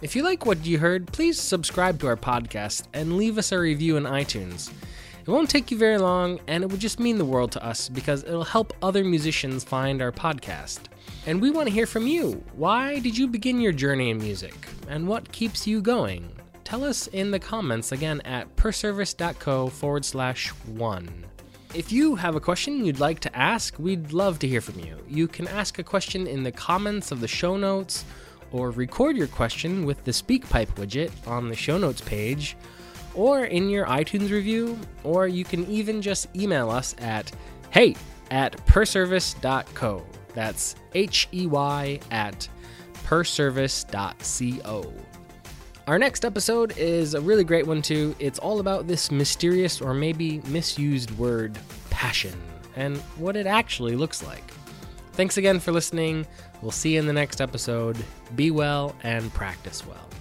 If 0.00 0.16
you 0.16 0.22
like 0.22 0.46
what 0.46 0.64
you 0.64 0.78
heard, 0.78 1.12
please 1.12 1.38
subscribe 1.38 2.00
to 2.00 2.06
our 2.06 2.16
podcast 2.16 2.86
and 2.94 3.18
leave 3.18 3.36
us 3.36 3.52
a 3.52 3.58
review 3.58 3.98
in 3.98 4.04
iTunes. 4.04 4.72
It 5.20 5.28
won't 5.28 5.50
take 5.50 5.70
you 5.70 5.76
very 5.76 5.98
long, 5.98 6.40
and 6.46 6.64
it 6.64 6.70
would 6.70 6.80
just 6.80 6.98
mean 6.98 7.18
the 7.18 7.24
world 7.26 7.52
to 7.52 7.62
us 7.62 7.90
because 7.90 8.24
it'll 8.24 8.44
help 8.44 8.72
other 8.82 9.04
musicians 9.04 9.62
find 9.62 10.00
our 10.00 10.10
podcast. 10.10 10.80
And 11.26 11.38
we 11.38 11.50
want 11.50 11.68
to 11.68 11.74
hear 11.74 11.86
from 11.86 12.06
you. 12.06 12.42
Why 12.54 12.98
did 12.98 13.18
you 13.18 13.28
begin 13.28 13.60
your 13.60 13.72
journey 13.72 14.08
in 14.08 14.16
music? 14.16 14.54
And 14.88 15.06
what 15.06 15.30
keeps 15.32 15.66
you 15.66 15.82
going? 15.82 16.34
Tell 16.64 16.82
us 16.82 17.08
in 17.08 17.30
the 17.30 17.38
comments 17.38 17.92
again 17.92 18.22
at 18.22 18.56
perservice.co 18.56 19.68
forward 19.68 20.06
slash 20.06 20.48
one. 20.64 21.26
If 21.74 21.90
you 21.90 22.16
have 22.16 22.36
a 22.36 22.40
question 22.40 22.84
you'd 22.84 23.00
like 23.00 23.20
to 23.20 23.34
ask, 23.34 23.78
we'd 23.78 24.12
love 24.12 24.38
to 24.40 24.48
hear 24.48 24.60
from 24.60 24.78
you. 24.80 24.98
You 25.08 25.26
can 25.26 25.48
ask 25.48 25.78
a 25.78 25.82
question 25.82 26.26
in 26.26 26.42
the 26.42 26.52
comments 26.52 27.10
of 27.10 27.22
the 27.22 27.28
show 27.28 27.56
notes 27.56 28.04
or 28.50 28.70
record 28.70 29.16
your 29.16 29.26
question 29.26 29.86
with 29.86 30.04
the 30.04 30.10
SpeakPipe 30.10 30.74
widget 30.74 31.10
on 31.26 31.48
the 31.48 31.56
show 31.56 31.78
notes 31.78 32.02
page, 32.02 32.58
or 33.14 33.46
in 33.46 33.70
your 33.70 33.86
iTunes 33.86 34.30
review, 34.30 34.78
or 35.02 35.26
you 35.26 35.44
can 35.44 35.66
even 35.66 36.02
just 36.02 36.26
email 36.36 36.70
us 36.70 36.94
at 36.98 37.32
hey 37.70 37.96
at 38.30 38.54
perservice.co. 38.66 40.04
That's 40.34 40.74
H 40.94 41.28
E 41.32 41.46
Y 41.46 42.00
at 42.10 42.46
perservice.co. 43.04 44.92
Our 45.88 45.98
next 45.98 46.24
episode 46.24 46.78
is 46.78 47.14
a 47.14 47.20
really 47.20 47.42
great 47.42 47.66
one, 47.66 47.82
too. 47.82 48.14
It's 48.20 48.38
all 48.38 48.60
about 48.60 48.86
this 48.86 49.10
mysterious 49.10 49.80
or 49.80 49.92
maybe 49.94 50.40
misused 50.46 51.10
word, 51.18 51.58
passion, 51.90 52.40
and 52.76 52.98
what 53.18 53.34
it 53.34 53.48
actually 53.48 53.96
looks 53.96 54.22
like. 54.22 54.48
Thanks 55.14 55.38
again 55.38 55.58
for 55.58 55.72
listening. 55.72 56.24
We'll 56.62 56.70
see 56.70 56.92
you 56.94 57.00
in 57.00 57.06
the 57.06 57.12
next 57.12 57.40
episode. 57.40 57.96
Be 58.36 58.52
well 58.52 58.94
and 59.02 59.34
practice 59.34 59.84
well. 59.84 60.11